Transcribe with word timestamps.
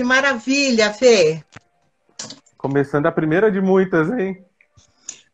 que 0.00 0.04
maravilha, 0.04 0.94
Fê. 0.94 1.44
Começando 2.56 3.04
a 3.04 3.12
primeira 3.12 3.52
de 3.52 3.60
muitas, 3.60 4.10
hein? 4.10 4.42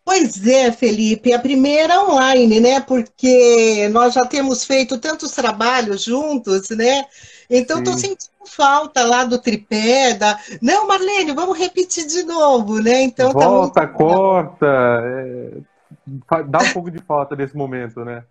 Pois 0.04 0.44
é, 0.44 0.72
Felipe, 0.72 1.32
a 1.32 1.38
primeira 1.38 2.02
online, 2.02 2.58
né? 2.58 2.80
Porque 2.80 3.88
nós 3.92 4.14
já 4.14 4.26
temos 4.26 4.64
feito 4.64 4.98
tantos 4.98 5.30
trabalhos 5.30 6.02
juntos, 6.02 6.70
né? 6.70 7.04
Então, 7.48 7.78
estou 7.78 7.94
sentindo 7.94 8.30
falta 8.44 9.04
lá 9.04 9.22
do 9.22 9.38
tripé, 9.38 10.14
da... 10.14 10.36
Não, 10.60 10.88
Marlene, 10.88 11.32
vamos 11.32 11.56
repetir 11.56 12.04
de 12.04 12.24
novo, 12.24 12.80
né? 12.80 13.02
Então, 13.02 13.30
Volta, 13.30 13.82
tá 13.82 13.86
muito... 13.86 13.96
corta, 13.98 14.66
é... 14.66 16.42
dá 16.48 16.58
um 16.58 16.72
pouco 16.72 16.90
de 16.90 16.98
falta 16.98 17.36
nesse 17.36 17.56
momento, 17.56 18.04
né? 18.04 18.24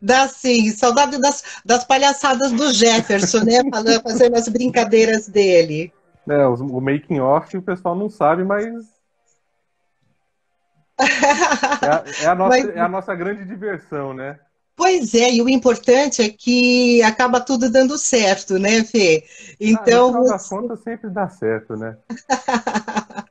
Dá 0.00 0.26
sim, 0.28 0.70
saudade 0.70 1.20
das, 1.20 1.44
das 1.64 1.84
palhaçadas 1.84 2.52
do 2.52 2.72
Jefferson, 2.72 3.44
né? 3.44 3.60
Falando, 3.70 4.02
fazendo 4.02 4.36
as 4.36 4.48
brincadeiras 4.48 5.28
dele. 5.28 5.92
É, 6.28 6.46
o 6.46 6.80
making 6.80 7.20
off 7.20 7.56
o 7.56 7.62
pessoal 7.62 7.94
não 7.94 8.10
sabe, 8.10 8.44
mas 8.44 8.98
é 10.98 11.86
a, 11.86 12.04
é 12.22 12.26
a 12.26 12.34
nossa, 12.36 12.48
Mas... 12.48 12.68
é 12.68 12.80
a 12.80 12.88
nossa 12.88 13.14
grande 13.14 13.44
diversão, 13.44 14.12
né? 14.12 14.38
Pois 14.76 15.12
é, 15.14 15.32
e 15.32 15.42
o 15.42 15.48
importante 15.48 16.22
é 16.22 16.28
que 16.28 17.02
acaba 17.02 17.40
tudo 17.40 17.70
dando 17.70 17.98
certo, 17.98 18.58
né, 18.58 18.84
Fê? 18.84 19.24
Então. 19.60 20.08
Ah, 20.08 20.12
no 20.12 20.18
final 20.18 20.28
das 20.28 20.48
contas, 20.48 20.80
sempre 20.80 21.10
dá 21.10 21.28
certo, 21.28 21.76
né? 21.76 21.96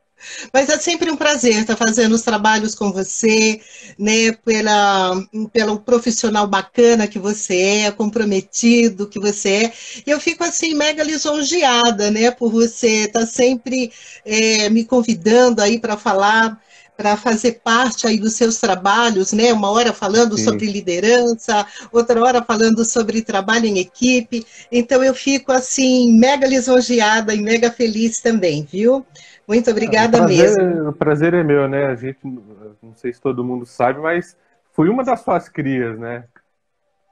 Mas 0.53 0.69
é 0.69 0.77
sempre 0.77 1.11
um 1.11 1.15
prazer 1.15 1.55
estar 1.55 1.75
fazendo 1.75 2.13
os 2.13 2.21
trabalhos 2.21 2.75
com 2.75 2.91
você, 2.91 3.61
né, 3.97 4.31
pela, 4.31 5.21
pelo 5.51 5.79
profissional 5.79 6.47
bacana 6.47 7.07
que 7.07 7.19
você 7.19 7.85
é, 7.85 7.91
comprometido 7.91 9.07
que 9.07 9.19
você 9.19 9.49
é. 9.49 9.73
E 10.05 10.09
eu 10.09 10.19
fico 10.19 10.43
assim 10.43 10.73
mega 10.73 11.03
lisonjeada, 11.03 12.11
né, 12.11 12.31
por 12.31 12.51
você 12.51 13.05
estar 13.05 13.25
sempre 13.25 13.91
é, 14.25 14.69
me 14.69 14.83
convidando 14.85 15.61
aí 15.61 15.79
para 15.79 15.97
falar 15.97 16.59
para 16.97 17.15
fazer 17.15 17.61
parte 17.63 18.07
aí 18.07 18.19
dos 18.19 18.33
seus 18.33 18.59
trabalhos, 18.59 19.31
né? 19.31 19.53
Uma 19.53 19.69
hora 19.69 19.93
falando 19.93 20.35
Sim. 20.35 20.45
sobre 20.45 20.65
liderança, 20.65 21.65
outra 21.91 22.19
hora 22.19 22.43
falando 22.43 22.83
sobre 22.83 23.21
trabalho 23.21 23.67
em 23.67 23.77
equipe. 23.77 24.43
Então 24.71 25.03
eu 25.03 25.13
fico 25.13 25.51
assim 25.51 26.17
mega 26.17 26.47
lisonjeada 26.47 27.35
e 27.35 27.41
mega 27.41 27.71
feliz 27.71 28.19
também, 28.19 28.63
viu? 28.63 29.05
Muito 29.47 29.69
obrigada 29.69 30.17
o 30.17 30.25
prazer, 30.25 30.57
mesmo. 30.57 30.89
O 30.89 30.93
prazer 30.93 31.33
é 31.35 31.43
meu, 31.43 31.67
né? 31.67 31.85
A 31.85 31.95
gente, 31.95 32.17
não 32.23 32.95
sei 32.95 33.13
se 33.13 33.21
todo 33.21 33.43
mundo 33.43 33.65
sabe, 33.65 33.99
mas 33.99 34.35
fui 34.73 34.89
uma 34.89 35.03
das 35.03 35.21
suas 35.21 35.47
crias, 35.47 35.99
né? 35.99 36.23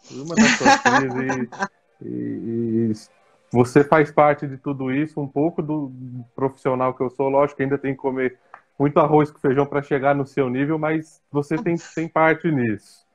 Fui 0.04 0.20
uma 0.20 0.36
das 0.36 0.50
suas 0.58 0.82
crias 0.82 1.14
e, 2.02 2.08
e, 2.08 2.92
e 2.92 2.94
você 3.52 3.84
faz 3.84 4.12
parte 4.12 4.48
de 4.48 4.58
tudo 4.58 4.92
isso, 4.92 5.22
um 5.22 5.28
pouco 5.28 5.62
do 5.62 5.92
profissional 6.36 6.94
que 6.94 7.02
eu 7.02 7.10
sou, 7.10 7.30
lógico 7.30 7.58
que 7.58 7.64
ainda 7.64 7.78
tem 7.78 7.94
que 7.94 8.02
comer 8.02 8.38
muito 8.78 9.00
arroz 9.00 9.32
com 9.32 9.40
feijão 9.40 9.66
para 9.66 9.82
chegar 9.82 10.14
no 10.14 10.26
seu 10.26 10.50
nível, 10.50 10.78
mas 10.78 11.22
você 11.32 11.58
tem, 11.58 11.76
tem 11.96 12.08
parte 12.08 12.52
nisso. 12.52 13.06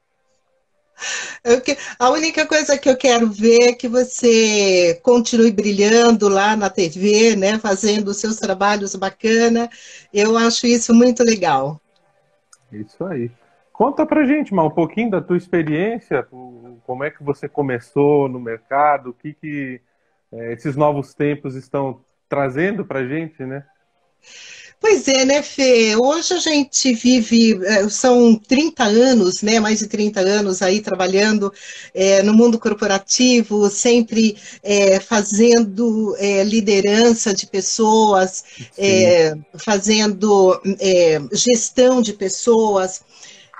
Que, 1.64 1.76
a 1.98 2.10
única 2.10 2.46
coisa 2.46 2.76
que 2.78 2.88
eu 2.88 2.96
quero 2.96 3.30
ver 3.30 3.70
é 3.70 3.72
que 3.72 3.88
você 3.88 5.00
continue 5.02 5.50
brilhando 5.50 6.28
lá 6.28 6.54
na 6.54 6.68
TV, 6.68 7.34
né, 7.36 7.58
fazendo 7.58 8.08
os 8.08 8.18
seus 8.18 8.36
trabalhos 8.36 8.94
bacana. 8.94 9.68
Eu 10.12 10.36
acho 10.36 10.66
isso 10.66 10.94
muito 10.94 11.22
legal. 11.22 11.80
Isso 12.70 13.04
aí. 13.04 13.30
Conta 13.72 14.04
pra 14.04 14.26
gente, 14.26 14.52
mal, 14.52 14.66
um 14.66 14.74
pouquinho 14.74 15.10
da 15.10 15.22
tua 15.22 15.38
experiência, 15.38 16.26
como 16.86 17.02
é 17.02 17.10
que 17.10 17.22
você 17.22 17.48
começou 17.48 18.28
no 18.28 18.38
mercado, 18.38 19.08
o 19.10 19.14
que, 19.14 19.32
que 19.32 19.80
é, 20.30 20.52
esses 20.52 20.76
novos 20.76 21.14
tempos 21.14 21.54
estão 21.54 22.04
trazendo 22.28 22.84
pra 22.84 23.06
gente, 23.06 23.42
né? 23.42 23.64
Pois 24.80 25.06
é, 25.08 25.26
né, 25.26 25.42
Fê? 25.42 25.94
Hoje 25.94 26.32
a 26.32 26.38
gente 26.38 26.94
vive, 26.94 27.60
é, 27.66 27.86
são 27.90 28.34
30 28.34 28.84
anos, 28.84 29.42
né, 29.42 29.60
mais 29.60 29.80
de 29.80 29.86
30 29.86 30.20
anos 30.20 30.62
aí 30.62 30.80
trabalhando 30.80 31.52
é, 31.92 32.22
no 32.22 32.32
mundo 32.32 32.58
corporativo, 32.58 33.68
sempre 33.68 34.38
é, 34.62 34.98
fazendo 34.98 36.16
é, 36.18 36.42
liderança 36.44 37.34
de 37.34 37.46
pessoas, 37.46 38.42
é, 38.78 39.36
fazendo 39.58 40.58
é, 40.80 41.20
gestão 41.30 42.00
de 42.00 42.14
pessoas. 42.14 43.02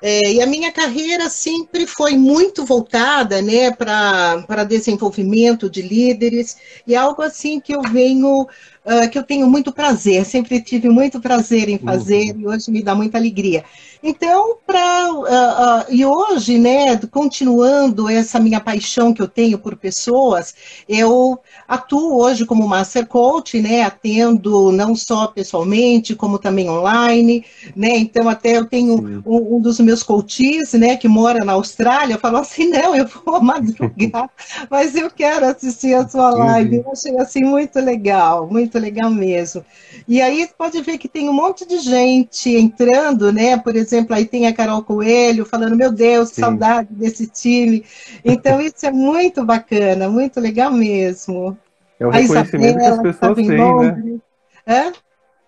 e 0.03 0.41
a 0.41 0.47
minha 0.47 0.73
carreira 0.73 1.29
sempre 1.29 1.87
foi 1.87 2.17
muito 2.17 2.65
voltada 2.65 3.43
né, 3.43 3.71
para 3.71 4.65
desenvolvimento 4.67 5.69
de 5.69 5.83
líderes, 5.83 6.57
e 6.87 6.97
algo 6.97 7.21
assim 7.21 7.61
que 7.61 7.75
eu 7.75 7.83
venho 7.83 8.49
uh, 8.91 9.09
que 9.09 9.17
eu 9.19 9.23
tenho 9.23 9.49
muito 9.49 9.73
prazer, 9.73 10.25
sempre 10.25 10.61
tive 10.61 10.89
muito 10.89 11.21
prazer 11.21 11.69
em 11.69 11.79
fazer 11.79 12.33
uhum. 12.33 12.41
e 12.41 12.47
hoje 12.47 12.71
me 12.71 12.83
dá 12.83 12.95
muita 12.95 13.17
alegria. 13.17 13.65
Então, 14.03 14.57
para 14.67 15.13
uh, 15.13 15.23
uh, 15.23 15.85
e 15.91 16.05
hoje, 16.07 16.59
né, 16.59 16.97
continuando 17.11 18.09
essa 18.09 18.41
minha 18.41 18.59
paixão 18.59 19.13
que 19.13 19.21
eu 19.21 19.29
tenho 19.29 19.59
por 19.59 19.77
pessoas, 19.77 20.55
eu 20.89 21.39
atuo 21.69 22.19
hoje 22.19 22.47
como 22.47 22.67
Master 22.67 23.07
Coach, 23.07 23.61
né, 23.61 23.83
atendo 23.83 24.73
não 24.73 24.97
só 24.97 25.27
pessoalmente, 25.27 26.15
como 26.15 26.39
também 26.39 26.71
online, 26.71 27.45
né, 27.77 27.91
então 27.99 28.27
até 28.27 28.57
eu 28.57 28.65
tenho 28.65 29.23
um, 29.27 29.57
um, 29.57 29.61
dos 29.61 29.79
meus 29.81 30.03
coaches, 30.03 30.73
né, 30.73 30.97
que 30.97 31.07
mora 31.07 31.45
na 31.45 31.53
Austrália, 31.53 32.19
falou 32.19 32.41
assim, 32.41 32.69
não, 32.73 32.97
eu 32.97 33.07
vou 33.07 33.43
madrugar, 33.43 34.31
mas 34.71 34.95
eu 34.95 35.11
quero 35.11 35.45
assistir 35.45 35.95
a 35.95 36.09
sua 36.09 36.31
live, 36.31 36.77
eu 36.77 36.91
achei 36.91 37.19
assim 37.19 37.45
muito 37.45 37.79
legal, 37.79 38.49
muito 38.49 38.79
legal 38.79 39.11
mesmo. 39.11 39.63
E 40.09 40.23
aí 40.23 40.49
pode 40.57 40.81
ver 40.81 40.97
que 40.97 41.09
tem 41.09 41.29
um 41.29 41.35
monte 41.35 41.67
de 41.67 41.79
gente 41.79 42.49
entrando, 42.57 43.31
né, 43.31 43.59
por 43.59 43.77
exemplo, 43.77 43.90
exemplo, 43.95 44.15
aí 44.15 44.27
tem 44.27 44.47
a 44.47 44.55
Carol 44.55 44.83
Coelho 44.83 45.45
falando, 45.45 45.77
meu 45.77 45.93
Deus, 45.93 46.31
Sim. 46.31 46.43
saudade 46.43 46.89
desse 46.93 47.27
time. 47.27 47.85
Então, 48.25 48.61
isso 48.63 48.87
é 48.87 48.91
muito 48.91 49.45
bacana, 49.45 50.09
muito 50.09 50.41
legal 50.41 50.73
mesmo. 50.73 51.57
É 51.99 52.07
o 52.07 52.11
reconhecimento 52.11 52.79
Isabela, 52.79 53.03
que 53.03 53.09
as 53.09 53.17
pessoas 53.17 53.37
têm, 53.37 53.49
né? 53.49 54.21
É? 54.67 54.93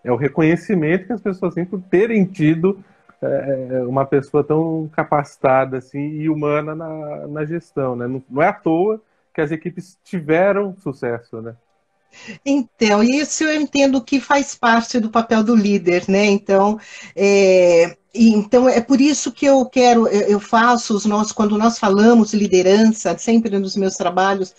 é 0.05 0.13
o 0.13 0.17
reconhecimento 0.17 1.07
que 1.07 1.13
as 1.13 1.21
pessoas 1.21 1.55
têm 1.55 1.65
por 1.65 1.81
terem 1.83 2.25
tido 2.25 2.83
é, 3.23 3.83
uma 3.87 4.05
pessoa 4.05 4.43
tão 4.43 4.91
capacitada 4.93 5.79
assim, 5.79 5.99
e 5.99 6.29
humana 6.29 6.75
na, 6.75 7.27
na 7.29 7.45
gestão. 7.45 7.95
Né? 7.97 8.07
Não, 8.07 8.23
não 8.29 8.43
é 8.43 8.49
à 8.49 8.53
toa 8.53 9.01
que 9.33 9.41
as 9.41 9.51
equipes 9.51 9.99
tiveram 10.05 10.77
sucesso, 10.77 11.41
né? 11.41 11.55
Então, 12.45 13.03
isso 13.03 13.45
eu 13.45 13.61
entendo 13.61 14.03
que 14.03 14.21
faz 14.21 14.55
parte 14.55 15.01
do 15.01 15.11
papel 15.11 15.43
do 15.43 15.55
líder, 15.55 16.05
né? 16.09 16.27
Então, 16.27 16.79
é, 17.17 17.97
então 18.15 18.69
é 18.69 18.81
por 18.81 19.01
isso 19.01 19.33
que 19.33 19.47
eu 19.47 19.65
quero, 19.67 20.07
eu 20.09 20.39
faço 20.41 20.95
os 20.95 21.05
nossos, 21.05 21.33
quando 21.33 21.59
nós 21.59 21.79
falamos 21.79 22.33
liderança, 22.35 23.17
sempre 23.19 23.59
nos 23.59 23.77
meus 23.77 23.95
trabalhos 23.95 24.55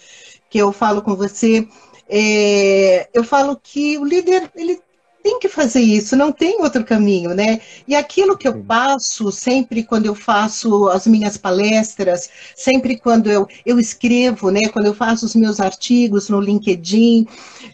que 0.49 0.57
eu 0.57 0.71
falo 0.71 1.01
com 1.01 1.15
você, 1.15 1.67
é, 2.09 3.09
eu 3.13 3.23
falo 3.23 3.59
que 3.61 3.97
o 3.97 4.05
líder 4.05 4.51
ele 4.55 4.79
tem 5.23 5.39
que 5.39 5.47
fazer 5.47 5.79
isso, 5.79 6.17
não 6.17 6.33
tem 6.33 6.61
outro 6.61 6.83
caminho, 6.83 7.33
né? 7.33 7.61
E 7.87 7.95
aquilo 7.95 8.37
que 8.37 8.45
eu 8.45 8.61
passo 8.61 9.31
sempre 9.31 9.81
quando 9.81 10.05
eu 10.05 10.13
faço 10.13 10.89
as 10.89 11.07
minhas 11.07 11.37
palestras, 11.37 12.29
sempre 12.53 12.97
quando 12.97 13.31
eu, 13.31 13.47
eu 13.65 13.79
escrevo, 13.79 14.51
né? 14.51 14.59
Quando 14.73 14.87
eu 14.87 14.93
faço 14.93 15.25
os 15.25 15.33
meus 15.33 15.61
artigos 15.61 16.27
no 16.27 16.41
LinkedIn, 16.41 17.25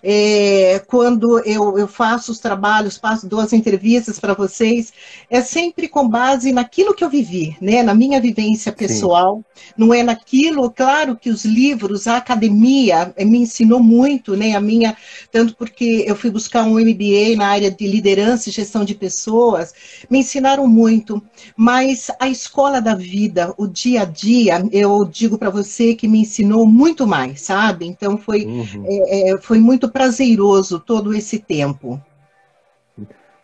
é, 0.04 0.82
quando 0.88 1.40
eu, 1.46 1.78
eu 1.78 1.88
faço 1.88 2.32
os 2.32 2.40
trabalhos, 2.40 2.98
passo, 2.98 3.28
dou 3.28 3.40
as 3.40 3.54
entrevistas 3.54 4.20
para 4.20 4.34
vocês, 4.34 4.94
é 5.30 5.42
sempre 5.42 5.88
com 5.88 6.08
base 6.08 6.52
naquilo 6.52 6.94
que 6.94 7.04
eu 7.04 7.10
vivi, 7.10 7.58
né? 7.62 7.84
Na 7.84 7.94
minha 7.94 8.20
vivência 8.22 8.72
pessoal, 8.72 9.44
Sim. 9.56 9.74
não 9.78 9.94
é 9.94 10.04
naquilo, 10.04 10.72
claro 10.72 11.16
que 11.16 11.30
os 11.30 11.44
livros, 11.44 12.08
a 12.08 12.18
academia 12.18 13.14
eh, 13.16 13.26
me 13.26 13.40
ensinou 13.40 13.82
muito, 13.82 14.36
né? 14.36 14.56
A 14.56 14.62
minha, 14.62 14.96
tanto 15.32 15.56
porque 15.56 16.04
eu 16.08 16.16
fui 16.16 16.30
buscar 16.30 16.64
um 16.64 16.80
MBA 16.80 17.36
na 17.38 17.48
área 17.48 17.72
de 17.72 17.88
liderança 17.88 18.50
e 18.50 18.52
gestão 18.52 18.86
de 18.86 18.96
pessoas, 18.96 19.74
me 20.10 20.20
ensinaram 20.20 20.68
muito, 20.68 21.22
mas 21.56 22.10
a 22.20 22.30
escola 22.30 22.82
da 22.82 22.96
vida, 22.96 23.54
o 23.58 23.68
dia 23.68 24.04
a 24.04 24.06
dia, 24.06 24.64
eu 24.72 25.06
digo 25.06 25.38
para 25.38 25.50
você 25.50 25.94
que 25.96 26.08
me 26.08 26.20
ensinou 26.20 26.66
muito 26.66 27.06
mais, 27.06 27.42
sabe? 27.42 27.86
Então 27.86 28.18
foi, 28.18 28.46
uhum. 28.46 28.86
é, 28.88 29.38
foi 29.42 29.60
muito 29.60 29.89
prazeroso 29.90 30.80
todo 30.80 31.14
esse 31.14 31.40
tempo. 31.40 32.02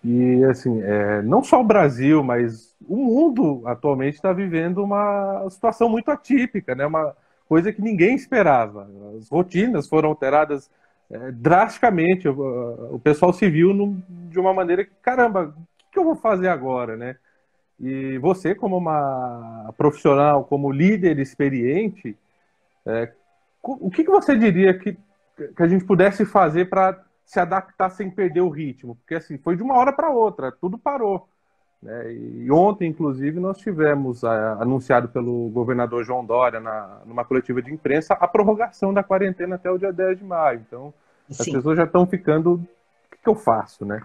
E 0.03 0.43
assim, 0.45 0.81
é, 0.83 1.21
não 1.23 1.43
só 1.43 1.59
o 1.59 1.65
Brasil, 1.65 2.23
mas 2.23 2.75
o 2.87 2.95
mundo 2.95 3.63
atualmente 3.65 4.15
está 4.15 4.31
vivendo 4.31 4.83
uma 4.83 5.49
situação 5.49 5.89
muito 5.89 6.11
atípica, 6.11 6.75
né? 6.75 6.85
Uma 6.85 7.15
coisa 7.49 7.73
que 7.73 7.81
ninguém 7.81 8.15
esperava. 8.15 8.87
As 9.17 9.29
rotinas 9.29 9.87
foram 9.87 10.09
alteradas 10.09 10.69
é, 11.09 11.31
drasticamente. 11.31 12.27
O, 12.27 12.95
o, 12.95 12.99
pessoal 12.99 13.33
se 13.33 13.49
viu 13.49 13.73
no, 13.73 13.97
de 14.29 14.39
uma 14.39 14.53
maneira 14.53 14.85
que, 14.85 14.91
caramba, 15.01 15.55
o 15.57 15.91
que 15.91 15.97
eu 15.97 16.03
vou 16.03 16.15
fazer 16.15 16.49
agora, 16.49 16.95
né? 16.95 17.15
E 17.79 18.17
você, 18.19 18.53
como 18.53 18.77
uma 18.77 19.73
profissional, 19.75 20.45
como 20.45 20.71
líder 20.71 21.19
experiente, 21.19 22.15
é, 22.85 23.11
o 23.63 23.89
que, 23.89 24.03
que 24.03 24.11
você 24.11 24.37
diria 24.37 24.77
que, 24.77 24.95
que 25.35 25.63
a 25.63 25.67
gente 25.67 25.85
pudesse 25.85 26.25
fazer 26.25 26.69
para 26.69 27.03
se 27.25 27.39
adaptar 27.39 27.89
sem 27.89 28.09
perder 28.09 28.41
o 28.41 28.49
ritmo, 28.49 28.95
porque 28.95 29.15
assim 29.15 29.37
foi 29.37 29.55
de 29.55 29.63
uma 29.63 29.75
hora 29.75 29.91
para 29.91 30.09
outra, 30.09 30.51
tudo 30.51 30.77
parou. 30.77 31.27
Né? 31.81 32.13
E 32.13 32.51
ontem, 32.51 32.89
inclusive, 32.89 33.39
nós 33.39 33.57
tivemos 33.57 34.23
a, 34.23 34.53
anunciado 34.53 35.09
pelo 35.09 35.49
governador 35.49 36.03
João 36.03 36.25
Dória, 36.25 36.59
na, 36.59 37.01
numa 37.05 37.25
coletiva 37.25 37.61
de 37.61 37.71
imprensa, 37.71 38.13
a 38.13 38.27
prorrogação 38.27 38.93
da 38.93 39.03
quarentena 39.03 39.55
até 39.55 39.69
o 39.69 39.77
dia 39.77 39.93
10 39.93 40.19
de 40.19 40.23
maio. 40.23 40.63
Então, 40.67 40.93
Sim. 41.29 41.43
as 41.43 41.49
pessoas 41.49 41.77
já 41.77 41.83
estão 41.83 42.05
ficando. 42.05 42.53
O 42.53 42.59
que, 43.11 43.17
que 43.23 43.29
eu 43.29 43.35
faço, 43.35 43.85
né? 43.85 44.01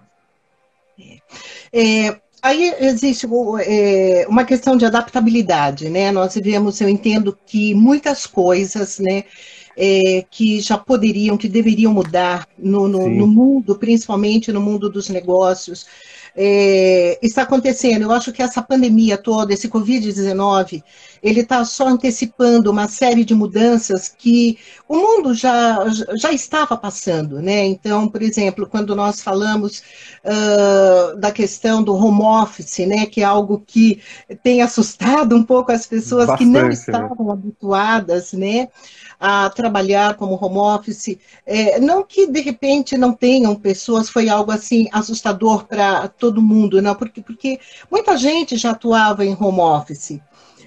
É, 1.73 2.09
é 2.09 2.21
aí 2.43 2.75
existe 2.81 3.27
é, 3.67 4.27
uma 4.29 4.45
questão 4.45 4.77
de 4.77 4.85
adaptabilidade, 4.85 5.89
né? 5.89 6.11
Nós 6.11 6.35
vivemos, 6.35 6.81
eu 6.81 6.89
entendo 6.89 7.37
que 7.47 7.75
muitas 7.75 8.27
coisas, 8.27 8.99
né? 8.99 9.25
É, 9.77 10.25
que 10.31 10.61
já 10.61 10.77
poderiam, 10.77 11.37
que 11.37 11.49
deveriam 11.49 11.93
mudar 11.95 12.47
no, 12.59 12.89
no, 12.89 13.09
no 13.09 13.27
mundo, 13.27 13.77
principalmente 13.77 14.53
no 14.53 14.61
mundo 14.61 14.91
dos 14.91 15.09
negócios, 15.09 15.87
é, 16.37 17.19
está 17.23 17.43
acontecendo. 17.43 18.03
Eu 18.03 18.13
acho 18.13 18.33
que 18.33 18.43
essa 18.43 18.63
pandemia 18.63 19.17
toda, 19.17 19.53
esse 19.53 19.69
Covid-19, 19.69 20.83
ele 21.23 21.41
está 21.41 21.65
só 21.65 21.89
antecipando 21.89 22.71
uma 22.71 22.89
série 22.89 23.25
de 23.25 23.35
mudanças 23.35 24.09
que 24.09 24.59
o 24.89 24.97
mundo 24.97 25.35
já, 25.35 25.87
já 26.15 26.33
estava 26.33 26.77
passando, 26.77 27.41
né? 27.41 27.67
Então, 27.67 28.09
por 28.09 28.23
exemplo, 28.23 28.67
quando 28.67 28.97
nós 28.97 29.21
falamos 29.21 29.83
uh, 30.25 31.17
da 31.19 31.31
questão 31.31 31.83
do 31.83 31.95
home 31.95 32.23
office, 32.23 32.79
né, 32.87 33.07
que 33.07 33.21
é 33.21 33.25
algo 33.25 33.63
que 33.67 34.01
tem 34.43 34.63
assustado 34.63 35.37
um 35.37 35.43
pouco 35.43 35.73
as 35.73 35.87
pessoas 35.87 36.27
Bastante, 36.27 36.39
que 36.39 36.59
não 36.59 36.69
né? 36.69 36.73
estavam 36.73 37.27
né? 37.27 37.33
habituadas, 37.33 38.33
né? 38.33 38.69
a 39.21 39.51
trabalhar 39.51 40.15
como 40.15 40.43
home 40.43 40.57
office. 40.57 41.19
É, 41.45 41.79
não 41.79 42.03
que 42.03 42.27
de 42.27 42.41
repente 42.41 42.97
não 42.97 43.13
tenham 43.13 43.55
pessoas, 43.55 44.09
foi 44.09 44.31
algo 44.31 44.51
assim 44.51 44.89
assustador 44.91 45.67
para 45.67 46.09
todo 46.21 46.43
mundo, 46.43 46.81
não, 46.81 46.95
porque, 46.95 47.21
porque 47.21 47.59
muita 47.91 48.17
gente 48.17 48.57
já 48.57 48.71
atuava 48.71 49.25
em 49.25 49.37
home 49.39 49.61
office 49.61 50.21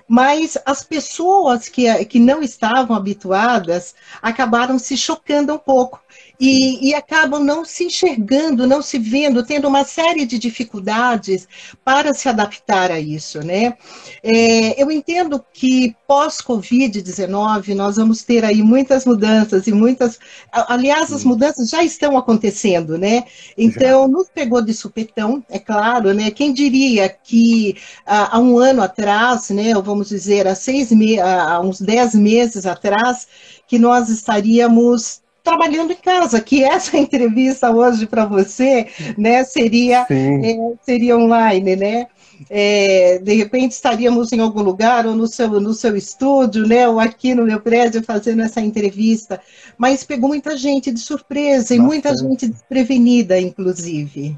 mas 0.08 0.58
as 0.66 0.84
pessoas 0.84 1.70
que, 1.70 2.06
que 2.06 2.20
não 2.20 2.42
estavam 2.42 2.96
habituadas 2.96 3.96
acabaram 4.22 4.78
se 4.78 4.98
chocando 4.98 5.54
um 5.54 5.58
pouco 5.58 6.02
e, 6.40 6.90
e, 6.90 6.94
acabam 6.94 7.44
não 7.44 7.64
se 7.64 7.86
enxergando, 7.86 8.68
não 8.68 8.82
se 8.82 8.98
vendo, 8.98 9.46
tendo 9.46 9.68
uma 9.68 9.84
série 9.84 10.26
de 10.26 10.40
dificuldades 10.40 11.48
para 11.86 12.14
se 12.14 12.28
adaptar 12.28 12.92
a 12.92 13.00
isso, 13.00 13.40
né? 13.40 13.78
É, 14.24 14.82
eu 14.82 14.92
entendo 14.92 15.44
que 15.54 15.96
pós-Covid-19 16.08 17.76
nós 17.76 17.98
vamos 17.98 18.24
ter 18.24 18.44
aí 18.44 18.64
muitas 18.64 19.06
mudanças 19.06 19.68
e 19.68 19.72
muitas, 19.72 20.20
aliás, 20.52 21.14
as 21.14 21.24
mudanças 21.24 21.70
já 21.70 21.84
estão 21.84 22.18
acontecendo, 22.18 22.98
né? 22.98 23.24
Então, 23.58 24.04
já. 24.04 24.08
nos 24.08 24.28
pegou 24.30 24.62
de 24.62 24.74
supetão, 24.74 25.44
é 25.50 25.60
claro, 25.60 26.14
né? 26.14 26.32
Quem 26.32 26.52
diria 26.52 27.10
que 27.10 27.78
há 28.06 28.40
um 28.40 28.58
ano 28.58 28.82
atrás, 28.82 29.50
né, 29.50 29.76
ou 29.76 29.84
vamos 29.84 30.10
dizer, 30.10 30.48
há 30.48 30.56
seis 30.56 30.92
me 30.92 31.20
há 31.20 31.60
uns 31.62 31.80
dez 31.80 32.16
meses 32.16 32.66
atrás, 32.66 33.28
que 33.68 33.80
nós 33.80 34.10
estaríamos 34.10 35.23
trabalhando 35.44 35.92
em 35.92 35.98
casa, 35.98 36.40
que 36.42 36.64
essa 36.64 36.96
entrevista 36.98 37.70
hoje 37.70 38.08
para 38.08 38.26
você, 38.26 38.88
né, 39.18 39.44
seria, 39.44 40.08
é, 40.10 40.74
seria 40.82 41.18
online, 41.18 41.76
né? 41.76 42.08
É, 42.50 43.20
de 43.20 43.36
repente 43.36 43.74
estaríamos 43.74 44.34
em 44.34 44.40
algum 44.40 44.64
lugar, 44.64 45.06
ou 45.06 45.16
no 45.16 45.28
seu, 45.28 45.48
no 45.62 45.74
seu 45.74 45.96
estúdio, 45.96 46.68
né, 46.68 46.88
ou 46.88 47.00
aqui 47.00 47.36
no 47.36 47.46
meu 47.46 47.60
prédio 47.60 48.04
fazendo 48.04 48.42
essa 48.42 48.60
entrevista, 48.60 49.40
mas 49.78 50.04
pegou 50.04 50.30
muita 50.30 50.58
gente 50.58 50.92
de 50.92 51.00
surpresa 51.00 51.76
e 51.76 51.80
muita 51.80 52.16
gente 52.16 52.48
desprevenida, 52.48 53.40
inclusive. 53.40 54.36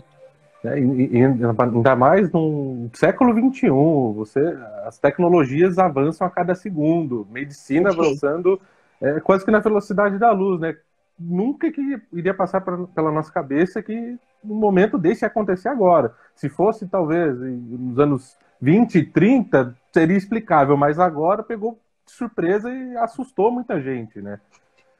É, 0.63 0.79
e, 0.79 1.17
e, 1.17 1.23
ainda 1.23 1.95
mais 1.95 2.31
no 2.31 2.89
século 2.93 3.33
XXI, 3.33 3.69
você, 4.15 4.57
as 4.85 4.97
tecnologias 4.97 5.77
avançam 5.77 6.27
a 6.27 6.29
cada 6.29 6.53
segundo, 6.53 7.27
medicina 7.31 7.91
okay. 7.91 8.05
avançando 8.05 8.59
é, 9.01 9.19
quase 9.19 9.45
que 9.45 9.51
na 9.51 9.59
velocidade 9.59 10.17
da 10.17 10.31
luz, 10.31 10.59
né? 10.59 10.75
Nunca 11.19 11.71
que 11.71 12.01
iria 12.13 12.33
passar 12.33 12.61
pra, 12.61 12.77
pela 12.87 13.11
nossa 13.11 13.31
cabeça 13.31 13.81
que 13.81 14.17
um 14.43 14.55
momento 14.55 14.97
desse 14.97 15.25
acontecer 15.25 15.69
agora. 15.69 16.13
Se 16.35 16.49
fosse, 16.49 16.87
talvez, 16.87 17.37
nos 17.39 17.97
anos 17.99 18.37
20, 18.61 19.03
30, 19.05 19.75
seria 19.91 20.17
explicável, 20.17 20.77
mas 20.77 20.99
agora 20.99 21.43
pegou 21.43 21.79
de 22.05 22.11
surpresa 22.11 22.71
e 22.71 22.95
assustou 22.97 23.51
muita 23.51 23.81
gente, 23.81 24.21
né? 24.21 24.39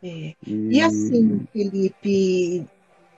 É. 0.03 0.33
E... 0.45 0.77
e... 0.77 0.81
assim, 0.81 1.45
Felipe, 1.51 2.65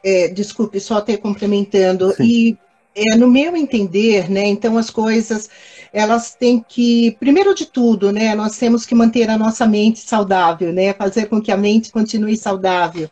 é, 0.04 0.28
desculpe, 0.28 0.80
só 0.80 1.02
ter 1.02 1.18
complementando, 1.18 2.12
Sim. 2.12 2.24
e 2.24 2.58
é, 2.98 3.16
no 3.16 3.28
meu 3.28 3.56
entender, 3.56 4.30
né, 4.30 4.46
então 4.48 4.78
as 4.78 4.90
coisas 4.90 5.50
elas 5.94 6.36
têm 6.36 6.64
que, 6.68 7.16
primeiro 7.20 7.56
de 7.56 7.66
tudo, 7.66 8.12
né, 8.12 8.36
nós 8.36 8.58
temos 8.58 8.86
que 8.86 8.94
manter 8.94 9.30
a 9.30 9.38
nossa 9.38 9.66
mente 9.66 10.00
saudável, 10.00 10.74
né, 10.74 10.94
fazer 10.94 11.28
com 11.28 11.42
que 11.42 11.52
a 11.52 11.58
mente 11.58 11.92
continue 11.92 12.36
saudável 12.36 13.10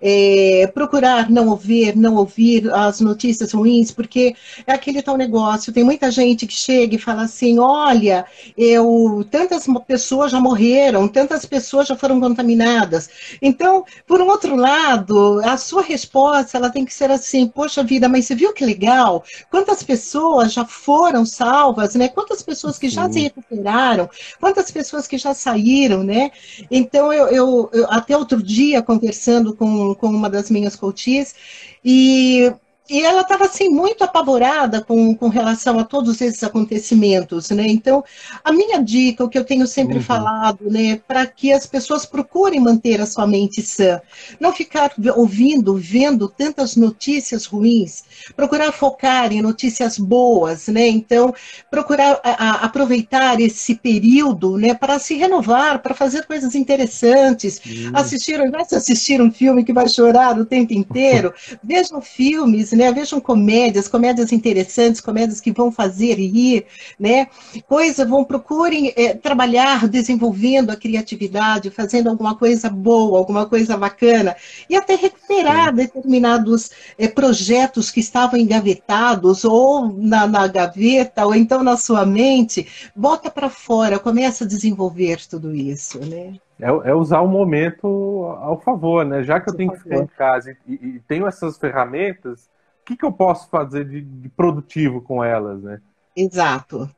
é, 0.00 0.70
procurar 0.72 1.30
não 1.30 1.48
ouvir, 1.48 1.96
não 1.96 2.16
ouvir 2.16 2.70
as 2.72 3.00
notícias 3.00 3.52
ruins, 3.52 3.90
porque 3.90 4.34
é 4.66 4.72
aquele 4.72 5.02
tal 5.02 5.16
negócio. 5.16 5.72
Tem 5.72 5.84
muita 5.84 6.10
gente 6.10 6.46
que 6.46 6.54
chega 6.54 6.94
e 6.94 6.98
fala 6.98 7.22
assim: 7.22 7.58
olha, 7.58 8.24
eu 8.56 9.26
tantas 9.30 9.66
pessoas 9.86 10.32
já 10.32 10.40
morreram, 10.40 11.08
tantas 11.08 11.44
pessoas 11.44 11.88
já 11.88 11.96
foram 11.96 12.20
contaminadas. 12.20 13.08
Então, 13.42 13.84
por 14.06 14.20
um 14.20 14.28
outro 14.28 14.56
lado, 14.56 15.40
a 15.44 15.56
sua 15.56 15.82
resposta 15.82 16.56
ela 16.56 16.70
tem 16.70 16.84
que 16.84 16.94
ser 16.94 17.10
assim: 17.10 17.46
poxa 17.46 17.82
vida, 17.82 18.08
mas 18.08 18.26
você 18.26 18.34
viu 18.34 18.52
que 18.52 18.64
legal? 18.64 19.24
Quantas 19.50 19.82
pessoas 19.82 20.52
já 20.52 20.64
foram 20.64 21.24
salvas, 21.24 21.94
né? 21.94 22.08
Quantas 22.08 22.42
pessoas 22.42 22.78
que 22.78 22.88
já 22.88 23.06
Sim. 23.06 23.12
se 23.12 23.20
recuperaram? 23.20 24.08
Quantas 24.40 24.70
pessoas 24.70 25.06
que 25.06 25.18
já 25.18 25.34
saíram, 25.34 26.02
né? 26.02 26.30
Então, 26.70 27.12
eu, 27.12 27.28
eu, 27.28 27.70
eu 27.72 27.86
até 27.90 28.16
outro 28.16 28.42
dia 28.42 28.82
conversando 28.82 29.54
com 29.54 29.87
com, 29.94 30.08
uma 30.08 30.30
das 30.30 30.50
minhas 30.50 30.76
coaches, 30.76 31.34
e 31.84 32.52
e 32.88 33.02
ela 33.02 33.20
estava 33.20 33.44
assim 33.44 33.68
muito 33.68 34.02
apavorada 34.02 34.80
com, 34.80 35.14
com 35.14 35.28
relação 35.28 35.78
a 35.78 35.84
todos 35.84 36.20
esses 36.20 36.42
acontecimentos, 36.42 37.50
né? 37.50 37.66
Então, 37.68 38.02
a 38.42 38.50
minha 38.50 38.82
dica, 38.82 39.22
o 39.22 39.28
que 39.28 39.38
eu 39.38 39.44
tenho 39.44 39.66
sempre 39.66 39.96
uhum. 39.96 40.02
falado, 40.02 40.70
né, 40.70 40.98
para 41.06 41.26
que 41.26 41.52
as 41.52 41.66
pessoas 41.66 42.06
procurem 42.06 42.60
manter 42.60 43.00
a 43.00 43.06
sua 43.06 43.26
mente 43.26 43.60
sã, 43.60 44.00
não 44.40 44.52
ficar 44.52 44.92
ouvindo, 45.16 45.76
vendo 45.76 46.28
tantas 46.28 46.76
notícias 46.76 47.44
ruins, 47.44 48.04
procurar 48.34 48.72
focar 48.72 49.32
em 49.32 49.42
notícias 49.42 49.98
boas, 49.98 50.68
né? 50.68 50.88
Então, 50.88 51.34
procurar 51.70 52.18
a, 52.24 52.30
a, 52.30 52.50
aproveitar 52.64 53.38
esse 53.38 53.74
período, 53.74 54.56
né, 54.56 54.72
para 54.72 54.98
se 54.98 55.14
renovar, 55.14 55.82
para 55.82 55.94
fazer 55.94 56.24
coisas 56.26 56.54
interessantes, 56.54 57.60
uhum. 57.66 57.92
assistir, 57.92 58.40
ao 58.40 58.46
invés 58.46 58.68
de 58.68 58.76
assistir 58.76 59.20
um 59.20 59.30
filme 59.30 59.62
que 59.62 59.74
vai 59.74 59.88
chorar 59.88 60.38
o 60.38 60.46
tempo 60.46 60.72
inteiro, 60.72 61.34
vejam 61.62 62.00
filmes, 62.00 62.72
né? 62.78 62.92
Vejam 62.92 63.20
comédias, 63.20 63.88
comédias 63.88 64.32
interessantes, 64.32 65.00
comédias 65.00 65.40
que 65.40 65.50
vão 65.50 65.72
fazer 65.72 66.14
rir, 66.14 66.64
né? 66.98 67.26
Coisa, 67.66 68.06
vão 68.06 68.24
procurem 68.24 68.92
é, 68.96 69.14
trabalhar 69.14 69.88
desenvolvendo 69.88 70.70
a 70.70 70.76
criatividade, 70.76 71.70
fazendo 71.70 72.08
alguma 72.08 72.36
coisa 72.36 72.70
boa, 72.70 73.18
alguma 73.18 73.46
coisa 73.46 73.76
bacana, 73.76 74.36
e 74.70 74.76
até 74.76 74.94
recuperar 74.94 75.70
Sim. 75.70 75.74
determinados 75.74 76.70
é, 76.96 77.08
projetos 77.08 77.90
que 77.90 77.98
estavam 77.98 78.38
engavetados, 78.38 79.44
ou 79.44 79.92
na, 79.92 80.26
na 80.28 80.46
gaveta, 80.46 81.26
ou 81.26 81.34
então 81.34 81.64
na 81.64 81.76
sua 81.76 82.06
mente, 82.06 82.68
bota 82.94 83.28
para 83.28 83.50
fora, 83.50 83.98
começa 83.98 84.44
a 84.44 84.46
desenvolver 84.46 85.18
tudo 85.28 85.52
isso, 85.52 85.98
né? 85.98 86.34
É, 86.60 86.90
é, 86.90 86.94
usar 86.94 87.20
o 87.20 87.28
momento 87.28 87.86
ao 88.40 88.60
favor, 88.60 89.04
né? 89.04 89.22
Já 89.22 89.38
que 89.40 89.48
eu 89.48 89.54
tenho 89.54 89.72
que 89.72 89.78
ficar 89.78 89.98
em 89.98 90.06
casa 90.06 90.56
e, 90.66 90.74
e, 90.74 91.00
tenho 91.06 91.26
essas 91.26 91.56
ferramentas, 91.56 92.50
que, 92.88 92.96
que 92.96 93.04
eu 93.04 93.12
posso 93.12 93.50
fazer 93.50 93.84
de, 93.84 94.00
de 94.00 94.28
produtivo 94.30 95.02
com 95.02 95.22
elas, 95.22 95.62
né? 95.62 95.78
Exato. 96.16 96.90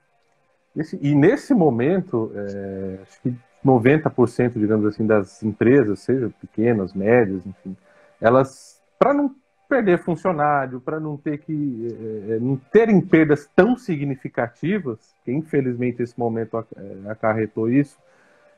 Esse, 0.76 0.96
e 1.02 1.16
nesse 1.16 1.52
momento, 1.52 2.30
é, 2.32 3.00
acho 3.02 3.20
que 3.20 3.34
90%, 3.64 4.52
digamos 4.52 4.86
assim, 4.86 5.04
das 5.04 5.42
empresas, 5.42 5.98
seja 5.98 6.30
pequenas, 6.40 6.94
médias, 6.94 7.44
enfim, 7.44 7.76
elas, 8.20 8.80
para 8.96 9.12
não 9.12 9.34
perder 9.68 9.98
funcionário, 9.98 10.80
para 10.80 11.00
não 11.00 11.16
ter 11.16 11.38
que 11.38 11.88
é, 12.30 12.34
é, 12.34 12.38
não 12.38 12.56
terem 12.56 13.00
perdas 13.00 13.48
tão 13.54 13.76
significativas, 13.76 15.12
que 15.24 15.32
infelizmente 15.32 16.02
esse 16.02 16.16
momento 16.16 16.64
é, 16.76 17.10
acarretou 17.10 17.68
isso, 17.68 17.98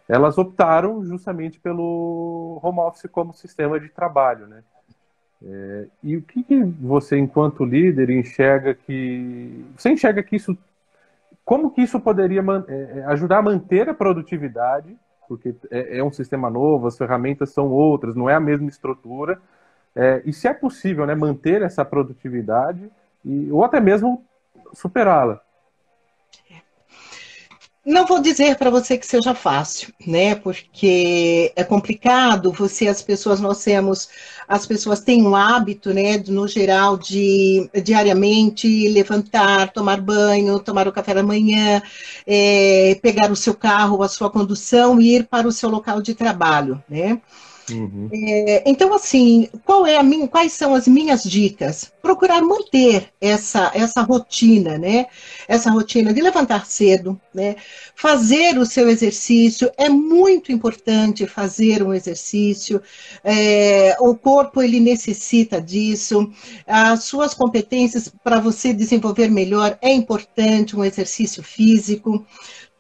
elas 0.07 0.37
optaram 0.37 1.03
justamente 1.03 1.59
pelo 1.59 2.61
home 2.63 2.81
office 2.81 3.11
como 3.11 3.33
sistema 3.33 3.81
de 3.81 3.89
trabalho, 3.89 4.47
né? 4.47 4.63
É, 5.45 5.87
e 6.03 6.17
o 6.17 6.23
que, 6.23 6.43
que, 6.43 6.63
você, 6.63 7.19
enquanto 7.19 7.65
líder, 7.65 8.11
enxerga 8.11 8.75
que. 8.75 9.65
Você 9.77 9.91
enxerga 9.91 10.23
que 10.23 10.37
isso. 10.37 10.57
Como 11.45 11.73
que 11.73 11.83
isso 11.83 11.99
poderia 11.99 12.41
é, 12.69 12.99
é, 12.99 13.05
ajudar 13.07 13.39
a 13.39 13.43
manter 13.43 13.89
a 13.89 13.95
produtividade? 13.95 14.97
Porque 15.29 15.55
é, 15.71 15.99
é, 15.99 16.05
um 16.05 16.13
sistema 16.13 16.49
novo, 16.49 16.87
as 16.87 16.97
ferramentas 16.97 17.51
são 17.51 17.69
outras, 17.69 18.15
não 18.15 18.31
é 18.31 18.35
a 18.35 18.41
mesma 18.41 18.69
estrutura, 18.69 19.41
é, 19.97 20.23
e 20.25 20.33
se 20.33 20.47
é 20.47 20.55
possível 20.55 21.07
né, 21.07 21.15
manter 21.15 21.63
essa 21.63 21.85
produtividade 21.85 22.89
e, 23.25 23.51
ou 23.51 23.65
até 23.65 23.81
mesmo 23.81 24.25
superá-la. 24.73 25.41
Não 27.85 28.07
vou 28.07 28.21
dizer 28.21 28.57
para 28.57 28.71
você 28.71 28.97
que 28.97 29.05
seja 29.05 29.35
fácil, 29.35 29.93
né? 30.07 30.37
Porque 30.37 31.53
é 31.57 31.65
complicado. 31.65 32.53
Você, 32.53 32.87
as 32.87 33.03
pessoas, 33.03 33.41
nós 33.41 33.65
temos, 33.65 34.09
as 34.47 34.65
pessoas 34.65 35.01
têm 35.01 35.27
um 35.27 35.35
hábito, 35.35 35.93
né? 35.93 36.17
No 36.29 36.47
geral, 36.47 36.97
de 36.97 37.69
diariamente 37.83 38.89
levantar, 38.89 39.73
tomar 39.73 40.01
banho, 40.01 40.61
tomar 40.61 40.87
o 40.87 40.93
café 40.93 41.13
da 41.13 41.25
manhã, 41.25 41.83
é, 42.25 42.99
pegar 43.03 43.33
o 43.33 43.37
seu 43.37 43.55
carro, 43.55 44.01
a 44.05 44.09
sua 44.09 44.31
condução 44.31 45.01
e 45.01 45.17
ir 45.17 45.27
para 45.27 45.49
o 45.49 45.53
seu 45.53 45.69
local 45.69 46.01
de 46.01 46.15
trabalho, 46.15 46.81
né? 46.89 47.21
Uhum. 47.71 48.09
É, 48.13 48.63
então, 48.69 48.93
assim, 48.93 49.49
qual 49.65 49.87
é 49.87 49.97
a 49.97 50.03
minha, 50.03 50.27
quais 50.27 50.53
são 50.53 50.75
as 50.75 50.89
minhas 50.89 51.23
dicas? 51.23 51.93
Procurar 52.03 52.43
manter 52.43 53.09
essa, 53.21 53.71
essa 53.75 54.03
rotina, 54.03 54.77
né? 54.77 55.07
Essa 55.47 55.71
rotina 55.71 56.13
de 56.13 56.21
levantar 56.21 56.67
cedo, 56.67 57.21
né? 57.33 57.57
Fazer 57.95 58.59
o 58.59 58.67
seu 58.67 58.89
exercício, 58.89 59.71
é 59.77 59.89
muito 59.89 60.51
importante 60.51 61.27
fazer 61.27 61.83
um 61.83 61.95
exercício, 61.95 62.83
é, 63.23 63.97
o 64.01 64.15
corpo 64.17 64.61
ele 64.61 64.81
necessita 64.81 65.61
disso, 65.61 66.31
as 66.67 67.05
suas 67.05 67.33
competências 67.33 68.13
para 68.25 68.41
você 68.41 68.73
desenvolver 68.73 69.29
melhor 69.29 69.79
é 69.81 69.93
importante 69.93 70.77
um 70.77 70.85
exercício 70.85 71.43
físico. 71.43 72.27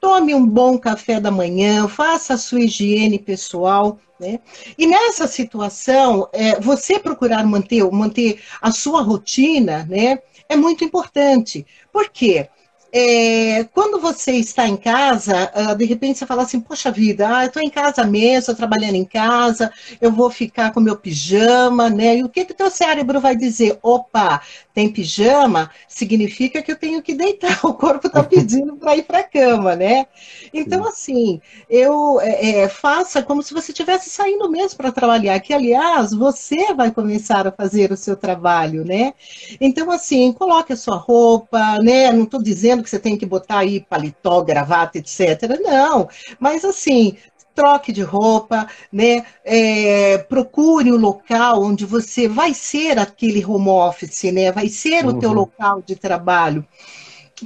Tome 0.02 0.34
um 0.34 0.44
bom 0.44 0.76
café 0.76 1.20
da 1.20 1.30
manhã, 1.30 1.86
faça 1.86 2.34
a 2.34 2.36
sua 2.36 2.62
higiene 2.62 3.20
pessoal, 3.20 4.00
né? 4.18 4.40
E 4.76 4.84
nessa 4.84 5.28
situação, 5.28 6.28
é, 6.32 6.58
você 6.58 6.98
procurar 6.98 7.46
manter, 7.46 7.88
manter 7.88 8.42
a 8.60 8.72
sua 8.72 9.00
rotina, 9.00 9.86
né, 9.88 10.18
é 10.48 10.56
muito 10.56 10.82
importante. 10.84 11.64
Por 11.92 12.10
quê? 12.10 12.48
É, 12.94 13.64
quando 13.72 13.98
você 13.98 14.32
está 14.32 14.68
em 14.68 14.76
casa, 14.76 15.50
uh, 15.56 15.74
de 15.74 15.86
repente 15.86 16.18
você 16.18 16.26
fala 16.26 16.42
assim, 16.42 16.60
poxa 16.60 16.90
vida, 16.90 17.26
ah, 17.26 17.44
eu 17.44 17.46
estou 17.46 17.62
em 17.62 17.70
casa 17.70 18.04
mesmo, 18.04 18.40
estou 18.40 18.54
trabalhando 18.54 18.96
em 18.96 19.04
casa, 19.04 19.72
eu 19.98 20.12
vou 20.12 20.30
ficar 20.30 20.72
com 20.72 20.80
meu 20.80 20.94
pijama, 20.94 21.88
né? 21.88 22.18
E 22.18 22.22
o 22.24 22.28
que 22.28 22.44
que 22.44 22.52
teu 22.52 22.70
cérebro 22.70 23.18
vai 23.18 23.34
dizer? 23.34 23.78
Opa, 23.82 24.42
tem 24.74 24.92
pijama, 24.92 25.70
significa 25.88 26.62
que 26.62 26.70
eu 26.70 26.76
tenho 26.76 27.02
que 27.02 27.14
deitar, 27.14 27.60
o 27.64 27.72
corpo 27.72 28.08
está 28.08 28.22
pedindo 28.22 28.76
para 28.76 28.94
ir 28.94 29.04
para 29.04 29.20
a 29.20 29.24
cama, 29.24 29.74
né? 29.74 30.06
Então, 30.52 30.86
assim, 30.86 31.40
eu 31.70 32.20
é, 32.20 32.62
é, 32.62 32.68
faça 32.68 33.22
como 33.22 33.42
se 33.42 33.54
você 33.54 33.72
estivesse 33.72 34.10
saindo 34.10 34.50
mesmo 34.50 34.76
para 34.76 34.92
trabalhar, 34.92 35.40
que, 35.40 35.54
aliás, 35.54 36.12
você 36.12 36.74
vai 36.74 36.90
começar 36.90 37.46
a 37.46 37.52
fazer 37.52 37.90
o 37.90 37.96
seu 37.96 38.16
trabalho, 38.16 38.84
né? 38.84 39.14
Então, 39.60 39.90
assim, 39.90 40.32
coloque 40.32 40.72
a 40.72 40.76
sua 40.76 40.96
roupa, 40.96 41.78
né? 41.78 42.12
Não 42.12 42.24
estou 42.24 42.42
dizendo 42.42 42.81
que 42.82 42.90
você 42.90 42.98
tem 42.98 43.16
que 43.16 43.26
botar 43.26 43.58
aí 43.58 43.80
paletó, 43.80 44.42
gravata, 44.42 44.98
etc. 44.98 45.58
Não, 45.62 46.08
mas 46.38 46.64
assim, 46.64 47.16
troque 47.54 47.92
de 47.92 48.02
roupa, 48.02 48.66
né? 48.92 49.24
É, 49.44 50.18
procure 50.18 50.90
o 50.90 50.96
local 50.96 51.62
onde 51.62 51.84
você 51.84 52.28
vai 52.28 52.54
ser 52.54 52.98
aquele 52.98 53.44
home 53.44 53.68
office, 53.68 54.24
né? 54.32 54.50
Vai 54.50 54.68
ser 54.68 55.04
uhum. 55.04 55.10
o 55.10 55.18
teu 55.18 55.30
uhum. 55.30 55.36
local 55.36 55.82
de 55.82 55.96
trabalho. 55.96 56.66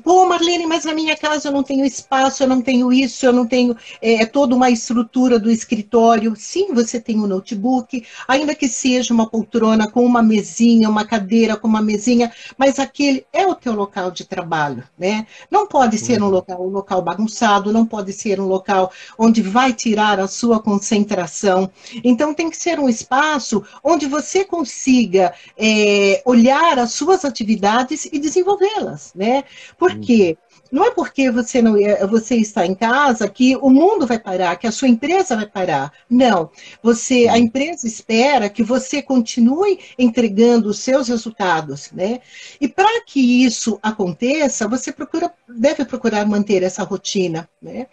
Pô, 0.02 0.26
Marlene, 0.26 0.66
mas 0.66 0.84
na 0.84 0.94
minha 0.94 1.16
casa 1.16 1.48
eu 1.48 1.52
não 1.52 1.62
tenho 1.62 1.84
espaço, 1.84 2.42
eu 2.42 2.48
não 2.48 2.60
tenho 2.60 2.92
isso, 2.92 3.24
eu 3.24 3.32
não 3.32 3.46
tenho 3.46 3.76
é, 4.00 4.22
é, 4.22 4.26
toda 4.26 4.54
uma 4.54 4.70
estrutura 4.70 5.38
do 5.38 5.50
escritório. 5.50 6.34
Sim, 6.36 6.72
você 6.74 7.00
tem 7.00 7.18
um 7.18 7.26
notebook, 7.26 8.04
ainda 8.26 8.54
que 8.54 8.68
seja 8.68 9.12
uma 9.12 9.28
poltrona 9.28 9.90
com 9.90 10.04
uma 10.04 10.22
mesinha, 10.22 10.88
uma 10.88 11.04
cadeira 11.04 11.56
com 11.56 11.68
uma 11.68 11.82
mesinha, 11.82 12.32
mas 12.56 12.78
aquele 12.78 13.26
é 13.32 13.46
o 13.46 13.54
teu 13.54 13.74
local 13.74 14.10
de 14.10 14.24
trabalho, 14.24 14.84
né? 14.98 15.26
Não 15.50 15.66
pode 15.66 15.98
ser 15.98 16.20
um 16.20 16.26
uhum. 16.26 16.30
local, 16.30 16.66
um 16.66 16.70
local 16.70 17.02
bagunçado, 17.02 17.72
não 17.72 17.86
pode 17.86 18.12
ser 18.12 18.40
um 18.40 18.46
local 18.46 18.92
onde 19.18 19.42
vai 19.42 19.72
tirar 19.72 20.20
a 20.20 20.28
sua 20.28 20.60
concentração. 20.60 21.70
Então 22.04 22.34
tem 22.34 22.50
que 22.50 22.56
ser 22.56 22.78
um 22.78 22.88
espaço 22.88 23.62
onde 23.82 24.06
você 24.06 24.44
consiga 24.44 25.32
é, 25.56 26.22
olhar 26.24 26.78
as 26.78 26.92
suas 26.92 27.24
atividades 27.24 28.06
e 28.06 28.18
desenvolvê-las, 28.18 29.12
né? 29.14 29.44
Por 29.78 29.85
quê? 29.98 30.36
Não 30.70 30.84
é 30.84 30.90
porque 30.90 31.30
você, 31.30 31.62
não, 31.62 31.74
você 32.08 32.36
está 32.36 32.66
em 32.66 32.74
casa 32.74 33.28
que 33.28 33.56
o 33.56 33.70
mundo 33.70 34.06
vai 34.06 34.18
parar, 34.18 34.56
que 34.56 34.66
a 34.66 34.72
sua 34.72 34.88
empresa 34.88 35.36
vai 35.36 35.46
parar. 35.46 35.92
Não. 36.10 36.50
Você, 36.82 37.28
a 37.28 37.38
empresa 37.38 37.86
espera 37.86 38.48
que 38.48 38.62
você 38.62 39.00
continue 39.00 39.78
entregando 39.98 40.68
os 40.68 40.80
seus 40.80 41.08
resultados, 41.08 41.90
né? 41.92 42.20
E 42.60 42.66
para 42.66 43.02
que 43.04 43.44
isso 43.44 43.78
aconteça, 43.82 44.68
você 44.68 44.92
procura, 44.92 45.32
deve 45.48 45.84
procurar 45.84 46.26
manter 46.26 46.62
essa 46.62 46.82
rotina, 46.82 47.48
né? 47.62 47.86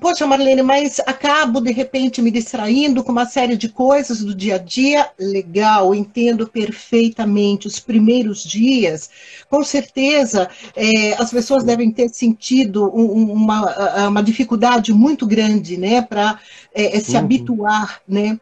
Poxa, 0.00 0.26
Marlene, 0.26 0.62
mas 0.62 1.00
acabo 1.00 1.60
de 1.60 1.70
repente 1.72 2.20
me 2.20 2.30
distraindo 2.30 3.04
com 3.04 3.12
uma 3.12 3.26
série 3.26 3.56
de 3.56 3.68
coisas 3.68 4.22
do 4.22 4.34
dia 4.34 4.56
a 4.56 4.58
dia. 4.58 5.10
Legal, 5.18 5.94
entendo 5.94 6.46
perfeitamente. 6.48 7.66
Os 7.66 7.78
primeiros 7.78 8.42
dias, 8.42 9.10
com 9.48 9.62
certeza, 9.62 10.48
é, 10.74 11.14
as 11.14 11.30
pessoas 11.30 11.64
devem 11.64 11.90
ter 11.90 12.08
sentido 12.08 12.90
um, 12.94 13.32
uma, 13.32 14.08
uma 14.08 14.22
dificuldade 14.22 14.92
muito 14.92 15.26
grande, 15.26 15.76
né, 15.76 16.02
para 16.02 16.38
é, 16.74 16.96
é, 16.96 17.00
se 17.00 17.12
uhum. 17.12 17.18
habituar, 17.18 18.00
né, 18.08 18.38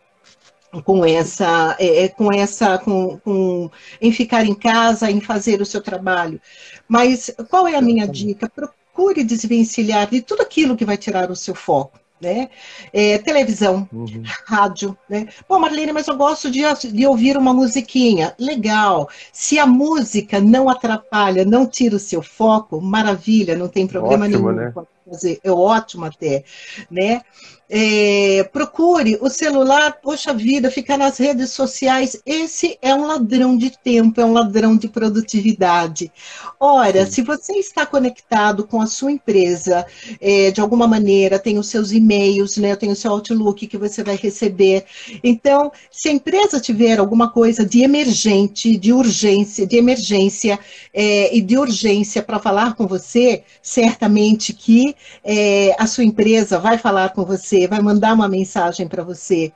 com 0.85 1.05
essa, 1.05 1.77
é, 1.79 2.05
é, 2.05 2.09
com 2.09 2.33
essa, 2.33 2.79
com, 2.79 3.19
com, 3.19 3.71
em 4.01 4.13
ficar 4.13 4.45
em 4.45 4.55
casa, 4.55 5.11
em 5.11 5.21
fazer 5.21 5.61
o 5.61 5.67
seu 5.67 5.81
trabalho. 5.81 6.41
Mas 6.89 7.31
qual 7.49 7.69
é 7.69 7.77
a 7.77 7.83
minha 7.83 8.07
dica? 8.07 8.49
procure 8.49 8.84
desvencilhar 9.25 10.09
de 10.09 10.21
tudo 10.21 10.43
aquilo 10.43 10.77
que 10.77 10.85
vai 10.85 10.97
tirar 10.97 11.31
o 11.31 11.37
seu 11.37 11.55
foco. 11.55 11.99
Né? 12.21 12.49
É, 12.91 13.19
televisão, 13.19 13.87
uhum. 13.93 14.23
rádio, 14.47 14.97
né? 15.11 15.27
Pô, 15.47 15.59
Marlene, 15.59 15.93
mas 15.93 16.09
eu 16.09 16.17
gosto 16.17 16.51
de, 16.51 16.63
de, 16.91 17.07
ouvir 17.07 17.37
uma 17.37 17.53
musiquinha. 17.53 18.35
Legal. 18.39 19.11
Se 19.31 19.59
a 19.59 19.67
música 19.67 20.41
não 20.41 20.71
atrapalha, 20.71 21.45
não 21.45 21.67
tira 21.67 21.97
o 21.97 21.99
seu 21.99 22.23
foco, 22.23 22.81
maravilha, 22.81 23.59
não 23.59 23.69
tem 23.69 23.87
problema 23.87 24.25
Ótimo, 24.25 24.53
nenhum. 24.53 24.57
Né? 24.57 24.73
Fazer. 25.09 25.39
É 25.45 25.51
ótimo 25.51 26.07
até, 26.07 26.45
né? 26.91 27.23
É, 27.69 28.45
procure 28.53 29.19
o 29.23 29.31
celular, 29.31 29.99
poxa 30.03 30.35
vida, 30.35 30.71
ficar 30.71 30.99
nas 30.99 31.17
redes 31.19 31.51
sociais. 31.51 32.21
Esse 32.27 32.79
é 32.81 32.95
um 32.95 33.07
ladrão 33.07 33.57
de 33.57 33.71
tempo, 33.71 34.21
é 34.21 34.25
um 34.25 34.33
ladrão 34.33 34.77
de 34.77 34.87
produtividade. 34.87 36.13
Ora, 36.61 37.07
Sim. 37.07 37.13
se 37.13 37.23
você 37.23 37.55
está 37.55 37.87
conectado 37.87 38.67
com 38.67 38.81
a 38.81 38.87
sua 38.87 39.13
empresa, 39.13 39.87
é, 40.21 40.51
de 40.51 40.61
alguma 40.61 40.87
maneira, 40.87 41.39
tem 41.39 41.59
os 41.59 41.69
seus 41.69 41.91
e-mails, 41.91 42.59
né, 42.59 42.77
tem 42.77 42.91
o 42.91 42.97
seu 42.97 43.11
Outlook 43.11 43.67
que 43.67 43.79
você 43.79 44.05
vai 44.05 44.17
receber. 44.17 44.85
Então, 45.23 45.73
se 45.91 46.11
a 46.11 46.13
empresa 46.13 46.61
tiver 46.61 46.99
alguma 46.99 47.31
coisa 47.31 47.65
de 47.65 47.83
emergente, 47.83 48.77
de 48.77 48.93
urgência, 48.93 49.67
de 49.67 49.77
emergência 49.77 50.59
é, 50.93 51.35
e 51.35 51.41
de 51.41 51.57
urgência 51.57 52.23
para 52.23 52.39
falar 52.39 52.75
com 52.75 52.87
você, 52.87 53.43
certamente 53.63 54.53
que 54.53 54.94
é, 55.23 55.75
a 55.79 55.87
sua 55.87 56.05
empresa 56.05 56.59
vai 56.59 56.79
falar 56.79 57.11
com 57.13 57.25
você 57.25 57.67
vai 57.67 57.81
mandar 57.81 58.15
uma 58.15 58.29
mensagem 58.29 58.89
para 58.89 59.03
você. 59.03 59.53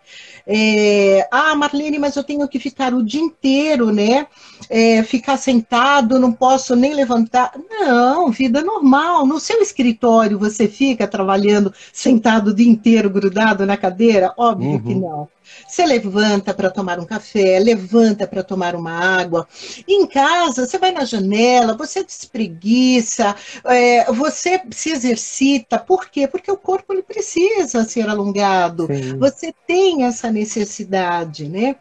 É, 0.51 1.29
ah, 1.31 1.55
Marlene, 1.55 1.99
mas 1.99 2.17
eu 2.17 2.25
tenho 2.25 2.49
que 2.49 2.59
ficar 2.59 2.95
o 2.95 3.05
dia 3.05 3.21
inteiro, 3.21 3.93
né? 3.93 4.27
É, 4.71 5.03
ficar 5.03 5.37
sentado, 5.37 6.19
não 6.19 6.33
posso 6.33 6.75
nem 6.75 6.95
levantar. 6.95 7.53
Não, 7.69 8.31
vida 8.31 8.63
normal. 8.63 9.27
No 9.27 9.39
seu 9.39 9.61
escritório 9.61 10.39
você 10.39 10.67
fica 10.67 11.07
trabalhando 11.07 11.73
sentado 11.93 12.49
o 12.49 12.55
dia 12.55 12.69
inteiro, 12.69 13.11
grudado 13.11 13.67
na 13.67 13.77
cadeira? 13.77 14.33
Óbvio 14.39 14.71
uhum. 14.71 14.83
que 14.83 14.95
não. 14.95 15.29
Você 15.67 15.85
levanta 15.85 16.55
para 16.55 16.71
tomar 16.71 16.99
um 16.99 17.05
café, 17.05 17.59
levanta 17.59 18.27
para 18.27 18.43
tomar 18.43 18.75
uma 18.75 18.93
água. 18.93 19.47
Em 19.87 20.07
casa, 20.07 20.67
você 20.67 20.79
vai 20.79 20.93
na 20.93 21.05
janela, 21.05 21.77
você 21.77 22.05
despreguiça, 22.05 23.35
é, 23.65 24.11
você 24.13 24.61
se 24.71 24.91
exercita. 24.91 25.79
Por 25.79 26.09
quê? 26.09 26.27
Porque 26.27 26.51
o 26.51 26.57
corpo 26.57 26.93
ele 26.93 27.03
precisa 27.03 27.85
ser 27.85 28.09
alongado. 28.09 28.87
Sim. 28.87 29.19
Você 29.19 29.55
tem 29.67 30.05
essa 30.05 30.31
necessidade, 30.39 31.49
né? 31.49 31.77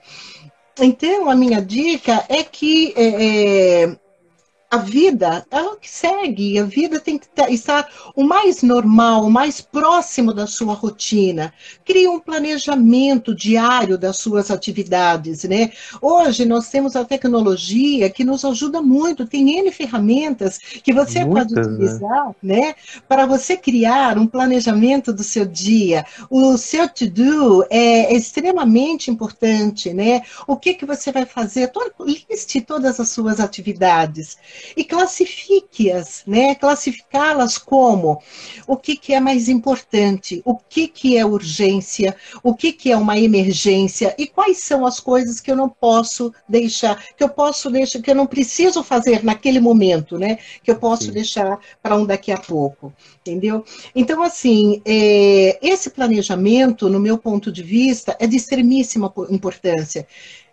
Então, 0.80 1.30
a 1.30 1.36
minha 1.36 1.62
dica 1.62 2.24
é 2.30 2.44
que 2.44 2.94
é, 2.96 3.84
é 3.84 3.98
a 4.70 4.78
vida, 4.78 5.46
ela 5.50 5.78
que 5.78 5.90
segue, 5.90 6.60
a 6.60 6.64
vida 6.64 7.00
tem 7.00 7.18
que 7.18 7.28
estar 7.50 7.88
o 8.14 8.24
mais 8.24 8.62
normal, 8.62 9.24
o 9.24 9.32
mais 9.32 9.62
próximo 9.62 10.34
da 10.34 10.46
sua 10.46 10.74
rotina. 10.74 11.54
Crie 11.86 12.08
um 12.08 12.20
planejamento 12.20 13.34
diário 13.34 13.98
das 13.98 14.18
suas 14.18 14.52
atividades, 14.52 15.46
né? 15.46 15.72
Hoje 16.02 16.44
nós 16.46 16.70
temos 16.70 16.98
a 16.98 17.06
tecnologia 17.06 18.10
que 18.10 18.26
nos 18.26 18.44
ajuda 18.44 18.82
muito, 18.82 19.26
tem 19.26 19.58
N 19.58 19.72
ferramentas 19.72 20.58
que 20.58 20.92
você 20.92 21.24
Muitas, 21.24 21.54
pode 21.54 21.56
né? 21.56 21.62
utilizar, 21.62 22.28
né? 22.44 22.58
né? 22.58 22.76
Para 23.08 23.26
você 23.26 23.56
criar 23.56 24.18
um 24.18 24.28
planejamento 24.28 25.14
do 25.14 25.24
seu 25.24 25.46
dia. 25.46 26.06
O 26.30 26.58
seu 26.58 26.90
to-do 26.90 27.66
é 27.70 28.14
extremamente 28.14 29.10
importante, 29.10 29.94
né? 29.94 30.24
O 30.46 30.58
que, 30.58 30.74
que 30.74 30.86
você 30.86 31.10
vai 31.10 31.26
fazer? 31.26 31.72
Liste 32.00 32.60
todas 32.60 33.00
as 33.00 33.10
suas 33.10 33.40
atividades 33.40 34.38
e 34.76 34.84
classifique-as, 34.84 36.24
né? 36.26 36.56
Classificá-las 36.56 37.58
como 37.58 38.22
o 38.68 38.78
que, 38.78 38.96
que 38.96 39.14
é 39.14 39.20
mais 39.20 39.50
importante, 39.50 40.42
o 40.46 40.56
que, 40.56 40.88
que 40.88 41.18
é 41.18 41.26
urgência, 41.26 42.16
o 42.44 42.54
que, 42.54 42.72
que 42.72 42.92
é 42.92 42.98
uma 42.98 43.18
emergência 43.18 44.16
e 44.18 44.28
quais 44.28 44.60
são 44.60 44.86
as 44.86 45.00
coisas 45.00 45.40
que 45.40 45.52
eu 45.52 45.56
não 45.56 45.70
posso 45.70 46.34
deixar, 46.48 47.02
que 47.16 47.24
eu 47.24 47.30
posso 47.30 47.70
deixar, 47.70 48.02
que 48.02 48.12
eu 48.12 48.16
não 48.16 48.28
preciso 48.28 48.84
fazer 48.84 49.24
naquele 49.24 49.60
momento, 49.60 50.18
né? 50.18 50.38
Que 50.64 50.72
eu 50.72 50.76
posso 50.76 51.06
Sim. 51.06 51.12
deixar 51.12 51.60
para 51.82 51.96
um 51.96 52.06
daqui 52.06 52.32
a 52.32 52.38
pouco, 52.38 52.94
entendeu? 53.22 53.64
Então, 53.96 54.22
assim, 54.24 54.82
é, 54.86 55.58
esse 55.62 55.90
planejamento, 55.90 56.90
no 56.90 57.00
meu 57.00 57.18
ponto 57.18 57.52
de 57.52 57.64
vista, 57.64 58.16
é 58.20 58.28
de 58.28 58.36
extremíssima 58.36 59.14
importância. 59.30 60.08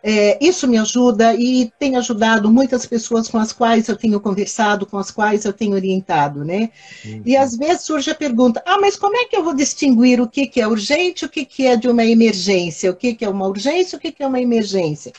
É, 0.06 0.36
isso 0.38 0.68
me 0.68 0.76
ajuda 0.76 1.34
e 1.34 1.72
tem 1.78 1.96
ajudado 1.96 2.50
muitas 2.50 2.84
pessoas 2.84 3.26
com 3.26 3.38
as 3.38 3.54
quais 3.54 3.88
eu 3.88 3.96
tenho 3.96 4.20
conversado, 4.20 4.84
com 4.84 4.98
as 4.98 5.10
quais 5.10 5.46
eu 5.46 5.52
tenho 5.52 5.72
orientado, 5.72 6.44
né? 6.44 6.68
Uhum. 7.06 7.22
E 7.24 7.34
às 7.34 7.56
vezes 7.56 7.84
surge 7.84 8.10
a 8.10 8.14
pergunta: 8.14 8.62
ah, 8.66 8.76
mas 8.78 8.96
como 8.96 9.16
é 9.16 9.24
que 9.24 9.34
eu 9.34 9.42
vou 9.42 9.54
distinguir 9.54 10.20
o 10.20 10.28
que, 10.28 10.46
que 10.46 10.60
é 10.60 10.68
urgente, 10.68 11.24
o 11.24 11.28
que, 11.30 11.46
que 11.46 11.66
é 11.66 11.74
de 11.74 11.88
uma 11.88 12.04
emergência, 12.04 12.90
o 12.90 12.94
que, 12.94 13.14
que 13.14 13.24
é 13.24 13.28
uma 13.30 13.48
urgência, 13.48 13.96
o 13.96 14.00
que, 14.00 14.12
que 14.12 14.22
é 14.22 14.26
uma 14.26 14.38
emergência? 14.38 15.10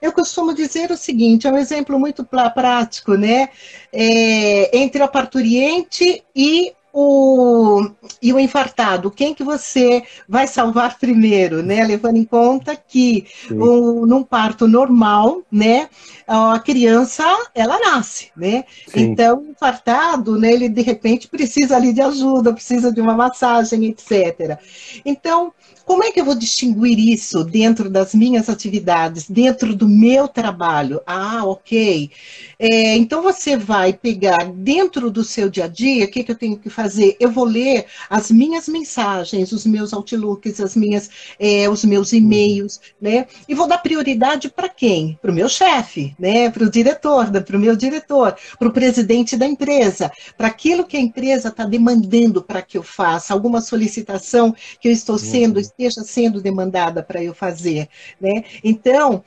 Eu 0.00 0.12
costumo 0.12 0.52
dizer 0.52 0.90
o 0.90 0.96
seguinte: 0.96 1.46
é 1.46 1.52
um 1.52 1.56
exemplo 1.56 1.96
muito 1.96 2.24
prático, 2.24 3.14
né? 3.14 3.48
É, 3.92 4.76
entre 4.76 5.04
a 5.04 5.06
parturiente 5.06 6.20
e 6.34 6.72
o, 6.92 7.88
e 8.20 8.32
o 8.32 8.38
infartado, 8.38 9.10
quem 9.10 9.34
que 9.34 9.42
você 9.42 10.02
vai 10.28 10.46
salvar 10.46 10.98
primeiro, 10.98 11.62
né? 11.62 11.82
Levando 11.84 12.16
em 12.16 12.24
conta 12.24 12.76
que 12.76 13.26
um, 13.50 14.04
num 14.04 14.22
parto 14.22 14.68
normal, 14.68 15.42
né, 15.50 15.88
a 16.26 16.58
criança 16.58 17.24
ela 17.54 17.78
nasce, 17.78 18.30
né? 18.36 18.64
Sim. 18.86 19.00
Então, 19.00 19.38
o 19.40 19.50
infartado, 19.50 20.38
né, 20.38 20.52
ele 20.52 20.68
de 20.68 20.82
repente 20.82 21.28
precisa 21.28 21.76
ali 21.76 21.92
de 21.92 22.02
ajuda, 22.02 22.52
precisa 22.52 22.92
de 22.92 23.00
uma 23.00 23.14
massagem, 23.14 23.86
etc. 23.86 24.58
Então, 25.04 25.52
como 25.84 26.04
é 26.04 26.12
que 26.12 26.20
eu 26.20 26.24
vou 26.24 26.34
distinguir 26.34 26.98
isso 26.98 27.42
dentro 27.44 27.90
das 27.90 28.14
minhas 28.14 28.48
atividades, 28.48 29.28
dentro 29.28 29.74
do 29.74 29.88
meu 29.88 30.28
trabalho? 30.28 31.00
Ah, 31.06 31.44
ok. 31.44 32.10
É, 32.58 32.96
então 32.96 33.22
você 33.22 33.56
vai 33.56 33.92
pegar 33.92 34.50
dentro 34.52 35.10
do 35.10 35.24
seu 35.24 35.50
dia 35.50 35.64
a 35.64 35.68
dia, 35.68 36.04
o 36.04 36.08
que, 36.08 36.22
que 36.22 36.30
eu 36.32 36.36
tenho 36.36 36.56
que 36.56 36.70
fazer? 36.70 36.81
Eu 37.18 37.30
vou 37.30 37.44
ler 37.44 37.86
as 38.08 38.30
minhas 38.30 38.68
mensagens, 38.68 39.52
os 39.52 39.66
meus 39.66 39.92
outlooks, 39.92 40.60
as 40.60 40.76
minhas, 40.76 41.10
é, 41.38 41.68
os 41.68 41.84
meus 41.84 42.12
e-mails, 42.12 42.80
né? 43.00 43.26
E 43.48 43.54
vou 43.54 43.66
dar 43.66 43.78
prioridade 43.78 44.50
para 44.50 44.68
quem? 44.68 45.18
Para 45.20 45.30
o 45.30 45.34
meu 45.34 45.48
chefe, 45.48 46.14
né? 46.18 46.50
Para 46.50 46.64
o 46.64 46.70
diretor, 46.70 47.30
para 47.30 47.56
o 47.56 47.60
meu 47.60 47.74
diretor, 47.74 48.36
para 48.58 48.68
o 48.68 48.72
presidente 48.72 49.36
da 49.36 49.46
empresa, 49.46 50.10
para 50.36 50.48
aquilo 50.48 50.86
que 50.86 50.96
a 50.96 51.00
empresa 51.00 51.48
está 51.48 51.64
demandando 51.64 52.42
para 52.42 52.62
que 52.62 52.78
eu 52.78 52.82
faça, 52.82 53.32
alguma 53.32 53.60
solicitação 53.60 54.54
que 54.80 54.88
eu 54.88 54.92
estou 54.92 55.18
sendo 55.18 55.56
uhum 55.56 55.62
esteja 55.62 56.02
sendo 56.02 56.40
demandada 56.40 57.02
para 57.02 57.22
eu 57.22 57.34
fazer, 57.34 57.88
né? 58.20 58.44
Então, 58.62 59.24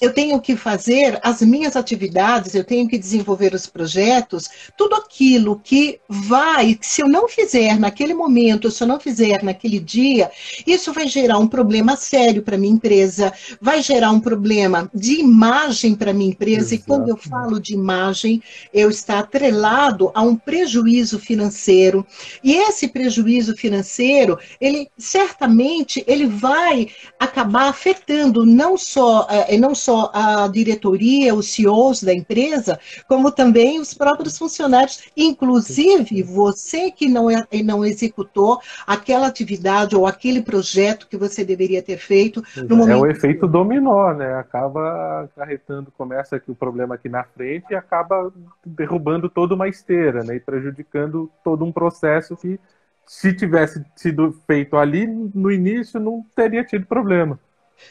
eu 0.00 0.12
tenho 0.12 0.40
que 0.40 0.56
fazer 0.56 1.18
as 1.22 1.42
minhas 1.42 1.76
atividades, 1.76 2.54
eu 2.54 2.64
tenho 2.64 2.88
que 2.88 2.96
desenvolver 2.96 3.54
os 3.54 3.66
projetos, 3.66 4.48
tudo 4.76 4.94
aquilo 4.94 5.60
que 5.62 6.00
vai, 6.08 6.78
se 6.80 7.02
eu 7.02 7.08
não 7.08 7.28
fizer 7.28 7.78
naquele 7.78 8.14
momento, 8.14 8.70
se 8.70 8.82
eu 8.82 8.86
não 8.86 8.98
fizer 8.98 9.42
naquele 9.42 9.78
dia, 9.78 10.30
isso 10.66 10.92
vai 10.92 11.06
gerar 11.06 11.38
um 11.38 11.46
problema 11.46 11.96
sério 11.96 12.42
para 12.42 12.56
minha 12.56 12.72
empresa, 12.72 13.32
vai 13.60 13.82
gerar 13.82 14.10
um 14.10 14.20
problema 14.20 14.90
de 14.94 15.20
imagem 15.20 15.94
para 15.94 16.14
minha 16.14 16.30
empresa, 16.30 16.74
Exato. 16.74 16.74
e 16.74 16.86
quando 16.86 17.08
eu 17.08 17.16
falo 17.16 17.60
de 17.60 17.74
imagem, 17.74 18.42
eu 18.72 18.88
está 18.88 19.18
atrelado 19.18 20.10
a 20.14 20.22
um 20.22 20.34
prejuízo 20.34 21.18
financeiro. 21.18 22.06
E 22.42 22.54
esse 22.54 22.88
prejuízo 22.88 23.54
financeiro, 23.54 24.38
ele 24.60 24.88
certamente 24.96 26.02
ele 26.06 26.26
vai 26.26 26.88
acabar 27.18 27.68
afetando 27.68 28.46
não 28.46 28.76
só, 28.78 29.26
eh, 29.30 29.58
não 29.58 29.74
só 29.74 29.89
só 29.90 30.08
a 30.14 30.46
diretoria, 30.46 31.34
os 31.34 31.52
CEOs 31.52 32.04
da 32.04 32.14
empresa, 32.14 32.78
como 33.08 33.32
também 33.32 33.80
os 33.80 33.92
próprios 33.92 34.38
funcionários, 34.38 35.10
inclusive 35.16 36.22
você 36.22 36.92
que 36.92 37.08
não, 37.08 37.28
é, 37.28 37.44
não 37.64 37.84
executou 37.84 38.60
aquela 38.86 39.26
atividade 39.26 39.96
ou 39.96 40.06
aquele 40.06 40.42
projeto 40.42 41.08
que 41.08 41.16
você 41.16 41.44
deveria 41.44 41.82
ter 41.82 41.98
feito. 41.98 42.40
No 42.68 42.76
momento... 42.76 43.04
É 43.04 43.08
o 43.08 43.10
efeito 43.10 43.48
dominó, 43.48 44.14
né? 44.14 44.34
Acaba 44.34 45.24
acarretando, 45.24 45.90
começa 45.98 46.36
aqui 46.36 46.52
o 46.52 46.54
problema 46.54 46.94
aqui 46.94 47.08
na 47.08 47.24
frente 47.24 47.66
e 47.72 47.74
acaba 47.74 48.32
derrubando 48.64 49.28
toda 49.28 49.56
uma 49.56 49.66
esteira, 49.66 50.22
né? 50.22 50.36
E 50.36 50.40
prejudicando 50.40 51.28
todo 51.42 51.64
um 51.64 51.72
processo 51.72 52.36
que 52.36 52.60
se 53.04 53.34
tivesse 53.34 53.84
sido 53.96 54.40
feito 54.46 54.76
ali 54.76 55.04
no 55.04 55.50
início, 55.50 55.98
não 55.98 56.24
teria 56.36 56.62
tido 56.62 56.86
problema. 56.86 57.40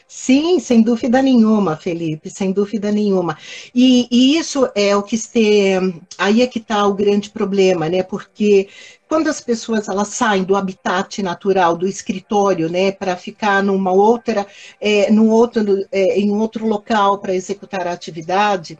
Sim, 0.06 0.58
sem 0.58 0.82
dúvida 0.82 1.22
nenhuma, 1.22 1.76
Felipe, 1.76 2.30
sem 2.30 2.52
dúvida 2.52 2.90
nenhuma. 2.90 3.38
E, 3.74 4.08
e 4.10 4.36
isso 4.36 4.68
é 4.74 4.94
o 4.96 5.02
que 5.02 5.14
este, 5.14 5.76
aí 6.18 6.42
é 6.42 6.46
que 6.46 6.58
está 6.58 6.86
o 6.86 6.94
grande 6.94 7.30
problema, 7.30 7.88
né? 7.88 8.02
Porque 8.02 8.68
quando 9.08 9.28
as 9.28 9.40
pessoas 9.40 9.88
elas 9.88 10.08
saem 10.08 10.44
do 10.44 10.56
habitat 10.56 11.22
natural 11.22 11.76
do 11.76 11.86
escritório, 11.86 12.68
né, 12.68 12.92
para 12.92 13.16
ficar 13.16 13.62
numa 13.62 13.92
outra, 13.92 14.46
é, 14.80 15.10
num 15.10 15.28
outro, 15.30 15.84
é, 15.92 16.18
em 16.18 16.30
outro 16.32 16.66
local 16.66 17.18
para 17.18 17.34
executar 17.34 17.86
a 17.86 17.92
atividade, 17.92 18.78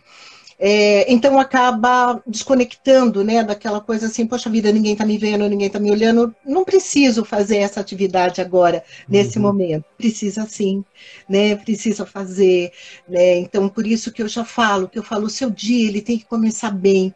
é, 0.62 1.10
então 1.10 1.38
acaba 1.38 2.22
desconectando, 2.26 3.24
né, 3.24 3.42
daquela 3.42 3.80
coisa 3.80 4.06
assim, 4.06 4.26
poxa 4.26 4.50
vida, 4.50 4.70
ninguém 4.70 4.92
está 4.92 5.06
me 5.06 5.16
vendo, 5.16 5.48
ninguém 5.48 5.68
está 5.68 5.80
me 5.80 5.90
olhando, 5.90 6.34
não 6.44 6.64
preciso 6.64 7.24
fazer 7.24 7.56
essa 7.56 7.80
atividade 7.80 8.42
agora, 8.42 8.84
nesse 9.08 9.38
uhum. 9.38 9.44
momento. 9.44 9.86
Precisa 9.96 10.46
sim, 10.46 10.84
né, 11.26 11.56
precisa 11.56 12.04
fazer, 12.04 12.72
né, 13.08 13.38
então 13.38 13.70
por 13.70 13.86
isso 13.86 14.12
que 14.12 14.22
eu 14.22 14.28
já 14.28 14.44
falo, 14.44 14.86
que 14.86 14.98
eu 14.98 15.02
falo, 15.02 15.26
o 15.26 15.30
seu 15.30 15.48
dia 15.48 15.88
ele 15.88 16.02
tem 16.02 16.18
que 16.18 16.26
começar 16.26 16.70
bem, 16.70 17.14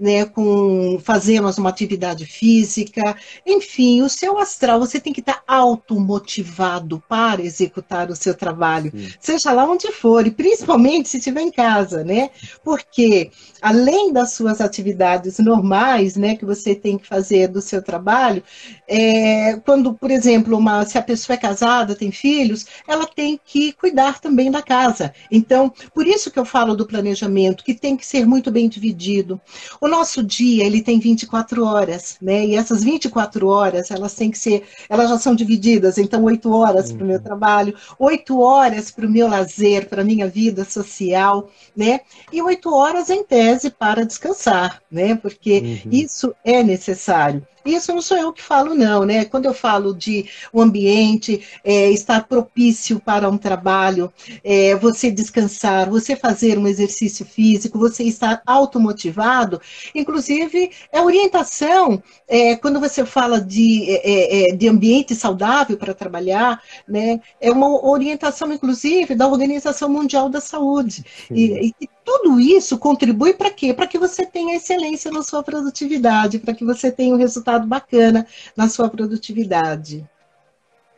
né, 0.00 0.24
com 0.24 0.98
fazemos 1.04 1.58
uma 1.58 1.68
atividade 1.68 2.24
física, 2.24 3.14
enfim, 3.44 4.00
o 4.00 4.08
seu 4.08 4.38
astral, 4.38 4.80
você 4.80 4.98
tem 4.98 5.12
que 5.12 5.20
estar 5.20 5.34
tá 5.34 5.42
automotivado 5.46 7.02
para 7.06 7.42
executar 7.42 8.10
o 8.10 8.16
seu 8.16 8.34
trabalho, 8.34 8.90
sim. 8.90 9.08
seja 9.20 9.52
lá 9.52 9.66
onde 9.66 9.92
for, 9.92 10.26
e 10.26 10.30
principalmente 10.30 11.10
se 11.10 11.18
estiver 11.18 11.42
em 11.42 11.50
casa, 11.50 12.02
né, 12.02 12.30
porque 12.64 12.85
porque 12.96 13.30
além 13.60 14.12
das 14.12 14.32
suas 14.32 14.60
atividades 14.60 15.38
normais, 15.38 16.16
né, 16.16 16.36
que 16.36 16.44
você 16.44 16.74
tem 16.74 16.96
que 16.96 17.06
fazer 17.06 17.48
do 17.48 17.60
seu 17.60 17.82
trabalho, 17.82 18.42
é, 18.88 19.56
quando, 19.64 19.92
por 19.92 20.10
exemplo, 20.10 20.56
uma, 20.56 20.84
se 20.84 20.96
a 20.96 21.02
pessoa 21.02 21.34
é 21.34 21.38
casada, 21.38 21.94
tem 21.94 22.10
filhos, 22.10 22.64
ela 22.86 23.06
tem 23.06 23.38
que 23.44 23.72
cuidar 23.72 24.20
também 24.20 24.50
da 24.50 24.62
casa. 24.62 25.12
Então, 25.30 25.72
por 25.92 26.06
isso 26.06 26.30
que 26.30 26.38
eu 26.38 26.44
falo 26.44 26.76
do 26.76 26.86
planejamento, 26.86 27.64
que 27.64 27.74
tem 27.74 27.96
que 27.96 28.06
ser 28.06 28.26
muito 28.26 28.50
bem 28.50 28.68
dividido. 28.68 29.40
O 29.80 29.88
nosso 29.88 30.22
dia, 30.22 30.64
ele 30.64 30.80
tem 30.80 30.98
24 30.98 31.64
horas, 31.64 32.16
né, 32.20 32.46
e 32.46 32.54
essas 32.54 32.82
24 32.82 33.48
horas, 33.48 33.90
elas 33.90 34.14
têm 34.14 34.30
que 34.30 34.38
ser, 34.38 34.64
elas 34.88 35.10
já 35.10 35.18
são 35.18 35.34
divididas, 35.34 35.98
então 35.98 36.22
8 36.24 36.50
horas 36.50 36.92
para 36.92 37.04
o 37.04 37.06
meu 37.06 37.16
uhum. 37.16 37.22
trabalho, 37.22 37.74
8 37.98 38.40
horas 38.40 38.90
para 38.90 39.06
o 39.06 39.10
meu 39.10 39.28
lazer, 39.28 39.88
para 39.88 40.02
a 40.02 40.04
minha 40.04 40.28
vida 40.28 40.64
social, 40.64 41.50
né, 41.76 42.00
e 42.32 42.40
8 42.40 42.72
horas 42.76 43.10
em 43.10 43.24
tese 43.24 43.70
para 43.70 44.04
descansar, 44.04 44.82
né? 44.90 45.14
Porque 45.14 45.82
uhum. 45.84 45.90
isso 45.90 46.34
é 46.44 46.62
necessário. 46.62 47.46
Isso 47.66 47.92
não 47.92 48.00
sou 48.00 48.16
eu 48.16 48.32
que 48.32 48.42
falo, 48.42 48.74
não, 48.74 49.04
né? 49.04 49.24
Quando 49.24 49.46
eu 49.46 49.54
falo 49.54 49.92
de 49.92 50.28
o 50.52 50.60
um 50.60 50.62
ambiente 50.62 51.42
é, 51.64 51.90
estar 51.90 52.26
propício 52.26 53.00
para 53.00 53.28
um 53.28 53.36
trabalho, 53.36 54.12
é, 54.44 54.76
você 54.76 55.10
descansar, 55.10 55.90
você 55.90 56.14
fazer 56.14 56.58
um 56.58 56.66
exercício 56.68 57.26
físico, 57.26 57.78
você 57.78 58.04
estar 58.04 58.40
automotivado, 58.46 59.60
inclusive 59.94 60.70
é 60.92 61.00
orientação, 61.00 62.02
é, 62.28 62.54
quando 62.56 62.78
você 62.78 63.04
fala 63.04 63.40
de, 63.40 63.90
é, 63.90 64.10
é, 64.10 64.50
é, 64.50 64.54
de 64.54 64.68
ambiente 64.68 65.14
saudável 65.14 65.76
para 65.76 65.94
trabalhar, 65.94 66.62
né? 66.86 67.20
É 67.40 67.50
uma 67.50 67.84
orientação, 67.84 68.52
inclusive, 68.52 69.14
da 69.14 69.26
Organização 69.26 69.88
Mundial 69.88 70.28
da 70.28 70.40
Saúde. 70.40 71.04
E, 71.30 71.72
e 71.80 71.88
tudo 72.06 72.38
isso 72.38 72.78
contribui 72.78 73.34
para 73.34 73.50
quê? 73.50 73.74
Para 73.74 73.88
que 73.88 73.98
você 73.98 74.24
tenha 74.24 74.54
excelência 74.54 75.10
na 75.10 75.24
sua 75.24 75.42
produtividade, 75.42 76.38
para 76.38 76.54
que 76.54 76.64
você 76.64 76.92
tenha 76.92 77.12
um 77.12 77.18
resultado 77.18 77.66
bacana 77.66 78.24
na 78.56 78.68
sua 78.68 78.88
produtividade. 78.88 80.08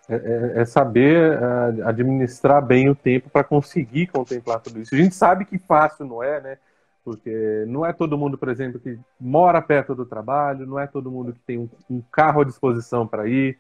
É, 0.06 0.14
é, 0.14 0.60
é 0.60 0.64
saber 0.66 1.38
uh, 1.38 1.88
administrar 1.88 2.64
bem 2.64 2.90
o 2.90 2.94
tempo 2.94 3.30
para 3.30 3.42
conseguir 3.42 4.08
contemplar 4.08 4.60
tudo 4.60 4.80
isso. 4.80 4.94
A 4.94 4.98
gente 4.98 5.14
sabe 5.14 5.46
que 5.46 5.58
fácil 5.58 6.04
não 6.04 6.22
é, 6.22 6.42
né? 6.42 6.58
Porque 7.02 7.64
não 7.66 7.86
é 7.86 7.92
todo 7.94 8.18
mundo, 8.18 8.36
por 8.36 8.50
exemplo, 8.50 8.78
que 8.78 8.98
mora 9.18 9.62
perto 9.62 9.94
do 9.94 10.04
trabalho, 10.04 10.66
não 10.66 10.78
é 10.78 10.86
todo 10.86 11.10
mundo 11.10 11.32
que 11.32 11.40
tem 11.40 11.70
um 11.88 12.02
carro 12.12 12.42
à 12.42 12.44
disposição 12.44 13.06
para 13.06 13.26
ir, 13.26 13.56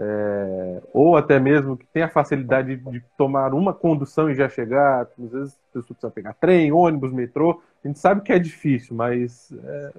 é, 0.00 0.80
ou 0.92 1.16
até 1.16 1.40
mesmo 1.40 1.76
que 1.76 1.86
tem 1.86 2.04
a 2.04 2.08
facilidade 2.08 2.76
de 2.76 3.02
tomar 3.16 3.52
uma 3.52 3.74
condução 3.74 4.30
e 4.30 4.34
já 4.34 4.48
chegar. 4.48 5.02
Às 5.02 5.30
vezes 5.30 5.54
a 5.54 5.74
pessoa 5.74 5.94
precisa 5.94 6.10
pegar 6.10 6.34
trem, 6.34 6.70
ônibus, 6.70 7.12
metrô. 7.12 7.60
A 7.84 7.88
gente 7.88 7.98
sabe 7.98 8.20
que 8.22 8.32
é 8.32 8.38
difícil, 8.38 8.94
mas 8.94 9.52
é, 9.52 9.92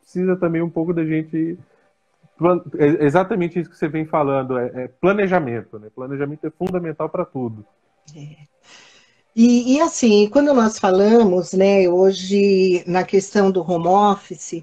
precisa 0.00 0.36
também 0.36 0.60
um 0.60 0.70
pouco 0.70 0.92
da 0.92 1.04
gente 1.04 1.58
é 2.78 3.06
exatamente 3.06 3.58
isso 3.58 3.70
que 3.70 3.78
você 3.78 3.88
vem 3.88 4.04
falando, 4.04 4.58
é, 4.58 4.70
é 4.74 4.88
planejamento, 4.88 5.78
né? 5.78 5.88
Planejamento 5.94 6.46
é 6.46 6.50
fundamental 6.50 7.08
para 7.08 7.24
tudo. 7.24 7.64
É. 8.14 8.36
E, 9.34 9.74
e, 9.74 9.80
assim, 9.80 10.28
quando 10.30 10.52
nós 10.52 10.78
falamos, 10.78 11.52
né, 11.52 11.88
hoje 11.88 12.82
na 12.86 13.04
questão 13.04 13.50
do 13.50 13.60
home 13.60 13.86
office, 13.86 14.62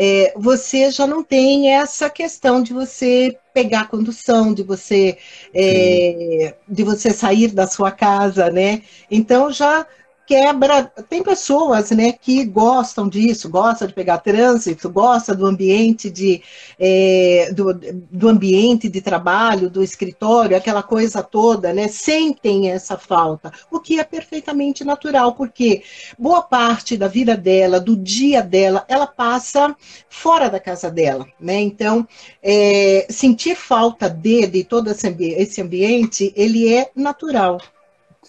é, 0.00 0.32
você 0.36 0.92
já 0.92 1.08
não 1.08 1.24
tem 1.24 1.74
essa 1.74 2.08
questão 2.08 2.62
de 2.62 2.72
você 2.72 3.36
pegar 3.52 3.80
a 3.80 3.86
condução, 3.86 4.54
de 4.54 4.62
você 4.62 5.18
é, 5.52 6.54
de 6.68 6.84
você 6.84 7.10
sair 7.10 7.48
da 7.48 7.66
sua 7.66 7.90
casa, 7.90 8.48
né? 8.48 8.82
Então 9.10 9.50
já 9.50 9.84
quebra. 10.28 10.84
Tem 11.08 11.22
pessoas 11.22 11.90
né, 11.90 12.12
que 12.12 12.44
gostam 12.44 13.08
disso, 13.08 13.48
gostam 13.48 13.88
de 13.88 13.94
pegar 13.94 14.18
trânsito, 14.18 14.90
gosta 14.90 15.34
do 15.34 15.46
ambiente 15.46 16.10
de 16.10 16.42
é, 16.78 17.50
do, 17.54 17.72
do 17.72 18.28
ambiente 18.28 18.90
de 18.90 19.00
trabalho, 19.00 19.70
do 19.70 19.82
escritório, 19.82 20.54
aquela 20.54 20.82
coisa 20.82 21.22
toda, 21.22 21.72
né? 21.72 21.88
Sentem 21.88 22.70
essa 22.70 22.98
falta, 22.98 23.50
o 23.70 23.80
que 23.80 23.98
é 23.98 24.04
perfeitamente 24.04 24.84
natural, 24.84 25.34
porque 25.34 25.82
boa 26.18 26.42
parte 26.42 26.96
da 26.96 27.08
vida 27.08 27.34
dela, 27.34 27.80
do 27.80 27.96
dia 27.96 28.42
dela, 28.42 28.84
ela 28.86 29.06
passa 29.06 29.74
fora 30.10 30.50
da 30.50 30.60
casa 30.60 30.90
dela, 30.90 31.26
né? 31.40 31.58
Então, 31.58 32.06
é, 32.42 33.06
sentir 33.08 33.56
falta 33.56 34.10
de, 34.10 34.46
de 34.46 34.62
todo 34.62 34.90
esse 34.90 35.62
ambiente, 35.62 36.32
ele 36.36 36.72
é 36.72 36.90
natural. 36.94 37.58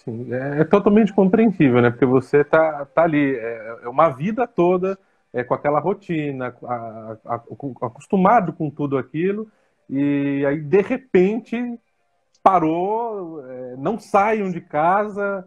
Sim, 0.03 0.33
é, 0.33 0.61
é, 0.61 0.63
totalmente 0.63 1.13
compreensível, 1.13 1.81
né? 1.81 1.89
Porque 1.89 2.05
você 2.05 2.43
tá, 2.43 2.85
tá 2.85 3.03
ali, 3.03 3.35
é, 3.35 3.79
é 3.83 3.89
uma 3.89 4.09
vida 4.09 4.47
toda 4.47 4.97
é, 5.33 5.43
com 5.43 5.53
aquela 5.53 5.79
rotina, 5.79 6.55
a, 6.63 7.17
a, 7.25 7.35
acostumado 7.81 8.53
com 8.53 8.69
tudo 8.69 8.97
aquilo, 8.97 9.47
e 9.89 10.45
aí 10.47 10.61
de 10.61 10.81
repente 10.81 11.79
parou, 12.41 13.45
é, 13.45 13.75
não 13.77 13.99
saiam 13.99 14.49
de 14.49 14.61
casa, 14.61 15.45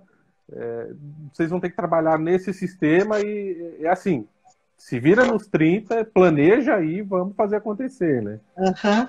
é, 0.52 0.90
vocês 1.32 1.50
vão 1.50 1.58
ter 1.58 1.70
que 1.70 1.76
trabalhar 1.76 2.18
nesse 2.18 2.52
sistema 2.52 3.20
e 3.20 3.78
é 3.80 3.88
assim, 3.88 4.28
se 4.76 5.00
vira 5.00 5.24
nos 5.24 5.46
30, 5.46 6.04
planeja 6.04 6.74
aí, 6.74 7.00
vamos 7.00 7.34
fazer 7.34 7.56
acontecer, 7.56 8.20
né? 8.20 8.38
Uhum. 8.56 9.08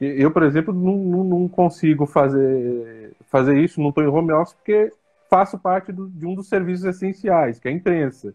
Eu, 0.00 0.30
por 0.30 0.44
exemplo, 0.44 0.72
não, 0.72 1.24
não 1.24 1.48
consigo 1.48 2.06
fazer, 2.06 3.16
fazer 3.30 3.58
isso, 3.58 3.80
não 3.80 3.90
estou 3.90 4.04
em 4.04 4.08
home 4.08 4.32
office, 4.32 4.54
porque 4.54 4.92
faço 5.28 5.58
parte 5.58 5.92
do, 5.92 6.08
de 6.08 6.26
um 6.26 6.34
dos 6.34 6.48
serviços 6.48 6.84
essenciais, 6.84 7.58
que 7.58 7.68
é 7.68 7.70
a 7.70 7.74
imprensa. 7.74 8.34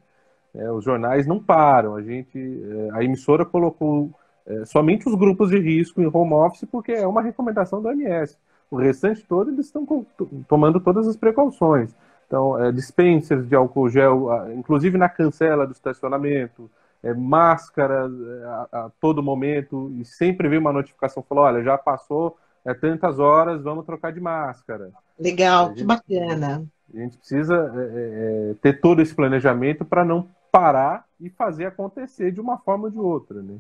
É, 0.54 0.72
os 0.72 0.84
jornais 0.84 1.26
não 1.26 1.40
param, 1.40 1.96
a 1.96 2.02
gente, 2.02 2.38
é, 2.38 2.90
a 2.98 3.04
emissora 3.04 3.44
colocou 3.44 4.12
é, 4.46 4.66
somente 4.66 5.08
os 5.08 5.16
grupos 5.16 5.50
de 5.50 5.60
risco 5.60 6.02
em 6.02 6.10
home 6.12 6.34
office 6.34 6.68
porque 6.70 6.92
é 6.92 7.08
uma 7.08 7.22
recomendação 7.22 7.82
da 7.82 7.90
OMS. 7.90 8.38
O 8.70 8.78
restante 8.78 9.24
todo 9.26 9.52
eles 9.52 9.66
estão 9.68 10.06
tomando 10.48 10.80
todas 10.80 11.08
as 11.08 11.16
precauções. 11.16 11.96
Então, 12.28 12.60
é, 12.64 12.72
dispensers 12.72 13.48
de 13.48 13.56
álcool 13.56 13.90
gel, 13.90 14.28
inclusive 14.56 14.98
na 14.98 15.10
cancela 15.10 15.66
do 15.66 15.74
estacionamento, 15.74 16.70
é, 17.04 17.14
máscara 17.14 18.10
é, 18.10 18.46
a, 18.46 18.68
a, 18.72 18.92
todo 19.00 19.22
momento 19.22 19.92
e 20.00 20.06
sempre 20.06 20.48
vem 20.48 20.58
uma 20.58 20.72
notificação 20.72 21.22
falando, 21.22 21.46
olha, 21.46 21.64
já 21.64 21.78
passou 21.78 22.38
é, 22.66 22.74
tantas 22.74 23.20
horas, 23.20 23.62
vamos 23.62 23.86
trocar 23.86 24.12
de 24.12 24.20
máscara. 24.20 24.92
Legal, 25.20 25.70
gente, 25.70 25.78
que 25.78 25.84
bacana. 25.84 26.66
A 26.94 26.98
gente 26.98 27.18
precisa 27.18 27.56
é, 27.56 27.80
é, 27.80 28.52
é 28.52 28.54
ter 28.62 28.80
todo 28.80 29.02
esse 29.02 29.14
planejamento 29.14 29.84
para 29.84 30.06
não 30.06 30.28
parar 30.52 31.06
e 31.20 31.30
fazer 31.30 31.66
acontecer 31.66 32.32
de 32.32 32.40
uma 32.40 32.58
forma 32.58 32.86
ou 32.86 32.92
de 32.92 33.00
outra, 33.00 33.42
né? 33.42 33.56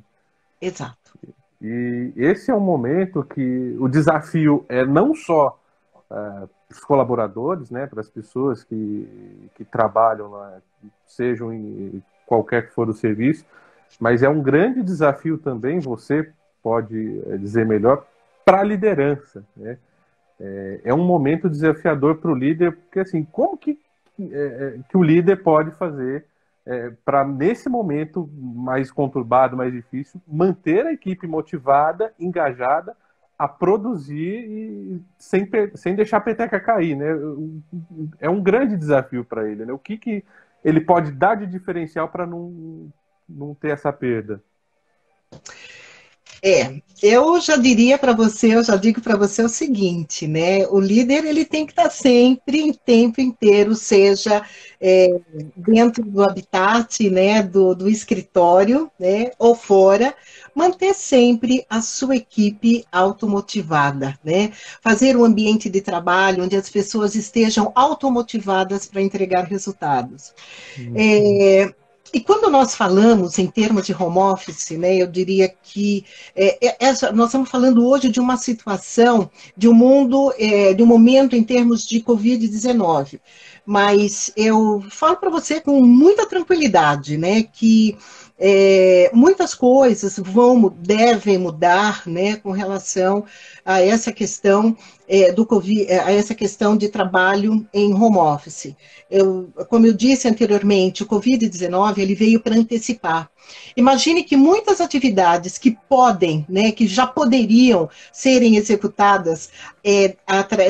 Exato. 0.62 1.18
E 1.62 2.13
esse 2.16 2.52
é 2.52 2.56
um 2.56 2.60
momento 2.60 3.24
que 3.24 3.76
o 3.80 3.88
desafio 3.88 4.66
é 4.70 4.86
não 4.86 5.16
só 5.16 5.58
uh, 6.12 6.50
os 6.70 6.80
colaboradores, 6.84 7.70
né, 7.70 7.88
para 7.88 8.02
as 8.02 8.10
pessoas 8.10 8.63
que, 8.63 9.50
que 9.56 9.63
trabalham 9.63 10.32
lá, 10.32 10.58
sejam 11.08 11.54
em 11.54 12.04
qualquer 12.26 12.68
que 12.68 12.74
for 12.74 12.89
o 12.89 12.94
serviço, 12.94 13.46
mas 14.00 14.24
é 14.24 14.30
um 14.30 14.42
grande 14.42 14.82
desafio 14.82 15.38
também, 15.38 15.80
você 15.80 16.30
pode 16.62 17.22
eh, 17.28 17.38
dizer 17.38 17.66
melhor, 17.66 18.06
para 18.45 18.62
a 18.62 18.63
liderança. 18.63 19.45
Né? 19.56 19.77
É, 20.39 20.82
é, 20.86 20.93
um 20.93 21.06
momento 21.06 21.49
desafiador 21.49 22.17
para 22.17 22.32
o 22.32 22.36
líder, 22.36 22.73
porque 22.73 22.99
assim, 22.99 23.23
como 23.23 23.58
que, 23.58 23.79
é, 24.19 24.79
que 24.89 24.97
o 24.97 25.03
líder 25.03 25.43
pode 25.43 25.71
fazer 25.71 26.25
é, 26.65 26.91
para, 27.03 27.25
nesse 27.25 27.69
momento 27.69 28.29
mais 28.38 28.91
conturbado, 28.91 29.58
mais 29.58 29.71
difícil, 29.71 30.21
manter 30.27 30.86
a 30.86 30.93
equipe 30.93 31.27
motivada, 31.27 32.13
engajada, 32.19 32.95
a 33.38 33.47
produzir 33.47 34.45
e 34.47 35.01
sem, 35.17 35.49
sem 35.75 35.95
deixar 35.95 36.17
a 36.17 36.21
peteca 36.21 36.60
cair, 36.60 36.95
né? 36.95 37.08
É 38.19 38.29
um 38.29 38.41
grande 38.41 38.77
desafio 38.77 39.25
para 39.25 39.49
ele, 39.49 39.65
né? 39.65 39.73
O 39.73 39.79
que, 39.79 39.97
que 39.97 40.23
ele 40.63 40.79
pode 40.79 41.12
dar 41.12 41.36
de 41.36 41.45
diferencial 41.47 42.08
para 42.08 42.25
não, 42.25 42.89
não 43.27 43.53
ter 43.53 43.71
essa 43.71 43.91
perda? 43.91 44.41
É, 46.45 46.82
eu 47.01 47.39
já 47.39 47.56
diria 47.56 47.97
para 47.97 48.12
você, 48.12 48.56
eu 48.56 48.63
já 48.63 48.75
digo 48.75 48.99
para 48.99 49.15
você 49.15 49.41
o 49.41 49.47
seguinte, 49.47 50.27
né? 50.27 50.67
O 50.67 50.77
líder 50.77 51.23
ele 51.23 51.45
tem 51.45 51.65
que 51.65 51.71
estar 51.71 51.84
tá 51.84 51.89
sempre, 51.89 52.69
o 52.69 52.73
tempo 52.75 53.21
inteiro, 53.21 53.75
seja 53.75 54.45
é, 54.79 55.08
dentro 55.56 56.03
do 56.03 56.21
habitat, 56.21 57.10
né, 57.10 57.41
do, 57.41 57.73
do 57.73 57.89
escritório, 57.89 58.91
né, 58.99 59.32
ou 59.39 59.56
fora, 59.56 60.13
manter 60.53 60.93
sempre 60.93 61.65
a 61.69 61.82
sua 61.82 62.17
equipe 62.17 62.86
automotivada, 62.91 64.19
né? 64.21 64.51
Fazer 64.82 65.15
um 65.15 65.23
ambiente 65.23 65.69
de 65.69 65.79
trabalho 65.79 66.43
onde 66.43 66.58
as 66.58 66.69
pessoas 66.69 67.15
estejam 67.15 67.71
automotivadas 67.73 68.86
para 68.86 69.01
entregar 69.01 69.45
resultados. 69.45 70.34
Uhum. 70.77 70.93
É, 70.95 71.73
e 72.13 72.19
quando 72.19 72.47
nós 72.47 72.76
falamos 72.76 73.39
em 73.39 73.47
termos 73.47 73.88
de 73.88 73.93
home 73.93 74.19
office, 74.19 74.69
né, 74.78 74.97
eu 74.97 75.08
diria 75.08 75.52
que 75.63 76.06
é, 76.36 76.67
é, 76.67 76.78
essa, 76.80 77.12
nós 77.12 77.28
estamos 77.28 77.49
falando 77.49 77.84
hoje 77.88 78.08
de 78.10 78.19
uma 78.19 78.38
situação, 78.38 79.32
de 79.58 79.67
um 79.67 79.73
mundo, 79.73 80.32
é, 80.38 80.73
de 80.73 80.84
um 80.84 80.86
momento 80.86 81.36
em 81.36 81.43
termos 81.43 81.88
de 81.88 82.02
Covid-19. 82.02 83.19
Mas 83.65 84.32
eu 84.38 84.84
falo 84.91 85.17
para 85.17 85.32
você 85.32 85.60
com 85.60 85.82
muita 85.82 86.28
tranquilidade, 86.28 87.17
né, 87.17 87.41
que 87.41 87.97
é, 88.38 89.12
muitas 89.13 89.54
coisas 89.54 90.17
vão, 90.17 90.69
devem 90.80 91.38
mudar, 91.38 92.04
né, 92.08 92.36
com 92.38 92.52
relação 92.52 93.26
a 93.63 93.82
essa 93.82 94.12
questão 94.12 94.76
é, 95.08 95.32
do 95.32 95.46
COVID, 95.46 95.86
é, 95.88 96.00
a 96.00 96.12
essa 96.12 96.34
questão 96.34 96.76
de 96.76 96.89
trabalho 96.89 97.67
em 97.74 97.93
home 97.93 98.17
office. 98.17 98.76
Eu, 99.10 99.50
como 99.69 99.86
eu 99.86 99.93
disse 99.93 100.28
anteriormente, 100.28 101.04
o 101.04 101.08
Covid-19 101.08 102.00
ele 102.00 102.15
veio 102.15 102.39
para 102.39 102.56
antecipar. 102.56 103.30
Imagine 103.75 104.23
que 104.23 104.38
muitas 104.38 104.79
atividades 104.79 105.58
que 105.58 105.71
podem, 105.89 106.45
né, 106.47 106.71
que 106.71 106.86
já 106.86 107.08
poderiam 107.08 107.89
serem 108.12 108.56
executadas 108.56 109.49
é, 109.84 110.15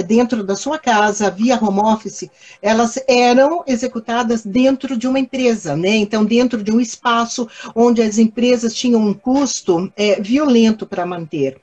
dentro 0.06 0.44
da 0.44 0.56
sua 0.56 0.80
casa, 0.80 1.30
via 1.30 1.62
home 1.62 1.82
office, 1.82 2.30
elas 2.62 2.98
eram 3.08 3.64
executadas 3.68 4.46
dentro 4.46 4.98
de 4.98 5.08
uma 5.08 5.20
empresa, 5.20 5.76
né? 5.76 5.96
Então, 5.96 6.24
dentro 6.24 6.64
de 6.64 6.72
um 6.72 6.80
espaço 6.80 7.48
onde 7.76 8.02
as 8.02 8.18
empresas 8.18 8.74
tinham 8.74 9.02
um 9.02 9.14
custo 9.14 9.92
é, 9.96 10.20
violento 10.22 10.86
para 10.86 11.06
manter. 11.06 11.60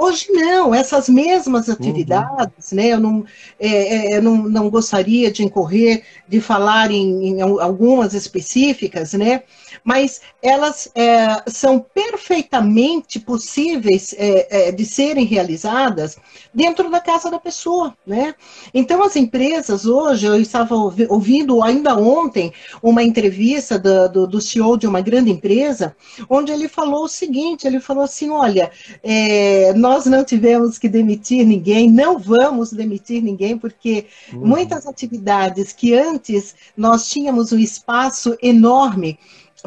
Hoje 0.00 0.30
não, 0.30 0.72
essas 0.72 1.08
mesmas 1.08 1.66
uhum. 1.66 1.74
atividades, 1.74 2.70
uhum. 2.70 2.76
né? 2.76 2.86
Eu, 2.86 3.00
não, 3.00 3.24
é, 3.58 3.68
é, 3.68 4.16
eu 4.16 4.22
não, 4.22 4.36
não 4.36 4.70
gostaria 4.70 5.28
de 5.28 5.42
incorrer, 5.42 6.04
de 6.28 6.40
falar 6.40 6.92
em, 6.92 7.30
em 7.30 7.40
algumas 7.40 8.14
específicas, 8.14 9.14
né? 9.14 9.42
Mas 9.82 10.20
elas 10.40 10.88
é, 10.94 11.42
são 11.50 11.80
perfeitamente 11.80 13.18
possíveis 13.18 14.14
é, 14.16 14.68
é, 14.68 14.72
de 14.72 14.84
serem 14.84 15.24
realizadas 15.24 16.16
dentro 16.54 16.88
da 16.90 17.00
casa 17.00 17.28
da 17.28 17.40
pessoa, 17.40 17.92
né? 18.06 18.36
Então, 18.72 19.02
as 19.02 19.16
empresas 19.16 19.84
hoje, 19.84 20.26
eu 20.26 20.40
estava 20.40 20.76
ouvindo 20.76 21.60
ainda 21.60 21.96
ontem 21.96 22.52
uma 22.80 23.02
entrevista 23.02 23.76
do, 23.76 24.08
do, 24.08 24.26
do 24.28 24.40
CEO 24.40 24.76
de 24.76 24.86
uma 24.86 25.00
grande 25.00 25.30
empresa, 25.30 25.96
onde 26.30 26.52
ele 26.52 26.68
falou 26.68 27.04
o 27.04 27.08
seguinte, 27.08 27.66
ele 27.66 27.80
falou 27.80 28.04
assim, 28.04 28.30
olha, 28.30 28.70
é, 29.02 29.72
nós 29.88 30.04
não 30.04 30.22
tivemos 30.22 30.76
que 30.76 30.86
demitir 30.86 31.46
ninguém, 31.46 31.90
não 31.90 32.18
vamos 32.18 32.70
demitir 32.72 33.22
ninguém, 33.22 33.56
porque 33.56 34.04
uhum. 34.30 34.46
muitas 34.46 34.86
atividades 34.86 35.72
que 35.72 35.94
antes 35.94 36.54
nós 36.76 37.08
tínhamos 37.08 37.52
um 37.52 37.58
espaço 37.58 38.36
enorme 38.42 39.18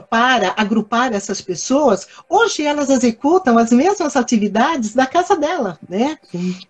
para 0.09 0.53
agrupar 0.55 1.11
essas 1.11 1.41
pessoas, 1.41 2.07
hoje 2.29 2.63
elas 2.63 2.89
executam 2.89 3.57
as 3.57 3.71
mesmas 3.71 4.15
atividades 4.15 4.93
da 4.93 5.05
casa 5.07 5.35
dela, 5.35 5.77
né? 5.89 6.17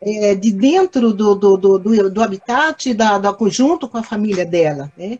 É, 0.01 0.33
de 0.33 0.51
dentro 0.51 1.13
do, 1.13 1.35
do, 1.35 1.57
do, 1.57 2.09
do 2.09 2.23
habitat, 2.23 2.93
da, 2.93 3.17
da, 3.17 3.35
junto 3.47 3.87
com 3.87 3.97
a 3.97 4.03
família 4.03 4.45
dela. 4.45 4.91
Né? 4.97 5.19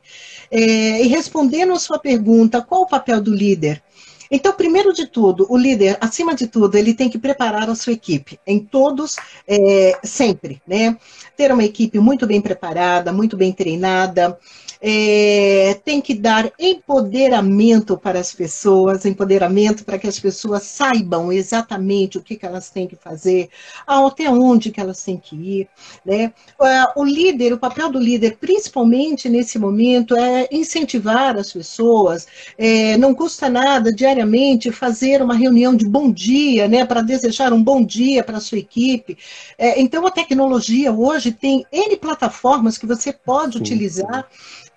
É, 0.50 1.04
e 1.04 1.08
respondendo 1.08 1.74
a 1.74 1.80
sua 1.80 2.00
pergunta, 2.00 2.62
qual 2.62 2.84
o 2.84 2.88
papel 2.88 3.22
do 3.22 3.36
líder? 3.36 3.84
Então, 4.32 4.54
primeiro 4.54 4.94
de 4.94 5.08
tudo, 5.08 5.46
o 5.50 5.58
líder, 5.58 5.98
acima 6.00 6.34
de 6.34 6.48
tudo, 6.48 6.78
ele 6.78 6.94
tem 6.94 7.10
que 7.10 7.20
preparar 7.20 7.70
a 7.70 7.76
sua 7.76 7.92
equipe, 7.92 8.40
em 8.48 8.60
todos, 8.60 9.18
é, 9.46 10.00
sempre, 10.04 10.62
né? 10.66 10.98
Ter 11.36 11.52
uma 11.52 11.66
equipe 11.66 12.00
muito 12.00 12.26
bem 12.26 12.40
preparada, 12.40 13.12
muito 13.12 13.36
bem 13.36 13.52
treinada, 13.52 14.40
é, 14.82 15.80
tem 15.86 16.02
que 16.02 16.16
dar 16.16 16.52
empoderamento 16.60 17.96
para 17.96 18.20
as 18.20 18.34
pessoas, 18.34 19.06
empoderamento 19.06 19.86
para 19.86 20.00
que 20.00 20.08
as 20.08 20.20
pessoas 20.20 20.64
saibam 20.64 21.32
exatamente 21.32 22.18
o 22.18 22.22
que, 22.22 22.36
que 22.36 22.46
elas 22.46 22.72
têm 22.72 22.88
que 22.88 22.96
fazer, 22.96 23.50
até 23.86 24.28
onde 24.30 24.72
que 24.72 24.82
elas 24.82 25.04
têm 25.04 25.18
que 25.18 25.36
ir. 25.36 25.68
Né? 26.04 26.34
É, 26.62 26.86
o 26.96 27.04
líder, 27.04 27.54
o 27.54 27.60
papel 27.60 27.92
do 27.92 28.00
líder, 28.00 28.38
principalmente 28.38 29.30
nesse 29.30 29.60
momento, 29.60 30.16
é 30.16 30.48
incentivar 30.52 31.38
as 31.38 31.54
pessoas, 31.54 32.26
é, 32.58 32.98
não 32.98 33.14
custa 33.14 33.50
nada 33.50 33.92
diariamente 33.94 34.72
fazer 34.72 35.22
uma 35.22 35.36
reunião 35.36 35.76
de 35.76 35.88
bom 35.88 36.12
dia, 36.12 36.68
né, 36.68 36.86
para 36.86 37.02
desejar 37.02 37.54
um 37.54 37.62
bom 37.62 37.84
dia 37.84 38.24
para 38.24 38.38
a 38.38 38.42
sua 38.42 38.58
equipe. 38.58 39.18
É, 39.58 39.80
então, 39.80 40.08
a 40.08 40.12
tecnologia 40.12 40.92
hoje 40.92 41.32
tem 41.32 41.66
N 41.72 41.98
plataformas 41.98 42.78
que 42.78 42.88
você 42.88 43.14
pode 43.14 43.54
sim, 43.54 43.60
utilizar. 43.60 44.28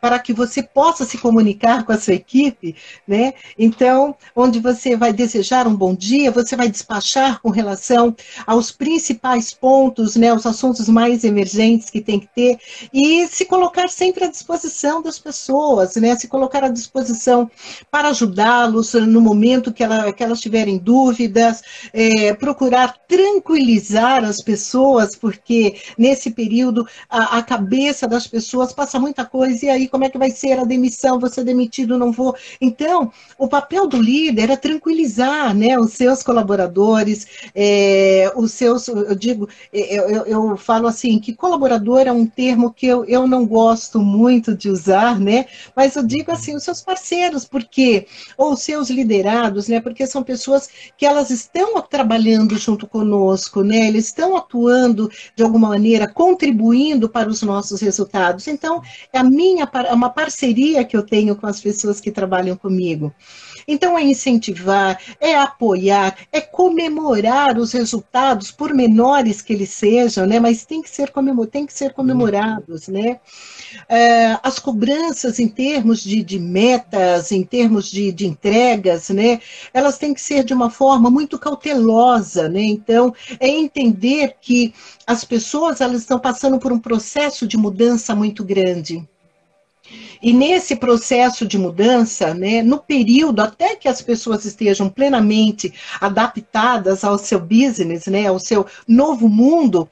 Para 0.04 0.18
que 0.18 0.34
você 0.34 0.62
possa 0.62 1.02
se 1.02 1.16
comunicar 1.16 1.82
com 1.86 1.92
a 1.92 1.98
sua 1.98 2.12
equipe, 2.12 2.76
né? 3.08 3.32
Então, 3.58 4.14
onde 4.36 4.60
você 4.60 4.94
vai 4.94 5.14
desejar 5.14 5.66
um 5.66 5.74
bom 5.74 5.94
dia, 5.94 6.30
você 6.30 6.54
vai 6.54 6.68
despachar 6.68 7.40
com 7.40 7.48
relação 7.48 8.14
aos 8.46 8.70
principais 8.70 9.54
pontos, 9.54 10.14
né, 10.14 10.30
os 10.34 10.44
assuntos 10.44 10.90
mais 10.90 11.24
emergentes 11.24 11.88
que 11.88 12.02
tem 12.02 12.20
que 12.20 12.28
ter 12.34 12.58
e 12.92 13.26
se 13.28 13.46
colocar 13.46 13.88
sempre 13.88 14.24
à 14.24 14.30
disposição 14.30 15.00
das 15.00 15.18
pessoas, 15.18 15.96
né? 15.96 16.14
Se 16.16 16.28
colocar 16.28 16.62
à 16.62 16.68
disposição 16.68 17.50
para 17.90 18.08
ajudá-los 18.10 18.92
no 18.92 19.22
momento 19.22 19.72
que, 19.72 19.82
ela, 19.82 20.12
que 20.12 20.22
elas 20.22 20.38
tiverem 20.38 20.76
dúvidas, 20.76 21.62
é, 21.94 22.34
procurar 22.34 22.94
tranquilizar 23.08 24.22
as 24.22 24.42
pessoas, 24.42 25.16
porque 25.16 25.76
nesse 25.96 26.30
período 26.30 26.86
a, 27.08 27.38
a 27.38 27.42
cabeça 27.42 28.06
das 28.06 28.26
pessoas 28.26 28.70
passa 28.70 28.98
muita 28.98 29.24
coisa 29.24 29.64
e 29.64 29.70
aí 29.70 29.93
como 29.94 30.02
é 30.04 30.10
que 30.10 30.18
vai 30.18 30.32
ser 30.32 30.58
a 30.58 30.64
demissão, 30.64 31.20
vou 31.20 31.30
ser 31.30 31.44
demitido, 31.44 31.96
não 31.96 32.10
vou. 32.10 32.34
Então, 32.60 33.12
o 33.38 33.46
papel 33.46 33.86
do 33.86 34.02
líder 34.02 34.50
é 34.50 34.56
tranquilizar 34.56 35.54
né, 35.54 35.78
os 35.78 35.92
seus 35.92 36.20
colaboradores, 36.20 37.28
é, 37.54 38.28
os 38.34 38.50
seus, 38.50 38.88
eu 38.88 39.14
digo, 39.14 39.48
é, 39.72 39.96
eu, 39.96 40.08
eu, 40.08 40.26
eu, 40.26 40.56
falo 40.56 40.88
assim, 40.88 41.20
que 41.20 41.32
colaborador 41.32 42.00
é 42.00 42.10
um 42.10 42.26
termo 42.26 42.72
que 42.72 42.88
eu, 42.88 43.04
eu 43.04 43.28
não 43.28 43.46
gosto 43.46 44.00
muito 44.00 44.56
de 44.56 44.68
usar, 44.68 45.20
né? 45.20 45.46
Mas 45.76 45.94
eu 45.94 46.02
digo 46.02 46.32
assim, 46.32 46.56
os 46.56 46.64
seus 46.64 46.80
parceiros, 46.80 47.44
porque, 47.44 48.08
ou 48.36 48.54
os 48.54 48.62
seus 48.62 48.90
liderados, 48.90 49.68
né? 49.68 49.80
Porque 49.80 50.08
são 50.08 50.24
pessoas 50.24 50.68
que 50.98 51.06
elas 51.06 51.30
estão 51.30 51.80
trabalhando 51.82 52.58
junto 52.58 52.84
conosco, 52.84 53.62
né? 53.62 53.86
Eles 53.86 54.06
estão 54.06 54.36
atuando 54.36 55.08
de 55.36 55.44
alguma 55.44 55.68
maneira, 55.68 56.08
contribuindo 56.08 57.08
para 57.08 57.28
os 57.28 57.42
nossos 57.42 57.80
resultados. 57.80 58.48
Então, 58.48 58.82
é 59.12 59.18
a 59.18 59.22
minha 59.22 59.68
é 59.84 59.92
uma 59.92 60.10
parceria 60.10 60.84
que 60.84 60.96
eu 60.96 61.02
tenho 61.02 61.36
com 61.36 61.46
as 61.46 61.60
pessoas 61.60 62.00
que 62.00 62.10
trabalham 62.10 62.56
comigo. 62.56 63.12
Então, 63.66 63.98
é 63.98 64.02
incentivar, 64.02 65.00
é 65.20 65.36
apoiar, 65.36 66.16
é 66.30 66.40
comemorar 66.40 67.58
os 67.58 67.72
resultados, 67.72 68.50
por 68.50 68.74
menores 68.74 69.40
que 69.40 69.52
eles 69.52 69.70
sejam, 69.70 70.26
né? 70.26 70.38
Mas 70.38 70.64
tem 70.64 70.82
que 70.82 70.90
ser, 70.90 71.10
comemor 71.10 71.46
tem 71.46 71.66
que 71.66 71.72
ser 71.72 71.92
comemorados, 71.92 72.88
né? 72.88 73.20
É, 73.88 74.38
as 74.42 74.58
cobranças 74.58 75.38
em 75.38 75.48
termos 75.48 76.02
de, 76.02 76.22
de 76.22 76.38
metas, 76.38 77.32
em 77.32 77.42
termos 77.42 77.90
de, 77.90 78.12
de, 78.12 78.26
entregas, 78.26 79.08
né? 79.08 79.40
Elas 79.72 79.98
têm 79.98 80.12
que 80.12 80.20
ser 80.20 80.44
de 80.44 80.52
uma 80.52 80.70
forma 80.70 81.10
muito 81.10 81.38
cautelosa, 81.38 82.48
né? 82.48 82.62
Então, 82.62 83.14
é 83.40 83.48
entender 83.48 84.36
que 84.40 84.74
as 85.06 85.24
pessoas 85.24 85.80
elas 85.80 86.00
estão 86.00 86.18
passando 86.18 86.58
por 86.58 86.72
um 86.72 86.78
processo 86.78 87.46
de 87.46 87.56
mudança 87.56 88.14
muito 88.14 88.44
grande. 88.44 89.06
E 90.22 90.32
nesse 90.32 90.76
processo 90.76 91.46
de 91.46 91.58
mudança, 91.58 92.32
né, 92.32 92.62
no 92.62 92.78
período 92.78 93.40
até 93.40 93.76
que 93.76 93.88
as 93.88 94.00
pessoas 94.00 94.44
estejam 94.44 94.88
plenamente 94.88 95.72
adaptadas 96.00 97.04
ao 97.04 97.18
seu 97.18 97.38
business, 97.38 98.06
né, 98.06 98.26
ao 98.26 98.38
seu 98.38 98.66
novo 98.88 99.28
mundo, 99.28 99.88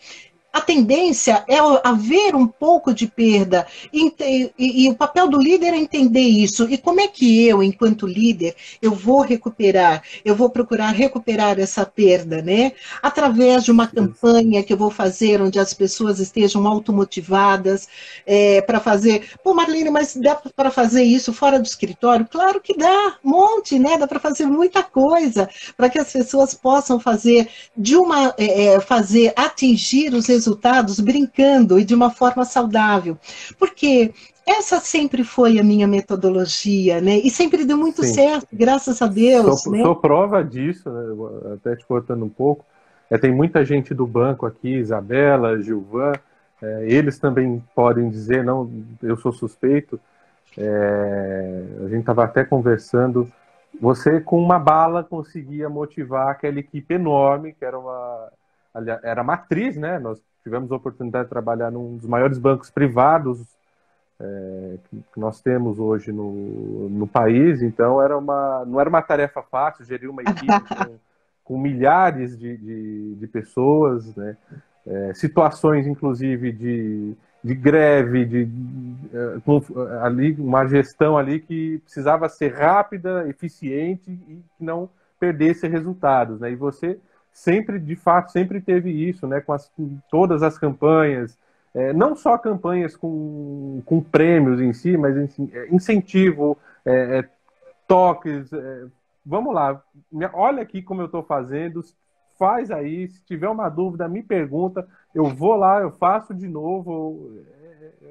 a 0.53 0.61
tendência 0.61 1.43
é 1.49 1.57
haver 1.83 2.37
um 2.37 2.47
pouco 2.47 2.93
de 2.93 3.07
perda. 3.07 3.67
E, 3.91 4.13
e, 4.21 4.85
e, 4.85 4.91
o 4.91 4.95
papel 4.95 5.29
do 5.29 5.41
líder 5.41 5.73
é 5.73 5.79
entender 5.79 6.21
isso. 6.21 6.69
E 6.69 6.77
como 6.77 7.01
é 7.01 7.09
que 7.09 7.47
eu, 7.47 7.63
enquanto 7.63 8.07
líder, 8.07 8.55
eu 8.83 8.93
vou 8.93 9.23
recuperar? 9.23 10.03
Eu 10.23 10.37
vou 10.37 10.51
procurar 10.51 10.91
recuperar 10.91 11.59
essa 11.59 11.87
perda, 11.87 12.43
né? 12.43 12.73
Através 13.03 13.65
de 13.65 13.71
uma 13.71 13.87
campanha 13.87 14.63
que 14.63 14.75
eu 14.75 14.77
vou 14.77 14.91
fazer, 14.91 15.41
onde 15.41 15.59
as 15.59 15.73
pessoas 15.73 16.19
estejam 16.19 16.67
automotivadas 16.67 17.89
é, 18.27 18.61
para 18.61 18.79
fazer. 18.79 19.31
Pô, 19.43 19.55
Marlene, 19.55 19.91
mas 19.91 20.15
dá 20.17 20.35
para 20.35 20.71
fazer 20.71 21.03
isso 21.03 21.33
fora 21.33 21.59
do 21.59 21.65
escritório? 21.65 22.29
Claro 22.31 22.61
que 22.61 22.77
dá, 22.77 23.17
um 23.25 23.31
monte, 23.31 23.79
né? 23.79 23.97
Dá 23.97 24.07
para 24.07 24.21
fazer 24.21 24.45
muita 24.45 24.83
coisa 24.83 25.49
para 25.79 25.89
que 25.89 25.99
as 25.99 26.13
pessoas 26.13 26.53
possam 26.53 27.01
fazer 27.01 27.49
de 27.75 27.97
uma 27.97 28.35
é, 28.37 28.75
é 28.75 28.81
fazer 28.81 29.33
atingir 29.35 30.13
os 30.13 30.27
resultados 30.27 30.42
resultados 30.43 30.99
brincando 30.99 31.79
e 31.79 31.85
de 31.85 31.95
uma 31.95 32.11
forma 32.11 32.45
saudável. 32.45 33.17
Porque 33.59 34.13
essa 34.47 34.81
sempre 34.81 35.23
foi 35.23 35.59
a 35.59 35.65
minha 35.65 35.87
metodologia, 35.87 37.01
né? 37.01 37.19
E 37.19 37.31
sempre 37.31 37.65
deu 37.65 37.77
muito 37.77 38.03
Sim. 38.03 38.15
certo, 38.15 38.49
graças 38.53 39.01
a 39.01 39.07
Deus. 39.07 39.63
Sou, 39.63 39.73
né? 39.73 39.83
sou 39.83 39.95
prova 39.95 40.43
disso, 40.43 40.91
né? 40.91 41.55
até 41.55 41.77
te 41.77 41.87
cortando 41.87 42.25
um 42.25 42.29
pouco. 42.29 42.65
É, 43.09 43.17
tem 43.17 43.33
muita 43.33 43.65
gente 43.65 43.95
do 43.95 44.07
banco 44.07 44.45
aqui, 44.47 44.77
Isabela, 44.77 45.61
Gilvan, 45.61 46.13
é, 46.61 46.87
eles 46.87 47.19
também 47.19 47.63
podem 47.75 48.09
dizer, 48.09 48.45
não, 48.45 48.71
eu 49.03 49.17
sou 49.17 49.33
suspeito. 49.33 50.01
É, 50.57 51.65
a 51.85 51.89
gente 51.89 52.01
estava 52.01 52.25
até 52.25 52.45
conversando. 52.45 53.31
Você, 53.81 54.21
com 54.21 54.43
uma 54.43 54.59
bala, 54.59 55.05
conseguia 55.05 55.69
motivar 55.69 56.29
aquela 56.29 56.59
equipe 56.59 56.95
enorme, 56.95 57.53
que 57.53 57.65
era 57.65 57.79
uma, 57.79 58.29
era 59.03 59.23
matriz, 59.23 59.77
né? 59.77 59.99
Nós 59.99 60.21
tivemos 60.43 60.73
a 60.73 60.77
oportunidade 60.77 61.25
de 61.25 61.31
trabalhar 61.31 61.71
num 61.71 61.97
dos 61.97 62.07
maiores 62.07 62.39
bancos 62.39 62.71
privados 62.71 63.41
é, 64.23 64.79
que 64.91 65.21
nós 65.21 65.41
temos 65.41 65.79
hoje 65.79 66.13
no, 66.13 66.89
no 66.89 67.07
país, 67.07 67.61
então 67.61 68.01
era 68.01 68.17
uma, 68.17 68.65
não 68.65 68.81
era 68.81 68.89
uma 68.89 69.03
tarefa 69.03 69.43
fácil 69.43 69.85
gerir 69.85 70.09
uma 70.09 70.23
equipe 70.23 70.47
com, 70.77 70.99
com 71.45 71.59
milhares 71.59 72.39
de, 72.39 72.57
de, 72.57 73.15
de 73.17 73.27
pessoas, 73.27 74.15
né? 74.15 74.37
É, 74.85 75.15
situações 75.15 75.87
inclusive 75.87 76.51
de, 76.51 77.15
de 77.43 77.55
greve, 77.55 78.25
de, 78.25 78.49
com, 79.45 79.61
ali 80.03 80.33
uma 80.33 80.67
gestão 80.67 81.17
ali 81.17 81.39
que 81.41 81.79
precisava 81.79 82.29
ser 82.29 82.53
rápida, 82.55 83.29
eficiente 83.29 84.11
e 84.11 84.43
que 84.57 84.65
não 84.65 84.89
perdesse 85.21 85.69
resultados, 85.69 86.41
né? 86.41 86.51
E 86.51 86.57
você 86.57 86.99
sempre, 87.33 87.79
de 87.79 87.97
fato, 87.97 88.31
sempre 88.31 88.61
teve 88.61 88.91
isso, 88.91 89.27
né? 89.27 89.41
Com, 89.41 89.53
as, 89.53 89.69
com 89.69 89.99
todas 90.11 90.43
as 90.43 90.59
campanhas, 90.59 91.37
é, 91.75 91.93
não 91.93 92.15
só 92.15 92.37
campanhas 92.37 92.95
com, 92.97 93.83
com 93.87 94.01
prêmios 94.01 94.61
em 94.61 94.73
si, 94.73 94.97
mas 94.97 95.17
é, 95.17 95.69
incentivo, 95.71 96.59
é, 96.85 97.19
é, 97.19 97.29
toques. 97.89 98.53
É, 98.53 98.85
vamos 99.25 99.55
lá, 99.55 99.83
olha 100.35 100.63
aqui 100.63 100.83
como 100.83 101.01
eu 101.01 101.07
estou 101.07 101.23
fazendo, 101.23 101.83
faz 102.39 102.71
aí, 102.71 103.09
se 103.09 103.23
tiver 103.25 103.49
uma 103.49 103.69
dúvida, 103.69 104.09
me 104.09 104.23
pergunta, 104.23 104.87
eu 105.15 105.27
vou 105.27 105.57
lá, 105.57 105.81
eu 105.81 105.91
faço 105.91 106.35
de 106.35 106.47
novo. 106.47 107.41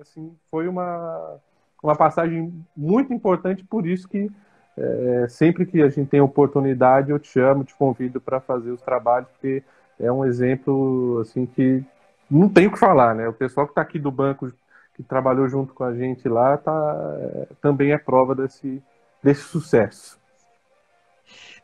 Assim, 0.02 0.36
foi 0.50 0.68
uma, 0.68 1.40
uma 1.84 1.96
passagem 1.96 2.52
muito 2.76 3.14
importante, 3.14 3.64
por 3.64 3.86
isso 3.86 4.08
que 4.08 4.32
é, 4.82 5.28
sempre 5.28 5.66
que 5.66 5.82
a 5.82 5.90
gente 5.90 6.10
tem 6.10 6.22
oportunidade, 6.22 7.12
eu 7.12 7.20
te 7.20 7.28
chamo, 7.28 7.64
te 7.64 7.76
convido 7.76 8.20
para 8.20 8.40
fazer 8.40 8.72
os 8.72 8.82
trabalhos, 8.82 9.30
porque 9.30 9.64
é 10.00 10.12
um 10.12 10.26
exemplo 10.26 11.20
assim 11.22 11.46
que 11.46 11.84
não 12.30 12.50
tem 12.50 12.68
o 12.68 12.72
que 12.72 12.80
falar, 12.80 13.14
né? 13.14 13.28
O 13.28 13.34
pessoal 13.34 13.66
que 13.66 13.72
está 13.72 13.82
aqui 13.82 14.00
do 14.00 14.12
banco, 14.12 14.52
que 14.96 15.04
trabalhou 15.04 15.48
junto 15.48 15.74
com 15.74 15.84
a 15.84 15.94
gente 15.94 16.28
lá, 16.28 16.58
tá, 16.58 17.18
é, 17.20 17.48
também 17.62 17.92
é 17.92 17.98
prova 17.98 18.34
desse, 18.34 18.82
desse 19.22 19.42
sucesso. 19.42 20.20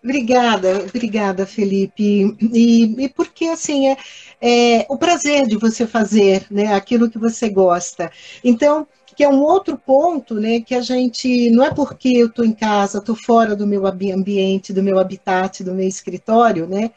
Obrigada, 0.03 0.85
obrigada, 0.87 1.45
Felipe. 1.45 2.37
E, 2.39 3.05
e 3.05 3.09
porque 3.09 3.45
assim 3.45 3.89
é, 3.89 3.97
é, 4.39 4.85
o 4.89 4.97
prazer 4.97 5.47
de 5.47 5.57
você 5.57 5.87
fazer, 5.87 6.45
né, 6.51 6.73
aquilo 6.73 7.09
que 7.09 7.17
você 7.17 7.49
gosta. 7.49 8.11
Então, 8.43 8.87
que 9.17 9.23
é 9.23 9.27
um 9.27 9.41
outro 9.41 9.75
ponto, 9.79 10.35
né, 10.35 10.61
que 10.61 10.75
a 10.75 10.81
gente, 10.81 11.49
não 11.49 11.63
é 11.63 11.73
porque 11.73 12.09
eu 12.09 12.27
estou 12.27 12.45
em 12.45 12.53
casa, 12.53 12.99
estou 12.99 13.15
fora 13.15 13.55
do 13.55 13.65
meu 13.65 13.87
ambiente, 13.87 14.71
do 14.71 14.83
meu 14.83 14.99
habitat, 14.99 15.63
do 15.63 15.73
meu 15.73 15.87
escritório, 15.87 16.67
né, 16.67 16.91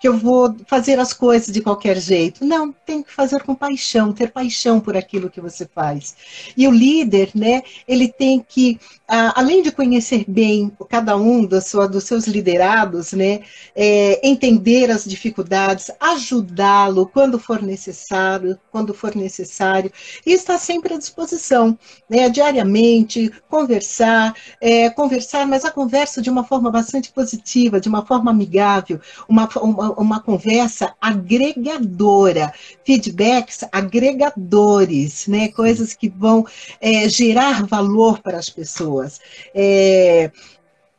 que 0.00 0.08
eu 0.08 0.16
vou 0.16 0.56
fazer 0.66 0.98
as 0.98 1.12
coisas 1.12 1.52
de 1.52 1.60
qualquer 1.60 1.98
jeito. 1.98 2.46
Não, 2.46 2.72
tem 2.72 3.02
que 3.02 3.12
fazer 3.12 3.42
com 3.42 3.54
paixão, 3.54 4.10
ter 4.10 4.32
paixão 4.32 4.80
por 4.80 4.96
aquilo 4.96 5.28
que 5.28 5.38
você 5.38 5.66
faz. 5.66 6.16
E 6.56 6.66
o 6.66 6.70
líder, 6.70 7.32
né, 7.34 7.62
ele 7.86 8.08
tem 8.08 8.42
que, 8.48 8.80
além 9.06 9.62
de 9.62 9.70
conhecer 9.70 10.24
bem 10.26 10.72
cada 10.88 11.14
um 11.14 11.44
dos, 11.44 11.72
dos 11.90 12.04
seus 12.04 12.26
liderados, 12.26 13.12
né, 13.12 13.42
é, 13.74 14.26
entender 14.26 14.90
as 14.90 15.04
dificuldades, 15.04 15.90
ajudá-lo 16.00 17.06
quando 17.06 17.38
for 17.38 17.60
necessário, 17.60 18.58
quando 18.72 18.94
for 18.94 19.14
necessário, 19.14 19.92
e 20.24 20.32
estar 20.32 20.56
sempre 20.56 20.94
à 20.94 20.98
disposição 20.98 21.65
né, 22.08 22.28
diariamente, 22.28 23.32
conversar, 23.48 24.34
é, 24.60 24.90
conversar, 24.90 25.46
mas 25.46 25.64
a 25.64 25.70
conversa 25.70 26.20
de 26.20 26.28
uma 26.28 26.44
forma 26.44 26.70
bastante 26.70 27.10
positiva, 27.12 27.80
de 27.80 27.88
uma 27.88 28.04
forma 28.04 28.30
amigável, 28.30 29.00
uma, 29.28 29.48
uma, 29.56 29.92
uma 29.92 30.20
conversa 30.20 30.94
agregadora, 31.00 32.52
feedbacks 32.84 33.64
agregadores, 33.72 35.26
né, 35.26 35.48
coisas 35.48 35.94
que 35.94 36.08
vão 36.08 36.44
é, 36.80 37.08
gerar 37.08 37.64
valor 37.66 38.20
para 38.20 38.38
as 38.38 38.48
pessoas. 38.48 39.20
É, 39.54 40.30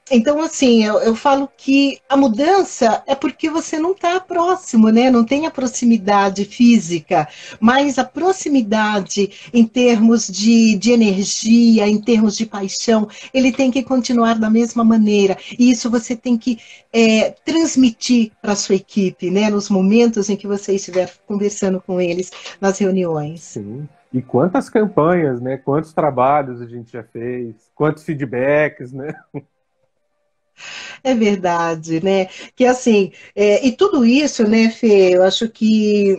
então, 0.09 0.41
assim, 0.41 0.85
eu, 0.85 0.99
eu, 0.99 1.15
falo 1.15 1.49
que 1.57 1.99
a 2.07 2.15
mudança 2.15 3.03
é 3.05 3.13
porque 3.13 3.49
você 3.49 3.77
não 3.77 3.91
está 3.91 4.19
próximo, 4.19 4.89
né? 4.89 5.11
Não 5.11 5.25
tem 5.25 5.45
a 5.45 5.51
proximidade 5.51 6.45
física, 6.45 7.27
mas 7.59 7.97
a 7.97 8.05
proximidade 8.05 9.49
em 9.53 9.65
termos 9.65 10.27
de, 10.27 10.75
de 10.77 10.91
energia, 10.91 11.87
em 11.87 11.99
termos 11.99 12.37
de 12.37 12.45
paixão, 12.45 13.07
ele 13.33 13.51
tem 13.51 13.69
que 13.69 13.83
continuar 13.83 14.39
da 14.39 14.49
mesma 14.49 14.83
maneira. 14.83 15.37
E 15.59 15.69
isso 15.69 15.89
você 15.89 16.15
tem 16.15 16.37
que 16.37 16.57
é, 16.93 17.31
transmitir 17.43 18.31
para 18.41 18.53
a 18.53 18.55
sua 18.55 18.75
equipe, 18.75 19.29
né? 19.29 19.49
Nos 19.49 19.69
momentos 19.69 20.29
em 20.29 20.37
que 20.37 20.47
você 20.47 20.75
estiver 20.75 21.11
conversando 21.27 21.81
com 21.81 21.99
eles 21.99 22.31
nas 22.61 22.77
reuniões. 22.77 23.41
Sim. 23.41 23.87
E 24.13 24.21
quantas 24.21 24.69
campanhas, 24.69 25.41
né? 25.41 25.57
Quantos 25.57 25.91
trabalhos 25.91 26.61
a 26.61 26.65
gente 26.65 26.93
já 26.93 27.03
fez, 27.03 27.55
quantos 27.75 28.03
feedbacks, 28.03 28.93
né? 28.93 29.13
É 31.03 31.13
verdade, 31.15 32.03
né? 32.03 32.25
Que 32.55 32.65
assim, 32.65 33.11
é, 33.35 33.65
e 33.65 33.75
tudo 33.75 34.05
isso, 34.05 34.47
né, 34.47 34.69
Fê, 34.71 35.15
eu 35.15 35.23
acho 35.23 35.49
que 35.49 36.15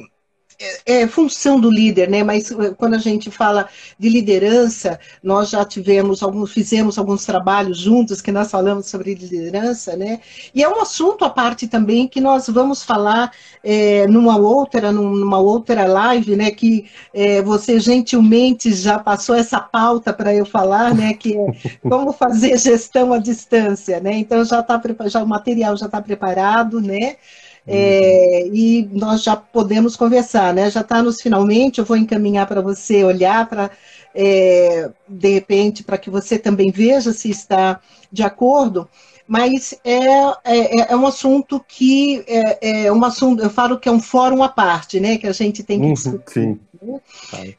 é, 0.60 1.02
é, 1.02 1.06
função 1.06 1.60
do 1.60 1.70
líder, 1.70 2.10
né? 2.10 2.24
Mas 2.24 2.50
eh, 2.50 2.74
quando 2.76 2.94
a 2.94 2.98
gente 2.98 3.30
fala 3.30 3.68
de 3.96 4.08
liderança, 4.08 4.98
nós 5.22 5.50
já 5.50 5.64
tivemos 5.64 6.20
alguns, 6.20 6.50
fizemos 6.52 6.98
alguns 6.98 7.24
trabalhos 7.24 7.78
juntos 7.78 8.20
que 8.20 8.32
nós 8.32 8.50
falamos 8.50 8.86
sobre 8.86 9.14
liderança, 9.14 9.96
né? 9.96 10.20
E 10.52 10.60
é 10.60 10.68
um 10.68 10.80
assunto 10.80 11.24
à 11.24 11.30
parte 11.30 11.68
também 11.68 12.08
que 12.08 12.20
nós 12.20 12.48
vamos 12.48 12.82
falar 12.82 13.30
é, 13.62 14.08
numa 14.08 14.36
outra, 14.36 14.90
numa 14.90 15.38
outra 15.38 15.86
live, 15.86 16.34
né? 16.34 16.50
Que 16.50 16.86
é, 17.14 17.40
você 17.40 17.78
gentilmente 17.78 18.72
já 18.74 18.98
passou 18.98 19.36
essa 19.36 19.60
pauta 19.60 20.12
para 20.12 20.34
eu 20.34 20.44
falar, 20.44 20.92
né? 20.92 21.14
Que 21.14 21.36
é 21.36 21.78
como 21.88 22.12
fazer 22.12 22.58
gestão 22.58 23.12
à 23.12 23.18
distância, 23.18 24.00
né? 24.00 24.12
Então 24.14 24.44
já 24.44 24.58
está 24.58 24.80
já 25.06 25.22
o 25.22 25.26
material 25.26 25.76
já 25.76 25.86
está 25.86 26.02
preparado, 26.02 26.80
né? 26.80 27.16
É, 27.68 28.46
e 28.48 28.88
nós 28.92 29.22
já 29.22 29.36
podemos 29.36 29.94
conversar, 29.94 30.54
né? 30.54 30.70
Já 30.70 30.80
está 30.80 31.02
nos 31.02 31.20
finalmente, 31.20 31.78
eu 31.78 31.84
vou 31.84 31.96
encaminhar 31.96 32.46
para 32.46 32.62
você 32.62 33.04
olhar 33.04 33.48
para, 33.48 33.70
é, 34.14 34.90
de 35.06 35.28
repente, 35.34 35.84
para 35.84 35.98
que 35.98 36.08
você 36.08 36.38
também 36.38 36.70
veja 36.70 37.12
se 37.12 37.28
está 37.28 37.80
de 38.10 38.22
acordo. 38.22 38.88
Mas 39.26 39.78
é, 39.84 40.06
é, 40.44 40.92
é 40.92 40.96
um 40.96 41.06
assunto 41.06 41.62
que 41.68 42.24
é, 42.26 42.86
é, 42.86 42.92
um 42.92 43.04
assunto, 43.04 43.42
eu 43.42 43.50
falo 43.50 43.78
que 43.78 43.86
é 43.86 43.92
um 43.92 44.00
fórum 44.00 44.42
à 44.42 44.48
parte, 44.48 44.98
né? 44.98 45.18
Que 45.18 45.26
a 45.26 45.32
gente 45.32 45.62
tem 45.62 45.78
que 45.78 45.86
uhum, 45.86 45.92
discutir. 45.92 46.32
Sim. 46.32 46.60
Né? 46.80 47.00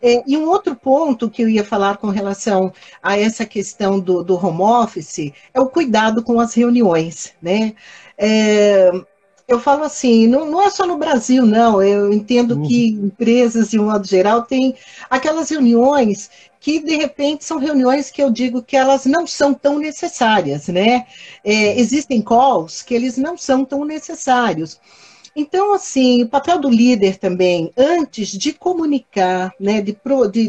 É, 0.02 0.24
e 0.26 0.36
um 0.36 0.50
outro 0.50 0.76
ponto 0.76 1.30
que 1.30 1.44
eu 1.44 1.50
ia 1.50 1.64
falar 1.64 1.98
com 1.98 2.08
relação 2.08 2.74
a 3.04 3.16
essa 3.20 3.46
questão 3.46 4.00
do, 4.00 4.24
do 4.24 4.36
home 4.36 4.62
office 4.62 5.32
é 5.54 5.60
o 5.60 5.68
cuidado 5.68 6.24
com 6.24 6.40
as 6.40 6.56
reuniões, 6.56 7.34
né? 7.40 7.76
É, 8.18 8.92
eu 9.50 9.60
falo 9.60 9.84
assim, 9.84 10.28
não, 10.28 10.50
não 10.50 10.62
é 10.62 10.70
só 10.70 10.86
no 10.86 10.98
Brasil, 10.98 11.46
não. 11.46 11.82
Eu 11.82 12.14
entendo 12.14 12.56
uhum. 12.56 12.68
que 12.68 12.90
empresas, 12.90 13.72
de 13.72 13.80
um 13.80 13.86
modo 13.86 14.08
geral, 14.08 14.44
têm 14.44 14.76
aquelas 15.10 15.50
reuniões 15.50 16.30
que, 16.60 16.80
de 16.80 16.96
repente, 16.96 17.44
são 17.44 17.58
reuniões 17.58 18.12
que 18.12 18.22
eu 18.22 18.30
digo 18.30 18.62
que 18.62 18.78
elas 18.78 19.06
não 19.06 19.26
são 19.26 19.54
tão 19.54 19.80
necessárias, 19.80 20.68
né? 20.68 21.08
É, 21.44 21.80
existem 21.80 22.22
calls 22.22 22.82
que 22.82 22.94
eles 22.94 23.18
não 23.18 23.38
são 23.38 23.66
tão 23.66 23.84
necessários. 23.84 24.80
Então, 25.36 25.74
assim, 25.74 26.24
o 26.24 26.28
papel 26.28 26.60
do 26.60 26.70
líder 26.70 27.18
também, 27.18 27.72
antes 27.78 28.30
de 28.30 28.52
comunicar, 28.52 29.54
né, 29.60 29.82
de, 29.82 29.96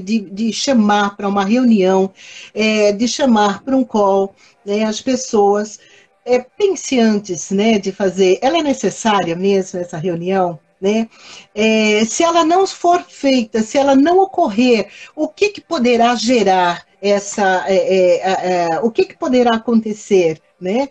de, 0.00 0.20
de 0.20 0.52
chamar 0.52 1.16
para 1.16 1.28
uma 1.28 1.44
reunião, 1.44 2.10
é, 2.52 2.90
de 2.92 3.06
chamar 3.06 3.62
para 3.62 3.76
um 3.76 3.84
call 3.84 4.34
né, 4.64 4.84
as 4.84 5.00
pessoas, 5.00 5.78
é, 6.34 6.46
pense 6.56 6.98
antes 6.98 7.50
né, 7.50 7.78
de 7.78 7.92
fazer, 7.92 8.38
ela 8.40 8.58
é 8.58 8.62
necessária 8.62 9.34
mesmo, 9.34 9.80
essa 9.80 9.96
reunião? 9.96 10.58
Né? 10.80 11.08
É, 11.54 12.04
se 12.06 12.22
ela 12.22 12.44
não 12.44 12.66
for 12.66 13.04
feita, 13.06 13.62
se 13.62 13.76
ela 13.76 13.94
não 13.94 14.18
ocorrer, 14.20 14.88
o 15.14 15.28
que, 15.28 15.50
que 15.50 15.60
poderá 15.60 16.14
gerar 16.14 16.86
essa, 17.02 17.64
é, 17.66 17.76
é, 17.76 18.74
é 18.74 18.80
o 18.80 18.90
que, 18.90 19.04
que 19.04 19.16
poderá 19.16 19.56
acontecer? 19.56 20.40
Né? 20.58 20.88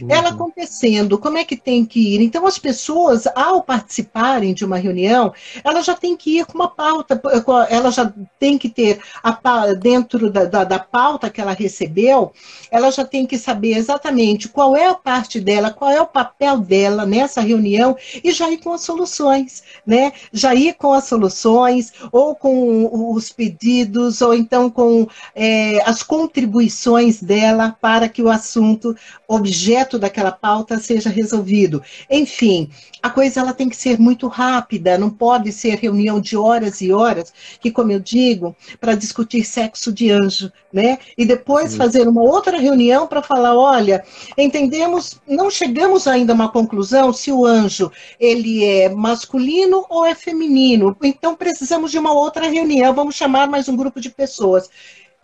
Uhum. 0.00 0.08
Ela 0.10 0.30
acontecendo, 0.30 1.18
como 1.18 1.38
é 1.38 1.44
que 1.44 1.56
tem 1.56 1.84
que 1.84 2.14
ir? 2.14 2.20
Então, 2.20 2.46
as 2.46 2.58
pessoas, 2.58 3.26
ao 3.34 3.62
participarem 3.62 4.52
de 4.52 4.64
uma 4.64 4.76
reunião, 4.76 5.32
ela 5.64 5.82
já 5.82 5.94
tem 5.94 6.16
que 6.16 6.38
ir 6.38 6.46
com 6.46 6.54
uma 6.54 6.68
pauta, 6.68 7.20
ela 7.68 7.90
já 7.90 8.12
tem 8.38 8.58
que 8.58 8.68
ter, 8.68 9.00
a, 9.22 9.72
dentro 9.74 10.30
da, 10.30 10.44
da, 10.44 10.64
da 10.64 10.78
pauta 10.78 11.30
que 11.30 11.40
ela 11.40 11.52
recebeu, 11.52 12.32
ela 12.70 12.90
já 12.90 13.04
tem 13.04 13.26
que 13.26 13.38
saber 13.38 13.76
exatamente 13.76 14.48
qual 14.48 14.76
é 14.76 14.88
a 14.88 14.94
parte 14.94 15.40
dela, 15.40 15.70
qual 15.70 15.90
é 15.90 16.00
o 16.00 16.06
papel 16.06 16.58
dela 16.58 17.06
nessa 17.06 17.40
reunião 17.40 17.96
e 18.22 18.32
já 18.32 18.50
ir 18.50 18.58
com 18.58 18.72
as 18.72 18.80
soluções, 18.80 19.62
né? 19.86 20.12
Já 20.32 20.54
ir 20.54 20.74
com 20.74 20.92
as 20.92 21.04
soluções, 21.04 21.92
ou 22.10 22.34
com 22.34 23.14
os 23.14 23.30
pedidos, 23.30 24.20
ou 24.20 24.34
então 24.34 24.70
com 24.70 25.06
é, 25.34 25.80
as 25.88 26.02
contribuições 26.02 27.22
dela 27.22 27.76
para 27.80 28.08
que 28.08 28.22
o 28.22 28.28
assunto, 28.28 28.96
objeto 29.28 29.85
objeto 29.86 29.98
daquela 29.98 30.32
pauta 30.32 30.78
seja 30.78 31.08
resolvido. 31.08 31.82
Enfim, 32.10 32.68
a 33.02 33.08
coisa 33.08 33.40
ela 33.40 33.52
tem 33.52 33.68
que 33.68 33.76
ser 33.76 33.98
muito 33.98 34.26
rápida, 34.26 34.98
não 34.98 35.08
pode 35.08 35.52
ser 35.52 35.76
reunião 35.76 36.20
de 36.20 36.36
horas 36.36 36.80
e 36.80 36.92
horas, 36.92 37.32
que, 37.60 37.70
como 37.70 37.92
eu 37.92 38.00
digo, 38.00 38.54
para 38.80 38.94
discutir 38.94 39.44
sexo 39.44 39.92
de 39.92 40.10
anjo, 40.10 40.52
né? 40.72 40.98
E 41.16 41.24
depois 41.24 41.70
Sim. 41.70 41.76
fazer 41.78 42.08
uma 42.08 42.22
outra 42.22 42.58
reunião 42.58 43.06
para 43.06 43.22
falar, 43.22 43.56
olha, 43.56 44.04
entendemos, 44.36 45.20
não 45.26 45.50
chegamos 45.50 46.06
ainda 46.06 46.32
a 46.32 46.34
uma 46.34 46.50
conclusão 46.50 47.12
se 47.12 47.30
o 47.30 47.46
anjo 47.46 47.90
ele 48.18 48.64
é 48.64 48.88
masculino 48.88 49.86
ou 49.88 50.04
é 50.04 50.14
feminino. 50.14 50.96
Então 51.02 51.36
precisamos 51.36 51.90
de 51.90 51.98
uma 51.98 52.12
outra 52.12 52.48
reunião, 52.48 52.92
vamos 52.92 53.14
chamar 53.14 53.48
mais 53.48 53.68
um 53.68 53.76
grupo 53.76 54.00
de 54.00 54.10
pessoas. 54.10 54.68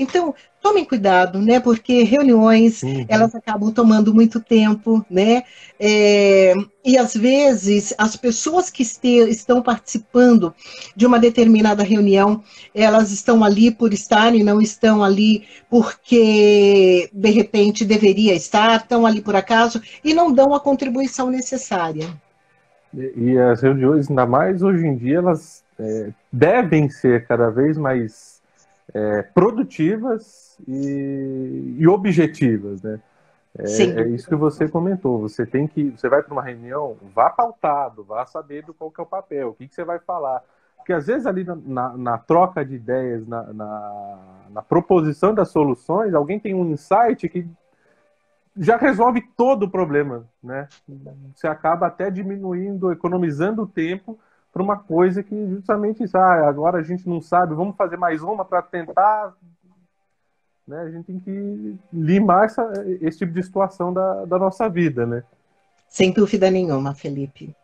Então, 0.03 0.35
tomem 0.63 0.85
cuidado, 0.85 1.41
né? 1.41 1.59
Porque 1.59 2.05
reuniões 2.05 2.83
uhum. 2.83 3.05
elas 3.09 3.35
acabam 3.35 3.73
tomando 3.73 4.15
muito 4.15 4.41
tempo, 4.41 5.05
né? 5.11 5.43
É, 5.79 6.55
e 6.85 6.97
às 6.97 7.15
vezes 7.15 7.93
as 7.99 8.17
pessoas 8.17 8.71
que 8.71 8.83
este, 8.83 9.09
estão 9.29 9.61
participando 9.61 10.55
de 10.95 11.05
uma 11.05 11.19
determinada 11.19 11.83
reunião, 11.83 12.43
elas 12.75 13.11
estão 13.11 13.43
ali 13.43 13.71
por 13.71 13.93
estar 13.93 14.35
e 14.35 14.45
não 14.45 14.61
estão 14.61 15.03
ali 15.03 15.45
porque 15.69 17.11
de 17.13 17.31
repente 17.31 17.85
deveria 17.85 18.35
estar, 18.35 18.77
estão 18.77 19.05
ali 19.05 19.21
por 19.21 19.35
acaso 19.35 19.83
e 20.05 20.15
não 20.15 20.33
dão 20.33 20.55
a 20.55 20.61
contribuição 20.61 21.31
necessária. 21.31 22.09
E, 22.95 23.13
e 23.17 23.39
as 23.39 23.63
reuniões, 23.63 24.09
ainda 24.09 24.27
mais 24.27 24.63
hoje 24.63 24.87
em 24.87 24.97
dia, 24.97 25.19
elas 25.19 25.65
é, 25.79 26.11
devem 26.33 26.89
ser 26.89 27.27
cada 27.27 27.51
vez 27.51 27.77
mais 27.77 28.32
é, 28.95 29.23
produtivas 29.23 30.59
e, 30.69 31.77
e, 31.79 31.89
objetivas, 31.89 32.83
né? 32.83 33.01
É, 33.59 33.65
é, 33.65 34.09
isso 34.09 34.29
que 34.29 34.35
você 34.35 34.69
comentou. 34.69 35.21
Você 35.21 35.45
tem 35.45 35.67
que, 35.67 35.91
você 35.91 36.09
vai 36.09 36.23
para 36.23 36.33
uma 36.33 36.43
reunião, 36.43 36.97
vá 37.15 37.29
pautado, 37.31 38.03
vá 38.03 38.25
saber 38.25 38.65
do 38.65 38.73
qual 38.73 38.91
que 38.91 39.01
é 39.01 39.05
o 39.05 39.07
papel, 39.07 39.49
o 39.51 39.55
que, 39.55 39.69
que 39.69 39.75
você 39.75 39.85
vai 39.85 39.99
falar. 39.99 40.43
Porque 40.77 40.93
às 40.93 41.07
vezes 41.07 41.27
ali 41.27 41.45
na, 41.45 41.55
na, 41.55 41.97
na 41.97 42.19
troca 42.19 42.65
de 42.65 42.75
ideias, 42.75 43.27
na, 43.27 43.53
na, 43.53 44.19
na, 44.51 44.63
proposição 44.63 45.35
das 45.35 45.51
soluções, 45.51 46.15
alguém 46.15 46.41
tem 46.41 46.55
um 46.55 46.71
insight 46.71 47.29
que 47.29 47.47
já 48.57 48.77
resolve 48.77 49.23
todo 49.37 49.65
o 49.65 49.71
problema, 49.71 50.27
né? 50.43 50.69
Você 51.35 51.47
acaba 51.47 51.87
até 51.87 52.11
diminuindo, 52.11 52.91
economizando 52.91 53.67
tempo 53.67 54.19
para 54.53 54.63
uma 54.63 54.79
coisa 54.79 55.23
que 55.23 55.49
justamente 55.49 56.05
ah, 56.15 56.49
agora 56.49 56.79
a 56.79 56.83
gente 56.83 57.09
não 57.09 57.21
sabe, 57.21 57.55
vamos 57.55 57.77
fazer 57.77 57.97
mais 57.97 58.23
uma 58.23 58.45
para 58.45 58.61
tentar 58.61 59.35
né? 60.67 60.81
A 60.81 60.91
gente 60.91 61.07
tem 61.07 61.21
que 61.21 61.77
limar 61.93 62.45
essa, 62.47 62.73
esse 63.01 63.19
tipo 63.19 63.33
de 63.33 63.43
situação 63.43 63.93
da, 63.93 64.25
da 64.25 64.39
nossa 64.39 64.69
vida, 64.69 65.07
né? 65.07 65.23
Sem 65.89 66.13
dúvida 66.13 66.51
nenhuma, 66.51 66.95
Felipe. 66.95 67.55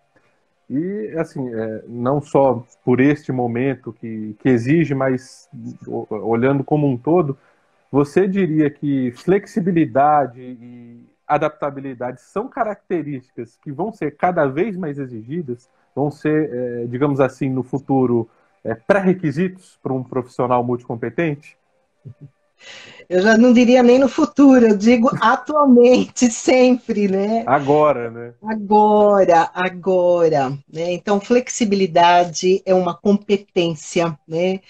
E, 0.68 1.14
assim, 1.16 1.48
é, 1.54 1.84
não 1.88 2.20
só 2.20 2.62
por 2.84 3.00
este 3.00 3.32
momento 3.32 3.92
que, 3.92 4.36
que 4.38 4.48
exige, 4.50 4.94
mas 4.94 5.48
olhando 5.86 6.62
como 6.62 6.86
um 6.86 6.96
todo, 6.96 7.38
você 7.90 8.28
diria 8.28 8.68
que 8.68 9.12
flexibilidade 9.12 10.40
e 10.40 11.06
adaptabilidade 11.28 12.20
são 12.22 12.48
características 12.48 13.56
que 13.62 13.70
vão 13.70 13.92
ser 13.92 14.16
cada 14.16 14.46
vez 14.46 14.76
mais 14.76 14.98
exigidas, 14.98 15.68
vão 15.94 16.10
ser, 16.10 16.50
é, 16.52 16.86
digamos 16.86 17.20
assim, 17.20 17.50
no 17.50 17.62
futuro, 17.62 18.28
é, 18.64 18.74
pré-requisitos 18.74 19.78
para 19.82 19.92
um 19.92 20.02
profissional 20.02 20.64
multicompetente? 20.64 21.56
Eu 23.08 23.22
já 23.22 23.38
não 23.38 23.52
diria 23.52 23.82
nem 23.82 23.98
no 23.98 24.08
futuro, 24.08 24.66
eu 24.66 24.76
digo 24.76 25.10
atualmente, 25.20 26.26
sempre, 26.32 27.08
né? 27.08 27.44
Agora, 27.46 28.10
né? 28.10 28.34
Agora, 28.42 29.50
agora. 29.54 30.50
Né? 30.70 30.92
Então, 30.92 31.20
flexibilidade 31.20 32.62
é 32.66 32.74
uma 32.74 32.94
competência, 32.94 34.18
né? 34.26 34.60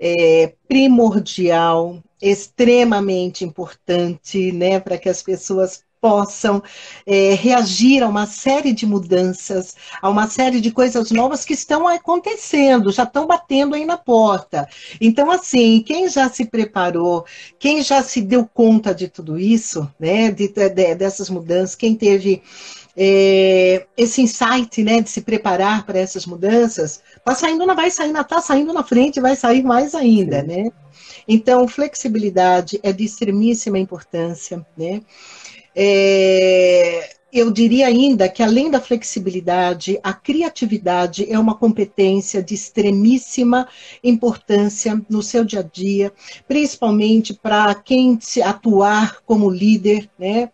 É 0.00 0.54
primordial, 0.66 2.02
extremamente 2.20 3.44
importante, 3.44 4.52
né? 4.52 4.80
Para 4.80 4.98
que 4.98 5.08
as 5.08 5.22
pessoas 5.22 5.84
possam 6.00 6.62
é, 7.06 7.34
reagir 7.34 8.02
a 8.02 8.08
uma 8.08 8.26
série 8.26 8.72
de 8.72 8.86
mudanças, 8.86 9.74
a 10.00 10.08
uma 10.08 10.26
série 10.28 10.60
de 10.60 10.70
coisas 10.70 11.10
novas 11.10 11.44
que 11.44 11.54
estão 11.54 11.86
acontecendo, 11.88 12.92
já 12.92 13.02
estão 13.02 13.26
batendo 13.26 13.74
aí 13.74 13.84
na 13.84 13.96
porta. 13.96 14.68
Então, 15.00 15.30
assim, 15.30 15.82
quem 15.82 16.08
já 16.08 16.28
se 16.28 16.44
preparou, 16.44 17.24
quem 17.58 17.82
já 17.82 18.02
se 18.02 18.20
deu 18.20 18.46
conta 18.46 18.94
de 18.94 19.08
tudo 19.08 19.38
isso, 19.38 19.90
né, 19.98 20.30
de, 20.30 20.48
de, 20.48 20.94
dessas 20.94 21.28
mudanças, 21.30 21.74
quem 21.74 21.94
teve 21.94 22.42
é, 22.96 23.86
esse 23.96 24.20
insight, 24.20 24.82
né, 24.82 25.00
de 25.00 25.08
se 25.08 25.20
preparar 25.20 25.86
para 25.86 26.00
essas 26.00 26.26
mudanças, 26.26 27.00
está 27.16 27.34
saindo, 27.34 27.64
não 27.64 27.76
vai 27.76 27.90
sair, 27.90 28.10
está 28.10 28.40
saindo 28.40 28.72
na 28.72 28.82
frente, 28.82 29.20
vai 29.20 29.36
sair 29.36 29.62
mais 29.62 29.94
ainda, 29.94 30.42
né? 30.42 30.70
Então, 31.28 31.68
flexibilidade 31.68 32.80
é 32.82 32.92
de 32.92 33.04
extremíssima 33.04 33.78
importância, 33.78 34.66
né? 34.76 35.02
É, 35.74 37.10
eu 37.32 37.50
diria 37.50 37.86
ainda 37.86 38.28
que, 38.28 38.42
além 38.42 38.70
da 38.70 38.80
flexibilidade, 38.80 39.98
a 40.02 40.12
criatividade 40.12 41.30
é 41.30 41.38
uma 41.38 41.54
competência 41.54 42.42
de 42.42 42.54
extremíssima 42.54 43.68
importância 44.02 45.00
no 45.08 45.22
seu 45.22 45.44
dia 45.44 45.60
a 45.60 45.62
dia, 45.62 46.12
principalmente 46.46 47.34
para 47.34 47.74
quem 47.74 48.18
se 48.20 48.40
atuar 48.40 49.20
como 49.26 49.50
líder, 49.50 50.08
né? 50.18 50.50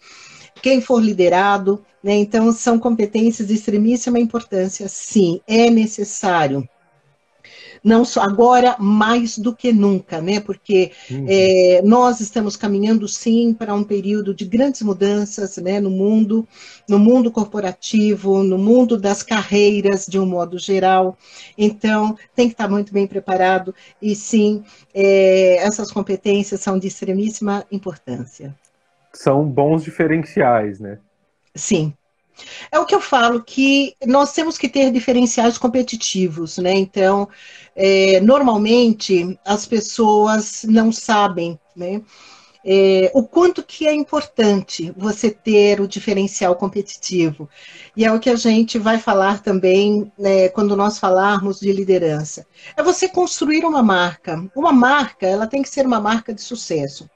Quem 0.61 0.81
for 0.81 1.01
liderado, 1.01 1.85
né? 2.03 2.15
Então, 2.17 2.53
são 2.53 2.79
competências 2.79 3.49
de 3.49 3.55
extremíssima 3.55 4.19
importância, 4.19 4.89
sim, 4.89 5.41
é 5.47 5.71
necessário 5.71 6.69
não 7.85 8.03
só 8.03 8.22
agora 8.22 8.76
mais 8.78 9.37
do 9.37 9.55
que 9.55 9.70
nunca, 9.70 10.22
né? 10.22 10.41
Porque 10.41 10.91
uhum. 11.11 11.26
é, 11.28 11.82
nós 11.85 12.18
estamos 12.20 12.57
caminhando 12.57 13.07
sim 13.07 13.53
para 13.53 13.74
um 13.74 13.85
período 13.85 14.35
de 14.35 14.47
grandes 14.47 14.80
mudanças, 14.80 15.59
né? 15.59 15.78
No 15.78 15.91
mundo, 15.91 16.49
no 16.89 16.99
mundo 16.99 17.30
corporativo, 17.30 18.43
no 18.43 18.57
mundo 18.57 18.97
das 18.97 19.22
carreiras 19.22 20.07
de 20.07 20.18
um 20.18 20.24
modo 20.24 20.59
geral. 20.59 21.18
Então 21.59 22.16
tem 22.35 22.49
que 22.49 22.55
estar 22.55 22.68
muito 22.68 22.91
bem 22.91 23.07
preparado 23.07 23.74
e 24.01 24.16
sim, 24.16 24.64
é, 24.95 25.57
essas 25.59 25.91
competências 25.91 26.61
são 26.62 26.78
de 26.78 26.89
extremíssima 26.89 27.66
importância. 27.70 28.55
São 29.12 29.45
bons 29.45 29.85
diferenciais, 29.85 30.80
né? 30.80 30.99
Sim, 31.55 31.93
é 32.70 32.78
o 32.78 32.87
que 32.87 32.95
eu 32.95 33.01
falo, 33.01 33.43
que 33.43 33.95
nós 34.07 34.32
temos 34.32 34.59
que 34.59 34.68
ter 34.68 34.91
diferenciais 34.91 35.59
competitivos, 35.59 36.59
né? 36.59 36.72
Então, 36.74 37.28
é, 37.74 38.20
normalmente, 38.20 39.39
as 39.45 39.66
pessoas 39.66 40.64
não 40.64 40.93
sabem, 40.93 41.59
né? 41.76 42.03
É, 42.66 43.11
o 43.12 43.22
quanto 43.22 43.62
que 43.62 43.87
é 43.87 43.93
importante 43.93 44.91
você 44.97 45.30
ter 45.30 45.82
o 45.82 45.87
diferencial 45.87 46.57
competitivo. 46.57 47.47
E 47.95 48.07
é 48.07 48.11
o 48.11 48.18
que 48.18 48.30
a 48.30 48.37
gente 48.37 48.78
vai 48.78 48.99
falar 48.99 49.43
também 49.43 50.11
né, 50.18 50.49
quando 50.49 50.74
nós 50.74 50.99
falarmos 50.99 51.61
de 51.61 51.70
liderança. 51.70 52.47
É 52.74 52.82
você 52.82 53.07
construir 53.07 53.66
uma 53.66 53.82
marca. 53.82 54.43
Uma 54.57 54.72
marca, 54.72 55.26
ela 55.26 55.47
tem 55.47 55.62
que 55.62 55.68
ser 55.68 55.85
uma 55.85 56.01
marca 56.01 56.32
de 56.32 56.41
sucesso. 56.41 57.07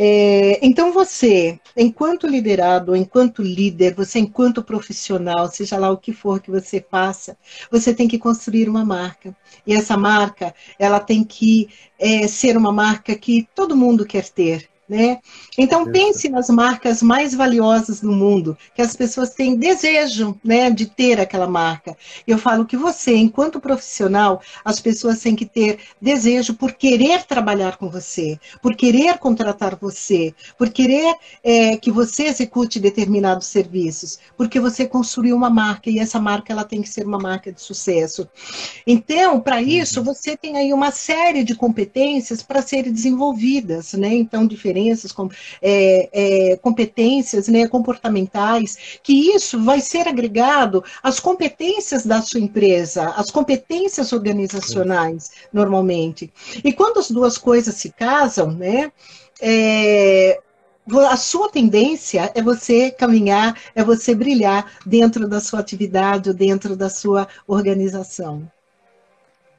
É, 0.00 0.64
então 0.64 0.92
você, 0.92 1.58
enquanto 1.76 2.28
liderado, 2.28 2.94
enquanto 2.94 3.42
líder, 3.42 3.94
você 3.96 4.20
enquanto 4.20 4.62
profissional, 4.62 5.48
seja 5.48 5.76
lá 5.76 5.90
o 5.90 5.98
que 5.98 6.12
for 6.12 6.40
que 6.40 6.52
você 6.52 6.80
faça, 6.80 7.36
você 7.68 7.92
tem 7.92 8.06
que 8.06 8.16
construir 8.16 8.68
uma 8.68 8.84
marca. 8.84 9.36
E 9.66 9.74
essa 9.74 9.96
marca, 9.96 10.54
ela 10.78 11.00
tem 11.00 11.24
que 11.24 11.68
é, 11.98 12.28
ser 12.28 12.56
uma 12.56 12.70
marca 12.70 13.16
que 13.16 13.48
todo 13.56 13.76
mundo 13.76 14.06
quer 14.06 14.28
ter. 14.28 14.68
Né? 14.88 15.18
Então 15.58 15.92
pense 15.92 16.30
nas 16.30 16.48
marcas 16.48 17.02
mais 17.02 17.34
valiosas 17.34 18.00
do 18.00 18.10
mundo, 18.10 18.56
que 18.74 18.80
as 18.80 18.96
pessoas 18.96 19.34
têm 19.34 19.54
desejo 19.54 20.34
né, 20.42 20.70
de 20.70 20.86
ter 20.86 21.20
aquela 21.20 21.46
marca. 21.46 21.94
Eu 22.26 22.38
falo 22.38 22.64
que 22.64 22.76
você, 22.76 23.14
enquanto 23.14 23.60
profissional, 23.60 24.40
as 24.64 24.80
pessoas 24.80 25.20
têm 25.20 25.36
que 25.36 25.44
ter 25.44 25.78
desejo 26.00 26.54
por 26.54 26.72
querer 26.72 27.24
trabalhar 27.24 27.76
com 27.76 27.90
você, 27.90 28.40
por 28.62 28.74
querer 28.74 29.18
contratar 29.18 29.76
você, 29.76 30.34
por 30.56 30.70
querer 30.70 31.14
é, 31.44 31.76
que 31.76 31.90
você 31.90 32.24
execute 32.24 32.80
determinados 32.80 33.46
serviços, 33.46 34.18
porque 34.38 34.58
você 34.58 34.86
construiu 34.86 35.36
uma 35.36 35.50
marca 35.50 35.90
e 35.90 35.98
essa 35.98 36.18
marca 36.18 36.50
ela 36.50 36.64
tem 36.64 36.80
que 36.80 36.88
ser 36.88 37.06
uma 37.06 37.18
marca 37.18 37.52
de 37.52 37.60
sucesso. 37.60 38.26
Então, 38.86 39.38
para 39.38 39.60
isso, 39.60 39.98
uhum. 39.98 40.06
você 40.06 40.34
tem 40.34 40.56
aí 40.56 40.72
uma 40.72 40.90
série 40.90 41.44
de 41.44 41.54
competências 41.54 42.42
para 42.42 42.62
serem 42.62 42.90
desenvolvidas, 42.90 43.92
né? 43.92 44.14
Então, 44.14 44.46
diferentes 44.46 44.77
diferenças, 44.78 45.12
com, 45.12 45.28
é, 45.60 46.52
é, 46.52 46.56
competências 46.56 47.48
né, 47.48 47.66
comportamentais, 47.66 48.98
que 49.02 49.34
isso 49.34 49.62
vai 49.62 49.80
ser 49.80 50.06
agregado 50.06 50.82
às 51.02 51.18
competências 51.18 52.06
da 52.06 52.22
sua 52.22 52.40
empresa, 52.40 53.10
às 53.10 53.30
competências 53.30 54.12
organizacionais, 54.12 55.30
normalmente. 55.52 56.32
E 56.64 56.72
quando 56.72 56.98
as 56.98 57.10
duas 57.10 57.36
coisas 57.36 57.74
se 57.74 57.90
casam, 57.90 58.52
né, 58.52 58.92
é, 59.40 60.40
a 61.10 61.16
sua 61.16 61.50
tendência 61.50 62.32
é 62.34 62.42
você 62.42 62.90
caminhar, 62.90 63.54
é 63.74 63.84
você 63.84 64.14
brilhar 64.14 64.72
dentro 64.86 65.28
da 65.28 65.40
sua 65.40 65.60
atividade, 65.60 66.32
dentro 66.32 66.76
da 66.76 66.88
sua 66.88 67.28
organização. 67.46 68.50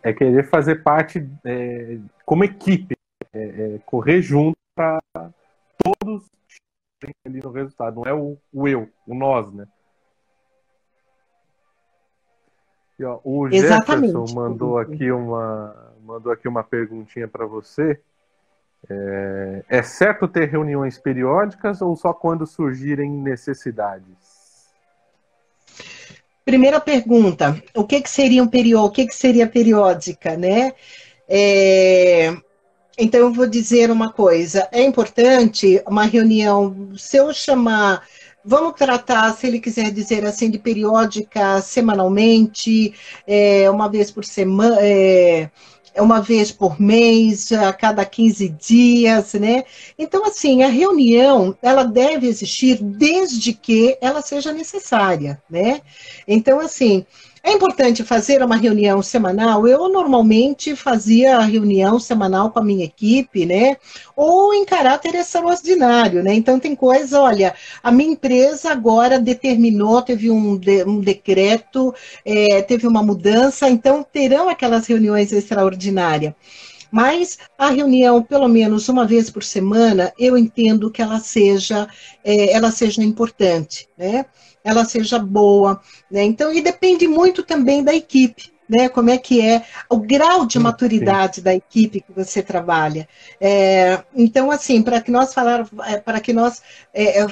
É 0.02 0.14
querer 0.14 0.50
fazer 0.50 0.82
parte 0.82 1.28
é, 1.44 1.98
como 2.26 2.46
equipe, 2.46 2.96
é, 3.34 3.40
é 3.42 3.80
correr 3.86 4.22
junto 4.22 4.59
para 4.80 5.02
todos 5.84 6.24
ali 7.26 7.42
no 7.42 7.52
resultado, 7.52 7.98
não 7.98 8.04
é 8.06 8.14
o, 8.14 8.38
o, 8.54 8.66
eu, 8.66 8.90
o 9.06 9.14
nós, 9.14 9.52
né? 9.52 9.68
E, 12.98 13.04
ó, 13.04 13.20
o 13.26 13.48
Exatamente. 13.50 14.14
Jefferson 14.14 14.34
mandou 14.34 14.78
aqui 14.78 15.12
uma 15.12 15.94
mandou 16.02 16.32
aqui 16.32 16.48
uma 16.48 16.64
perguntinha 16.64 17.28
para 17.28 17.46
você. 17.46 18.00
É, 18.90 19.66
é 19.68 19.84
certo 19.84 20.30
ter 20.30 20.48
reuniões 20.48 20.98
periódicas 20.98 21.82
ou 21.82 21.94
só 21.98 22.14
quando 22.14 22.48
surgirem 22.48 23.12
necessidades? 23.12 24.72
Primeira 26.46 26.80
pergunta: 26.80 27.62
o 27.76 27.86
que, 27.86 28.02
que 28.02 28.10
seria 28.10 28.42
um 28.42 28.48
perió, 28.48 28.86
o 28.86 28.92
que, 28.92 29.06
que 29.06 29.16
seria 29.16 29.46
periódica, 29.46 30.38
né? 30.38 30.74
É, 31.28 32.34
então, 33.00 33.22
eu 33.22 33.34
vou 33.34 33.48
dizer 33.48 33.90
uma 33.90 34.12
coisa: 34.12 34.68
é 34.72 34.84
importante 34.84 35.82
uma 35.88 36.04
reunião, 36.04 36.90
se 36.98 37.18
eu 37.18 37.34
chamar. 37.34 38.04
Vamos 38.44 38.74
tratar, 38.76 39.34
se 39.36 39.48
ele 39.48 39.60
quiser 39.60 39.92
dizer 39.92 40.26
assim, 40.26 40.50
de 40.50 40.58
periódica, 40.58 41.62
semanalmente, 41.62 42.94
é, 43.28 43.70
uma 43.70 43.90
vez 43.90 44.10
por 44.12 44.24
semana, 44.24 44.78
é, 44.80 45.50
uma 45.98 46.22
vez 46.22 46.52
por 46.52 46.80
mês, 46.80 47.52
a 47.52 47.74
cada 47.74 48.06
15 48.06 48.50
dias, 48.50 49.34
né? 49.34 49.64
Então, 49.98 50.26
assim, 50.26 50.64
a 50.64 50.68
reunião, 50.68 51.56
ela 51.62 51.84
deve 51.84 52.28
existir 52.28 52.82
desde 52.82 53.54
que 53.54 53.98
ela 54.02 54.22
seja 54.22 54.54
necessária, 54.54 55.42
né? 55.50 55.82
Então, 56.28 56.60
assim, 56.60 57.06
é 57.44 57.52
importante 57.52 58.04
fazer 58.04 58.44
uma 58.44 58.56
reunião 58.56 59.02
semanal. 59.02 59.68
Eu 59.68 59.90
normalmente 59.90 60.76
fazia 60.76 61.38
a 61.38 61.42
reunião 61.42 62.00
semanal 62.00 62.52
com 62.52 62.60
a 62.60 62.64
minha 62.64 62.86
equipe, 62.86 63.46
né? 63.46 63.78
Ou 64.16 64.54
em 64.54 64.66
caráter 64.66 65.16
extraordinário, 65.16 66.22
né? 66.24 66.34
Então 66.34 66.60
tem 66.60 66.76
coisa, 66.76 67.22
olha, 67.22 67.56
a 67.82 67.92
minha 67.92 68.12
empresa 68.12 68.72
agora 68.72 69.20
determinou, 69.20 70.02
teve 70.02 70.30
um, 70.30 70.58
de, 70.58 70.84
um 70.84 71.00
decreto, 71.00 71.94
é, 72.26 72.62
teve 72.62 72.88
uma 72.88 73.02
mudança, 73.04 73.70
então 73.70 74.04
terão 74.04 74.50
aquelas 74.50 74.86
reuniões 74.88 75.32
extraordinárias. 75.32 76.34
Mas 76.92 77.38
a 77.58 77.70
reunião, 77.70 78.22
pelo 78.24 78.48
menos 78.48 78.90
uma 78.90 79.06
vez 79.06 79.30
por 79.30 79.44
semana, 79.44 80.12
eu 80.18 80.38
entendo 80.38 80.90
que 80.90 81.02
ela 81.02 81.20
seja, 81.20 81.88
é, 82.24 82.52
ela 82.52 82.72
seja 82.72 83.04
importante, 83.04 83.88
né? 83.98 84.26
Ela 84.70 84.86
seja 84.86 85.20
boa, 85.20 85.82
né? 86.10 86.24
Então, 86.24 86.54
e 86.54 86.62
depende 86.62 87.08
muito 87.08 87.44
também 87.44 87.84
da 87.84 87.94
equipe, 87.94 88.52
né? 88.68 88.90
Como 88.90 89.10
é 89.10 89.18
que 89.18 89.42
é 89.42 89.64
o 89.90 89.98
grau 89.98 90.46
de 90.46 90.60
maturidade 90.60 91.38
sim. 91.38 91.42
da 91.42 91.54
equipe 91.54 92.02
que 92.02 92.12
você 92.14 92.42
trabalha. 92.42 93.08
É, 93.40 94.02
então, 94.16 94.52
assim, 94.52 94.82
para 94.82 95.02
que 95.02 95.12
nós 95.12 95.34
falar, 95.34 95.68
é, 95.86 95.98
para 95.98 96.20
que 96.20 96.34
nós 96.34 96.62
é, 96.94 97.20
é 97.20 97.28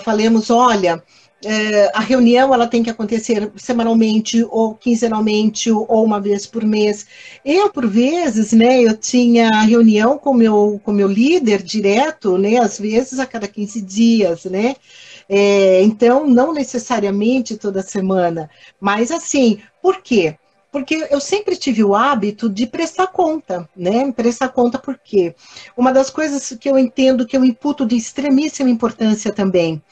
falemos, 0.00 0.50
olha, 0.50 1.02
é, 1.44 1.90
a 1.92 2.00
reunião 2.00 2.54
ela 2.54 2.66
tem 2.66 2.82
que 2.82 2.90
acontecer 2.90 3.50
semanalmente 3.56 4.44
ou 4.48 4.74
quinzenalmente 4.74 5.70
ou 5.70 6.04
uma 6.04 6.20
vez 6.20 6.46
por 6.46 6.64
mês. 6.64 7.06
Eu, 7.44 7.70
por 7.70 7.86
vezes, 7.86 8.52
né, 8.52 8.80
eu 8.80 8.96
tinha 8.96 9.48
reunião 9.62 10.18
com 10.18 10.32
meu, 10.32 10.80
com 10.84 10.92
meu 10.92 11.08
líder 11.08 11.62
direto, 11.62 12.38
né, 12.38 12.58
às 12.58 12.78
vezes 12.78 13.18
a 13.18 13.26
cada 13.26 13.48
15 13.48 13.80
dias, 13.82 14.44
né, 14.44 14.76
é, 15.28 15.82
então, 15.82 16.26
não 16.26 16.52
necessariamente 16.52 17.56
toda 17.56 17.82
semana, 17.82 18.50
mas 18.80 19.10
assim, 19.10 19.60
por 19.80 20.02
quê? 20.02 20.36
Porque 20.70 21.06
eu 21.10 21.20
sempre 21.20 21.54
tive 21.54 21.84
o 21.84 21.94
hábito 21.94 22.48
de 22.48 22.66
prestar 22.66 23.08
conta, 23.08 23.68
né? 23.76 24.10
Prestar 24.10 24.48
conta 24.48 24.78
por 24.78 24.98
quê? 24.98 25.34
Uma 25.76 25.92
das 25.92 26.08
coisas 26.08 26.56
que 26.58 26.68
eu 26.68 26.78
entendo 26.78 27.26
que 27.26 27.36
eu 27.36 27.44
imputo 27.44 27.84
de 27.84 27.94
extremíssima 27.94 28.70
importância 28.70 29.30
também. 29.30 29.82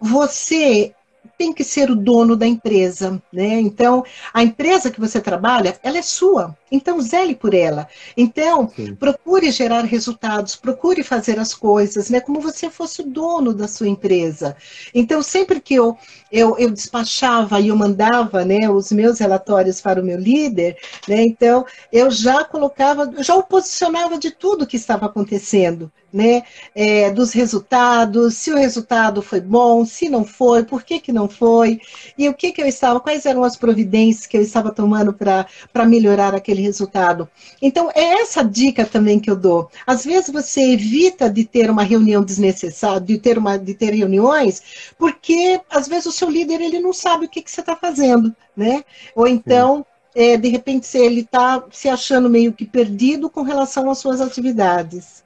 Você 0.00 0.92
tem 1.38 1.52
que 1.52 1.62
ser 1.62 1.88
o 1.88 1.94
dono 1.94 2.36
da 2.36 2.46
empresa, 2.46 3.22
né? 3.32 3.60
Então, 3.60 4.04
a 4.34 4.42
empresa 4.42 4.90
que 4.90 5.00
você 5.00 5.20
trabalha, 5.20 5.78
ela 5.84 5.98
é 5.98 6.02
sua. 6.02 6.56
Então, 6.72 6.98
zele 7.02 7.34
por 7.34 7.52
ela. 7.52 7.86
Então, 8.16 8.70
Sim. 8.74 8.94
procure 8.94 9.50
gerar 9.50 9.84
resultados, 9.84 10.56
procure 10.56 11.02
fazer 11.02 11.38
as 11.38 11.52
coisas, 11.52 12.08
né? 12.08 12.18
Como 12.18 12.40
você 12.40 12.70
fosse 12.70 13.02
o 13.02 13.06
dono 13.06 13.52
da 13.52 13.68
sua 13.68 13.88
empresa. 13.88 14.56
Então, 14.94 15.22
sempre 15.22 15.60
que 15.60 15.74
eu, 15.74 15.98
eu, 16.30 16.56
eu 16.58 16.70
despachava 16.70 17.60
e 17.60 17.68
eu 17.68 17.76
mandava 17.76 18.42
né, 18.42 18.70
os 18.70 18.90
meus 18.90 19.18
relatórios 19.18 19.82
para 19.82 20.00
o 20.00 20.04
meu 20.04 20.18
líder, 20.18 20.78
né? 21.06 21.22
Então, 21.22 21.66
eu 21.92 22.10
já 22.10 22.42
colocava, 22.42 23.12
já 23.22 23.34
o 23.34 23.42
posicionava 23.42 24.16
de 24.18 24.30
tudo 24.30 24.66
que 24.66 24.76
estava 24.76 25.04
acontecendo, 25.04 25.92
né? 26.10 26.42
É, 26.74 27.10
dos 27.10 27.32
resultados, 27.32 28.34
se 28.34 28.50
o 28.50 28.56
resultado 28.56 29.20
foi 29.20 29.40
bom, 29.40 29.84
se 29.84 30.08
não 30.08 30.24
foi, 30.24 30.64
por 30.64 30.82
que, 30.82 31.00
que 31.00 31.12
não 31.12 31.28
foi, 31.28 31.80
e 32.16 32.28
o 32.28 32.34
que, 32.34 32.52
que 32.52 32.62
eu 32.62 32.66
estava, 32.66 33.00
quais 33.00 33.26
eram 33.26 33.44
as 33.44 33.56
providências 33.56 34.26
que 34.26 34.36
eu 34.36 34.42
estava 34.42 34.70
tomando 34.70 35.12
para 35.12 35.84
melhorar 35.86 36.34
aquele 36.34 36.61
resultado. 36.62 37.28
Então, 37.60 37.90
é 37.94 38.20
essa 38.20 38.42
dica 38.42 38.84
também 38.84 39.20
que 39.20 39.30
eu 39.30 39.36
dou. 39.36 39.70
Às 39.86 40.04
vezes 40.04 40.30
você 40.30 40.72
evita 40.72 41.28
de 41.28 41.44
ter 41.44 41.70
uma 41.70 41.82
reunião 41.82 42.24
desnecessária, 42.24 43.00
de 43.00 43.18
ter, 43.18 43.38
uma, 43.38 43.58
de 43.58 43.74
ter 43.74 43.92
reuniões, 43.92 44.92
porque 44.98 45.60
às 45.70 45.86
vezes 45.88 46.06
o 46.06 46.12
seu 46.12 46.30
líder 46.30 46.60
ele 46.60 46.80
não 46.80 46.92
sabe 46.92 47.26
o 47.26 47.28
que, 47.28 47.42
que 47.42 47.50
você 47.50 47.60
está 47.60 47.76
fazendo, 47.76 48.34
né? 48.56 48.84
Ou 49.14 49.26
então, 49.26 49.84
é, 50.14 50.36
de 50.36 50.48
repente, 50.48 50.96
ele 50.96 51.20
está 51.20 51.62
se 51.70 51.88
achando 51.88 52.28
meio 52.28 52.52
que 52.52 52.66
perdido 52.66 53.30
com 53.30 53.42
relação 53.42 53.90
às 53.90 53.98
suas 53.98 54.20
atividades. 54.20 55.22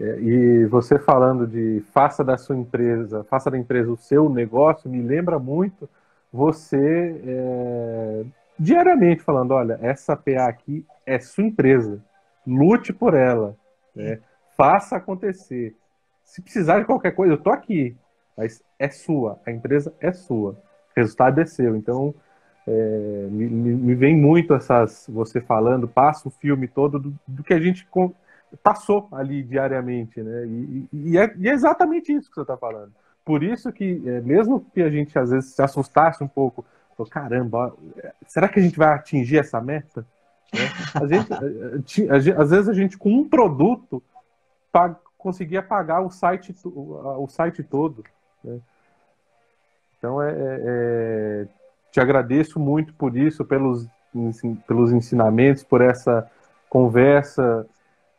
É, 0.00 0.20
e 0.20 0.66
você 0.66 0.98
falando 0.98 1.46
de 1.46 1.82
faça 1.92 2.24
da 2.24 2.36
sua 2.36 2.56
empresa, 2.56 3.24
faça 3.24 3.50
da 3.50 3.58
empresa 3.58 3.90
o 3.90 3.96
seu 3.96 4.28
negócio, 4.28 4.90
me 4.90 5.02
lembra 5.02 5.38
muito 5.38 5.88
você 6.32 7.20
é, 7.24 8.24
diariamente 8.62 9.22
falando, 9.22 9.50
olha, 9.50 9.76
essa 9.82 10.16
PA 10.16 10.46
aqui 10.46 10.86
é 11.04 11.18
sua 11.18 11.44
empresa, 11.44 12.00
lute 12.46 12.92
por 12.92 13.12
ela, 13.12 13.56
né? 13.94 14.20
faça 14.56 14.96
acontecer. 14.96 15.76
Se 16.24 16.40
precisar 16.40 16.78
de 16.78 16.86
qualquer 16.86 17.10
coisa, 17.10 17.34
eu 17.34 17.42
tô 17.42 17.50
aqui, 17.50 17.96
mas 18.36 18.62
é 18.78 18.88
sua, 18.88 19.40
a 19.44 19.50
empresa 19.50 19.92
é 20.00 20.12
sua, 20.12 20.52
o 20.52 20.56
resultado 20.96 21.40
é 21.40 21.44
seu. 21.44 21.74
Então, 21.74 22.14
é, 22.64 23.28
me, 23.30 23.48
me, 23.48 23.94
vem 23.96 24.16
muito 24.16 24.54
essas, 24.54 25.06
você 25.08 25.40
falando, 25.40 25.88
passa 25.88 26.28
o 26.28 26.30
filme 26.30 26.68
todo 26.68 27.00
do, 27.00 27.18
do 27.26 27.42
que 27.42 27.52
a 27.52 27.60
gente 27.60 27.84
passou 28.62 29.08
ali 29.10 29.42
diariamente, 29.42 30.22
né? 30.22 30.46
E, 30.46 30.88
e, 30.92 31.18
é, 31.18 31.34
e, 31.36 31.48
é, 31.48 31.52
exatamente 31.52 32.12
isso 32.12 32.28
que 32.28 32.36
você 32.36 32.42
está 32.42 32.56
falando. 32.56 32.92
Por 33.24 33.42
isso 33.42 33.72
que, 33.72 34.00
é, 34.06 34.20
mesmo 34.20 34.64
que 34.72 34.82
a 34.82 34.88
gente 34.88 35.18
às 35.18 35.30
vezes 35.30 35.52
se 35.52 35.62
assustasse 35.62 36.22
um 36.22 36.28
pouco 36.28 36.64
Falou, 36.96 37.10
caramba, 37.10 37.74
será 38.26 38.48
que 38.48 38.60
a 38.60 38.62
gente 38.62 38.76
vai 38.76 38.88
atingir 38.88 39.38
essa 39.38 39.60
meta? 39.60 40.06
Né? 40.52 40.60
A 40.94 41.06
gente, 41.06 42.08
a, 42.08 42.14
a, 42.14 42.42
às 42.42 42.50
vezes 42.50 42.68
a 42.68 42.74
gente 42.74 42.98
com 42.98 43.10
um 43.10 43.28
produto 43.28 44.02
pag, 44.70 44.96
conseguia 45.16 45.62
pagar 45.62 46.00
o 46.00 46.10
site, 46.10 46.54
o, 46.64 47.22
o 47.24 47.28
site 47.28 47.62
todo. 47.62 48.04
Né? 48.42 48.60
Então 49.98 50.20
é, 50.20 50.30
é, 50.30 50.34
é, 50.36 51.48
te 51.92 52.00
agradeço 52.00 52.58
muito 52.58 52.92
por 52.94 53.16
isso, 53.16 53.44
pelos, 53.44 53.86
pelos 54.66 54.92
ensinamentos, 54.92 55.62
por 55.62 55.80
essa 55.80 56.28
conversa. 56.68 57.66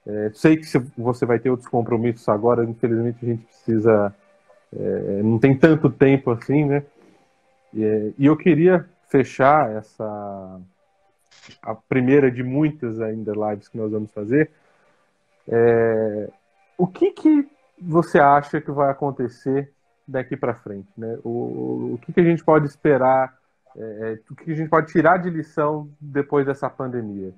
É, 0.06 0.32
sei 0.34 0.58
que 0.58 0.66
você 0.98 1.26
vai 1.26 1.40
ter 1.40 1.50
outros 1.50 1.68
compromissos 1.68 2.28
agora, 2.30 2.64
infelizmente 2.64 3.18
a 3.22 3.26
gente 3.26 3.46
precisa. 3.46 4.16
É, 4.76 5.22
não 5.22 5.38
tem 5.38 5.56
tanto 5.58 5.90
tempo 5.90 6.32
assim, 6.32 6.66
né? 6.66 6.84
E, 7.74 8.14
eu 8.20 8.38
queria 8.38 8.88
fechar 9.10 9.72
essa 9.72 10.62
a 11.62 11.76
primeira 11.76 12.32
de 12.32 12.42
muitas 12.42 13.02
ainda 13.02 13.34
lives 13.34 13.68
que 13.68 13.78
nós 13.78 13.92
vamos 13.92 14.12
fazer. 14.12 14.50
É, 15.48 16.30
o 16.78 16.88
que, 16.88 17.12
que 17.12 17.50
você 17.82 18.20
acha 18.20 18.62
que 18.62 18.72
vai 18.72 18.90
acontecer 18.90 19.72
daqui 20.08 20.38
para 20.38 20.54
frente? 20.54 20.88
Né? 20.98 21.18
O, 21.24 21.96
o 21.96 22.00
que, 22.02 22.14
que 22.14 22.20
a 22.20 22.24
gente 22.24 22.44
pode 22.44 22.66
esperar? 22.66 23.38
É, 23.76 23.82
é, 23.82 24.20
o 24.32 24.36
que 24.36 24.52
a 24.52 24.56
gente 24.56 24.70
pode 24.70 24.92
tirar 24.92 25.18
de 25.18 25.30
lição 25.30 25.90
depois 26.00 26.46
dessa 26.46 26.70
pandemia? 26.70 27.34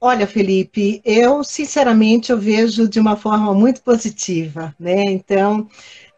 Olha, 0.00 0.26
Felipe, 0.26 1.00
eu 1.04 1.42
sinceramente 1.42 2.30
eu 2.30 2.38
vejo 2.38 2.86
de 2.88 3.00
uma 3.00 3.16
forma 3.16 3.54
muito 3.54 3.80
positiva, 3.82 4.74
né? 4.78 5.04
Então, 5.06 5.68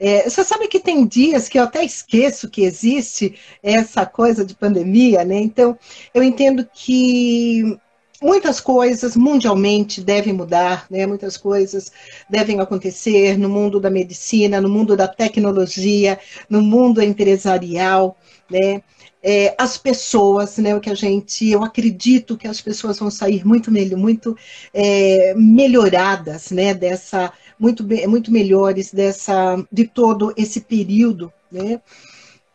é, 0.00 0.28
você 0.28 0.42
sabe 0.44 0.66
que 0.68 0.80
tem 0.80 1.06
dias 1.06 1.48
que 1.48 1.58
eu 1.58 1.62
até 1.62 1.84
esqueço 1.84 2.50
que 2.50 2.62
existe 2.62 3.38
essa 3.62 4.04
coisa 4.04 4.44
de 4.44 4.54
pandemia, 4.54 5.24
né? 5.24 5.36
Então, 5.40 5.78
eu 6.12 6.22
entendo 6.24 6.68
que 6.72 7.78
muitas 8.20 8.60
coisas 8.60 9.16
mundialmente 9.16 10.00
devem 10.02 10.32
mudar, 10.32 10.86
né? 10.90 11.06
Muitas 11.06 11.36
coisas 11.36 11.92
devem 12.28 12.60
acontecer 12.60 13.38
no 13.38 13.48
mundo 13.48 13.78
da 13.78 13.90
medicina, 13.90 14.60
no 14.60 14.68
mundo 14.68 14.96
da 14.96 15.06
tecnologia, 15.06 16.18
no 16.50 16.60
mundo 16.62 17.00
empresarial, 17.00 18.16
né? 18.50 18.82
É, 19.22 19.54
as 19.58 19.76
pessoas, 19.76 20.58
né, 20.58 20.74
o 20.76 20.80
que 20.80 20.90
a 20.90 20.94
gente, 20.94 21.50
eu 21.50 21.64
acredito 21.64 22.36
que 22.36 22.46
as 22.46 22.60
pessoas 22.60 22.98
vão 22.98 23.10
sair 23.10 23.44
muito, 23.44 23.70
muito 23.96 24.36
é, 24.72 25.34
melhoradas, 25.36 26.50
né, 26.50 26.72
dessa 26.72 27.32
muito, 27.58 27.84
muito 28.08 28.30
melhores 28.30 28.92
dessa, 28.92 29.56
de 29.70 29.84
todo 29.84 30.32
esse 30.36 30.60
período 30.60 31.32
né, 31.50 31.80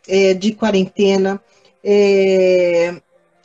é, 0.07 0.33
de 0.33 0.53
quarentena. 0.53 1.41
É, 1.83 2.95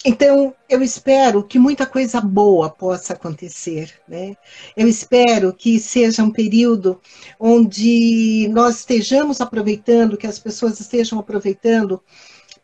então, 0.04 0.54
eu 0.68 0.80
espero 0.80 1.42
que 1.42 1.58
muita 1.58 1.84
coisa 1.84 2.20
boa 2.20 2.70
possa 2.70 3.14
acontecer. 3.14 3.92
Né? 4.06 4.36
Eu 4.76 4.86
espero 4.86 5.52
que 5.52 5.80
seja 5.80 6.22
um 6.22 6.30
período 6.30 7.00
onde 7.38 8.48
nós 8.52 8.78
estejamos 8.78 9.40
aproveitando, 9.40 10.16
que 10.16 10.26
as 10.26 10.38
pessoas 10.38 10.78
estejam 10.78 11.18
aproveitando 11.18 12.00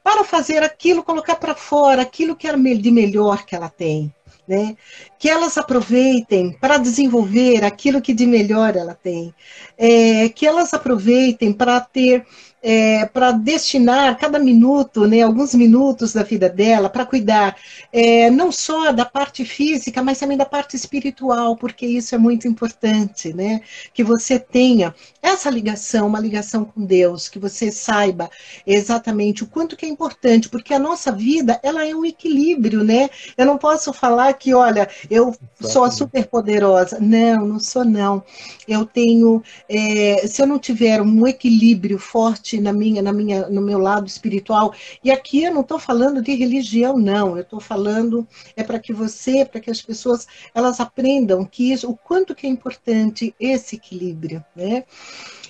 para 0.04 0.22
fazer 0.22 0.62
aquilo, 0.62 1.02
colocar 1.02 1.36
para 1.36 1.54
fora 1.54 2.02
aquilo 2.02 2.36
que 2.36 2.46
é 2.46 2.52
de 2.54 2.90
melhor 2.90 3.46
que 3.46 3.56
ela 3.56 3.70
tem. 3.70 4.14
né? 4.46 4.76
Que 5.18 5.30
elas 5.30 5.56
aproveitem 5.56 6.52
para 6.52 6.76
desenvolver 6.76 7.64
aquilo 7.64 8.02
que 8.02 8.12
de 8.12 8.26
melhor 8.26 8.76
ela 8.76 8.94
tem, 8.94 9.34
é, 9.78 10.28
que 10.28 10.46
elas 10.46 10.74
aproveitem 10.74 11.50
para 11.52 11.80
ter 11.80 12.26
é, 12.66 13.04
para 13.04 13.30
destinar 13.30 14.16
cada 14.16 14.38
minuto, 14.38 15.06
né, 15.06 15.20
alguns 15.20 15.54
minutos 15.54 16.14
da 16.14 16.22
vida 16.22 16.48
dela, 16.48 16.88
para 16.88 17.04
cuidar 17.04 17.54
é, 17.92 18.30
não 18.30 18.50
só 18.50 18.90
da 18.90 19.04
parte 19.04 19.44
física, 19.44 20.02
mas 20.02 20.18
também 20.18 20.38
da 20.38 20.46
parte 20.46 20.74
espiritual, 20.74 21.56
porque 21.56 21.84
isso 21.84 22.14
é 22.14 22.18
muito 22.18 22.48
importante, 22.48 23.34
né? 23.34 23.60
Que 23.92 24.02
você 24.02 24.38
tenha 24.38 24.94
essa 25.20 25.50
ligação, 25.50 26.06
uma 26.06 26.18
ligação 26.18 26.64
com 26.64 26.86
Deus, 26.86 27.28
que 27.28 27.38
você 27.38 27.70
saiba 27.70 28.30
exatamente 28.66 29.44
o 29.44 29.46
quanto 29.46 29.76
que 29.76 29.84
é 29.84 29.88
importante, 29.88 30.48
porque 30.48 30.72
a 30.72 30.78
nossa 30.78 31.12
vida, 31.12 31.60
ela 31.62 31.86
é 31.86 31.94
um 31.94 32.04
equilíbrio, 32.04 32.82
né? 32.82 33.10
Eu 33.36 33.44
não 33.44 33.58
posso 33.58 33.92
falar 33.92 34.32
que, 34.32 34.54
olha, 34.54 34.88
eu 35.10 35.36
sou 35.60 35.84
a 35.84 35.90
super 35.90 36.26
poderosa. 36.26 36.98
Não, 36.98 37.46
não 37.46 37.60
sou 37.60 37.84
não. 37.84 38.22
Eu 38.66 38.86
tenho, 38.86 39.42
é, 39.68 40.26
se 40.26 40.40
eu 40.40 40.46
não 40.46 40.58
tiver 40.58 41.02
um 41.02 41.26
equilíbrio 41.26 41.98
forte 41.98 42.53
na 42.60 42.72
minha, 42.72 43.02
na 43.02 43.12
minha, 43.12 43.48
no 43.48 43.60
meu 43.60 43.78
lado 43.78 44.06
espiritual. 44.06 44.74
E 45.02 45.10
aqui 45.10 45.44
eu 45.44 45.54
não 45.54 45.60
estou 45.60 45.78
falando 45.78 46.22
de 46.22 46.34
religião, 46.34 46.96
não. 46.98 47.36
Eu 47.36 47.42
estou 47.42 47.60
falando 47.60 48.26
é 48.56 48.62
para 48.62 48.78
que 48.78 48.92
você, 48.92 49.44
para 49.44 49.60
que 49.60 49.70
as 49.70 49.82
pessoas 49.82 50.26
elas 50.54 50.80
aprendam 50.80 51.44
que 51.44 51.72
isso, 51.72 51.90
o 51.90 51.96
quanto 51.96 52.34
que 52.34 52.46
é 52.46 52.50
importante 52.50 53.34
esse 53.38 53.76
equilíbrio, 53.76 54.44
né? 54.54 54.84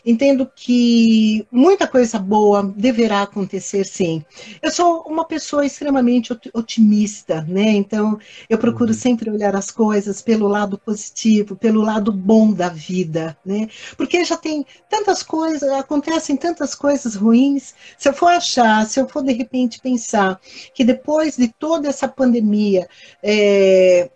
Entendo 0.05 0.51
que 0.55 1.47
muita 1.51 1.87
coisa 1.87 2.19
boa 2.19 2.63
deverá 2.77 3.23
acontecer, 3.23 3.85
sim. 3.85 4.23
Eu 4.61 4.71
sou 4.71 5.03
uma 5.03 5.25
pessoa 5.25 5.65
extremamente 5.65 6.39
otimista, 6.53 7.43
né? 7.49 7.71
Então, 7.71 8.19
eu 8.49 8.59
procuro 8.59 8.91
uhum. 8.91 8.99
sempre 8.99 9.31
olhar 9.31 9.57
as 9.57 9.71
coisas 9.71 10.21
pelo 10.21 10.47
lado 10.47 10.79
positivo, 10.79 11.57
pelo 11.57 11.81
lado 11.81 12.13
bom 12.13 12.53
da 12.53 12.69
vida, 12.69 13.37
né? 13.45 13.69
Porque 13.97 14.25
já 14.25 14.37
tem 14.37 14.67
tantas 14.91 15.23
coisas, 15.23 15.71
acontecem 15.71 16.37
tantas 16.37 16.75
coisas 16.75 17.15
ruins. 17.15 17.75
Se 17.97 18.09
eu 18.09 18.13
for 18.13 18.29
achar, 18.29 18.87
se 18.87 19.01
eu 19.01 19.09
for 19.09 19.23
de 19.23 19.33
repente 19.33 19.81
pensar 19.81 20.39
que 20.75 20.85
depois 20.85 21.37
de 21.37 21.49
toda 21.49 21.89
essa 21.89 22.07
pandemia, 22.07 22.87
é, 23.23 24.11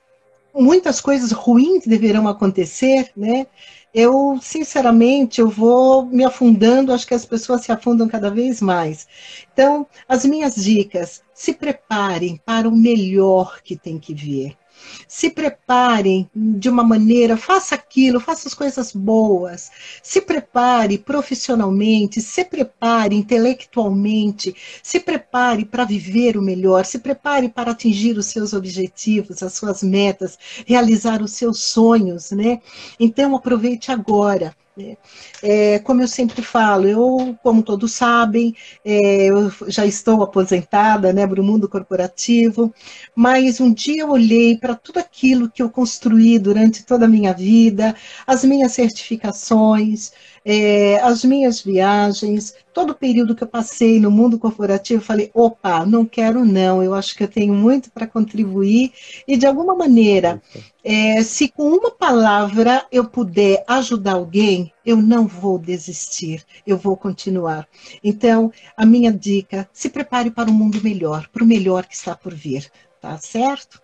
muitas 0.60 1.00
coisas 1.00 1.32
ruins 1.32 1.86
deverão 1.86 2.28
acontecer, 2.28 3.10
né? 3.16 3.46
eu, 3.92 4.38
sinceramente, 4.40 5.40
eu 5.40 5.48
vou 5.48 6.04
me 6.06 6.24
afundando, 6.24 6.92
acho 6.92 7.06
que 7.06 7.14
as 7.14 7.24
pessoas 7.24 7.62
se 7.62 7.72
afundam 7.72 8.08
cada 8.08 8.30
vez 8.30 8.60
mais. 8.60 9.08
Então, 9.52 9.86
as 10.08 10.24
minhas 10.24 10.56
dicas, 10.56 11.22
se 11.32 11.54
preparem 11.54 12.40
para 12.44 12.68
o 12.68 12.76
melhor 12.76 13.62
que 13.62 13.76
tem 13.76 13.98
que 13.98 14.14
vir 14.14 14.57
se 15.06 15.30
preparem 15.30 16.28
de 16.34 16.68
uma 16.68 16.82
maneira, 16.84 17.36
faça 17.36 17.74
aquilo, 17.74 18.20
faça 18.20 18.48
as 18.48 18.54
coisas 18.54 18.92
boas, 18.92 19.70
se 20.02 20.20
prepare 20.20 20.98
profissionalmente, 20.98 22.20
se 22.20 22.44
prepare 22.44 23.14
intelectualmente, 23.14 24.54
se 24.82 25.00
prepare 25.00 25.64
para 25.64 25.84
viver 25.84 26.36
o 26.36 26.42
melhor, 26.42 26.84
se 26.84 26.98
prepare 26.98 27.48
para 27.48 27.70
atingir 27.72 28.16
os 28.18 28.26
seus 28.26 28.52
objetivos, 28.52 29.42
as 29.42 29.54
suas 29.54 29.82
metas, 29.82 30.38
realizar 30.66 31.22
os 31.22 31.32
seus 31.32 31.60
sonhos, 31.60 32.30
né? 32.30 32.60
Então 32.98 33.34
aproveite 33.34 33.90
agora. 33.90 34.54
É, 35.42 35.78
como 35.80 36.02
eu 36.02 36.08
sempre 36.08 36.42
falo, 36.42 36.86
eu, 36.86 37.38
como 37.42 37.62
todos 37.62 37.92
sabem, 37.92 38.54
é, 38.84 39.26
eu 39.26 39.50
já 39.68 39.86
estou 39.86 40.22
aposentada 40.22 41.12
né, 41.12 41.26
para 41.26 41.40
o 41.40 41.44
mundo 41.44 41.68
corporativo, 41.68 42.72
mas 43.14 43.60
um 43.60 43.72
dia 43.72 44.02
eu 44.02 44.10
olhei 44.10 44.56
para 44.56 44.74
tudo 44.74 44.98
aquilo 44.98 45.50
que 45.50 45.62
eu 45.62 45.70
construí 45.70 46.38
durante 46.38 46.84
toda 46.84 47.04
a 47.06 47.08
minha 47.08 47.32
vida, 47.32 47.94
as 48.26 48.44
minhas 48.44 48.72
certificações, 48.72 50.12
é, 50.50 50.98
as 51.02 51.26
minhas 51.26 51.60
viagens, 51.60 52.54
todo 52.72 52.90
o 52.92 52.94
período 52.94 53.34
que 53.34 53.44
eu 53.44 53.48
passei 53.48 54.00
no 54.00 54.10
mundo 54.10 54.38
corporativo, 54.38 55.02
falei, 55.02 55.30
opa, 55.34 55.84
não 55.84 56.06
quero 56.06 56.42
não, 56.42 56.82
eu 56.82 56.94
acho 56.94 57.14
que 57.14 57.22
eu 57.22 57.28
tenho 57.28 57.52
muito 57.52 57.90
para 57.90 58.06
contribuir 58.06 58.90
e 59.28 59.36
de 59.36 59.46
alguma 59.46 59.74
maneira, 59.74 60.40
é, 60.82 61.22
se 61.22 61.48
com 61.50 61.64
uma 61.64 61.90
palavra 61.90 62.86
eu 62.90 63.04
puder 63.04 63.62
ajudar 63.68 64.12
alguém, 64.12 64.72
eu 64.86 64.96
não 64.96 65.26
vou 65.26 65.58
desistir, 65.58 66.42
eu 66.66 66.78
vou 66.78 66.96
continuar. 66.96 67.68
Então, 68.02 68.50
a 68.74 68.86
minha 68.86 69.12
dica, 69.12 69.68
se 69.70 69.90
prepare 69.90 70.30
para 70.30 70.48
um 70.50 70.54
mundo 70.54 70.80
melhor, 70.82 71.28
para 71.30 71.44
o 71.44 71.46
melhor 71.46 71.84
que 71.84 71.94
está 71.94 72.16
por 72.16 72.32
vir, 72.32 72.70
tá 73.02 73.18
certo? 73.18 73.82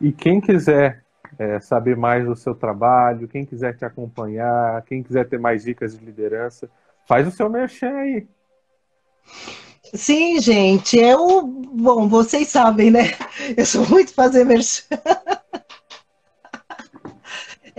E 0.00 0.12
quem 0.12 0.40
quiser 0.40 1.02
é, 1.38 1.60
saber 1.60 1.96
mais 1.96 2.26
do 2.26 2.34
seu 2.34 2.54
trabalho, 2.54 3.28
quem 3.28 3.44
quiser 3.44 3.76
te 3.76 3.84
acompanhar, 3.84 4.82
quem 4.82 5.02
quiser 5.02 5.28
ter 5.28 5.38
mais 5.38 5.62
dicas 5.62 5.96
de 5.96 6.04
liderança, 6.04 6.68
faz 7.06 7.26
o 7.26 7.30
seu 7.30 7.48
merchan 7.48 7.94
aí. 7.94 8.26
Sim, 9.94 10.40
gente, 10.40 10.98
eu, 10.98 11.46
bom, 11.46 12.08
vocês 12.08 12.48
sabem, 12.48 12.90
né? 12.90 13.12
Eu 13.56 13.64
sou 13.64 13.88
muito 13.88 14.12
fazer 14.12 14.44
merchan. 14.44 14.84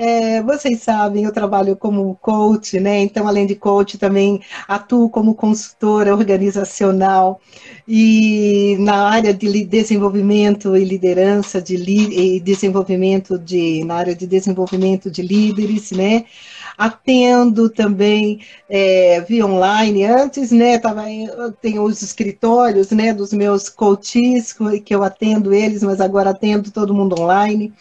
É, 0.02 0.42
vocês 0.44 0.82
sabem, 0.82 1.26
eu 1.26 1.34
trabalho 1.34 1.76
como 1.76 2.16
coach, 2.22 2.80
né? 2.80 3.00
Então, 3.02 3.28
além 3.28 3.46
de 3.46 3.54
coach, 3.54 3.98
também 3.98 4.40
atuo 4.66 5.10
como 5.10 5.36
consultora 5.36 6.16
organizacional 6.16 7.42
e 7.86 8.78
na 8.80 9.10
área 9.10 9.34
de 9.34 9.66
desenvolvimento 9.66 10.78
e 10.78 10.86
liderança, 10.86 11.62
de 11.62 11.76
e 11.76 12.40
desenvolvimento 12.40 13.38
de 13.38 13.84
na 13.84 13.96
área 13.96 14.16
de 14.16 14.26
desenvolvimento 14.26 15.12
de 15.12 15.22
líderes, 15.22 15.92
né? 15.92 16.24
Atendo 16.78 17.70
também 17.70 18.40
é, 18.70 19.20
via 19.28 19.46
online. 19.46 20.06
Antes, 20.06 20.50
né? 20.52 20.78
Tava, 20.80 21.12
eu 21.12 21.52
tenho 21.52 21.84
os 21.84 22.02
escritórios, 22.02 22.90
né? 22.92 23.14
Dos 23.14 23.34
meus 23.34 23.68
coaches 23.68 24.56
que 24.86 24.96
eu 24.96 25.04
atendo 25.04 25.54
eles, 25.54 25.84
mas 25.84 26.00
agora 26.00 26.30
atendo 26.30 26.72
todo 26.72 26.94
mundo 26.94 27.20
online. 27.20 27.74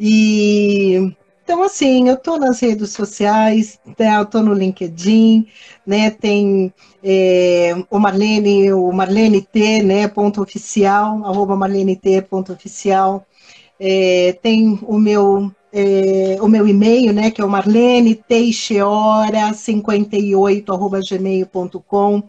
E 0.00 1.14
então, 1.48 1.62
assim, 1.62 2.10
eu 2.10 2.14
estou 2.14 2.38
nas 2.38 2.60
redes 2.60 2.90
sociais, 2.90 3.80
né, 3.98 4.18
eu 4.18 4.24
estou 4.24 4.42
no 4.42 4.52
LinkedIn, 4.52 5.46
né, 5.86 6.10
tem 6.10 6.70
é, 7.02 7.74
o 7.88 7.98
Marlene, 7.98 8.70
o 8.70 8.92
Marlene 8.92 9.40
T, 9.40 9.82
né, 9.82 10.06
ponto 10.08 10.42
oficial, 10.42 11.24
arroba 11.24 11.56
Marlene 11.56 11.96
T, 11.96 12.20
ponto 12.20 12.52
oficial, 12.52 13.26
é, 13.80 14.38
tem 14.42 14.78
o 14.82 14.98
meu 14.98 15.50
é, 15.72 16.36
o 16.42 16.48
meu 16.48 16.68
e-mail, 16.68 17.14
né, 17.14 17.30
que 17.30 17.40
é 17.40 17.44
o 17.44 17.48
marlene 17.48 18.14
teixeira 18.14 19.54
58 19.54 20.70
arroba 20.70 21.00
gmail.com. 21.00 22.22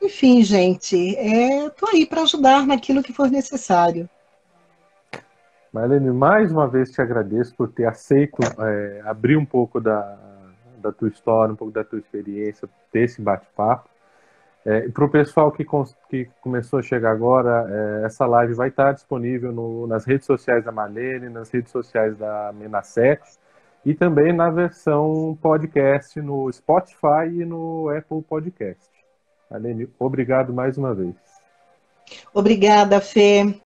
Enfim, 0.00 0.42
gente, 0.42 0.96
estou 0.96 1.90
é, 1.90 1.92
aí 1.92 2.06
para 2.06 2.22
ajudar 2.22 2.66
naquilo 2.66 3.02
que 3.02 3.12
for 3.12 3.30
necessário. 3.30 4.08
Marlene, 5.74 6.12
mais 6.12 6.52
uma 6.52 6.68
vez 6.68 6.92
te 6.92 7.02
agradeço 7.02 7.52
por 7.56 7.68
ter 7.68 7.84
aceito 7.84 8.38
é, 8.60 9.02
abrir 9.04 9.36
um 9.36 9.44
pouco 9.44 9.80
da, 9.80 10.16
da 10.78 10.92
tua 10.92 11.08
história, 11.08 11.52
um 11.52 11.56
pouco 11.56 11.74
da 11.74 11.82
tua 11.82 11.98
experiência, 11.98 12.68
ter 12.92 13.00
esse 13.00 13.20
bate-papo. 13.20 13.90
É, 14.64 14.88
para 14.88 15.04
o 15.04 15.10
pessoal 15.10 15.50
que, 15.50 15.66
que, 16.08 16.30
começou 16.40 16.78
a 16.78 16.82
chegar 16.82 17.10
agora, 17.10 17.66
é, 17.68 18.06
essa 18.06 18.24
live 18.24 18.54
vai 18.54 18.68
estar 18.68 18.92
disponível 18.92 19.52
no, 19.52 19.84
nas 19.88 20.04
redes 20.04 20.26
sociais 20.26 20.64
da 20.64 20.70
Marlene, 20.70 21.28
nas 21.28 21.50
redes 21.50 21.72
sociais 21.72 22.16
da 22.16 22.52
Menasset 22.54 23.20
e 23.84 23.94
também 23.94 24.32
na 24.32 24.50
versão 24.50 25.36
podcast 25.42 26.22
no 26.22 26.52
Spotify 26.52 27.26
e 27.32 27.44
no 27.44 27.88
Apple 27.88 28.22
Podcast. 28.22 28.88
Marlene, 29.50 29.90
obrigado 29.98 30.54
mais 30.54 30.78
uma 30.78 30.94
vez. 30.94 31.16
Obrigada, 32.32 33.00
Fê. 33.00 33.60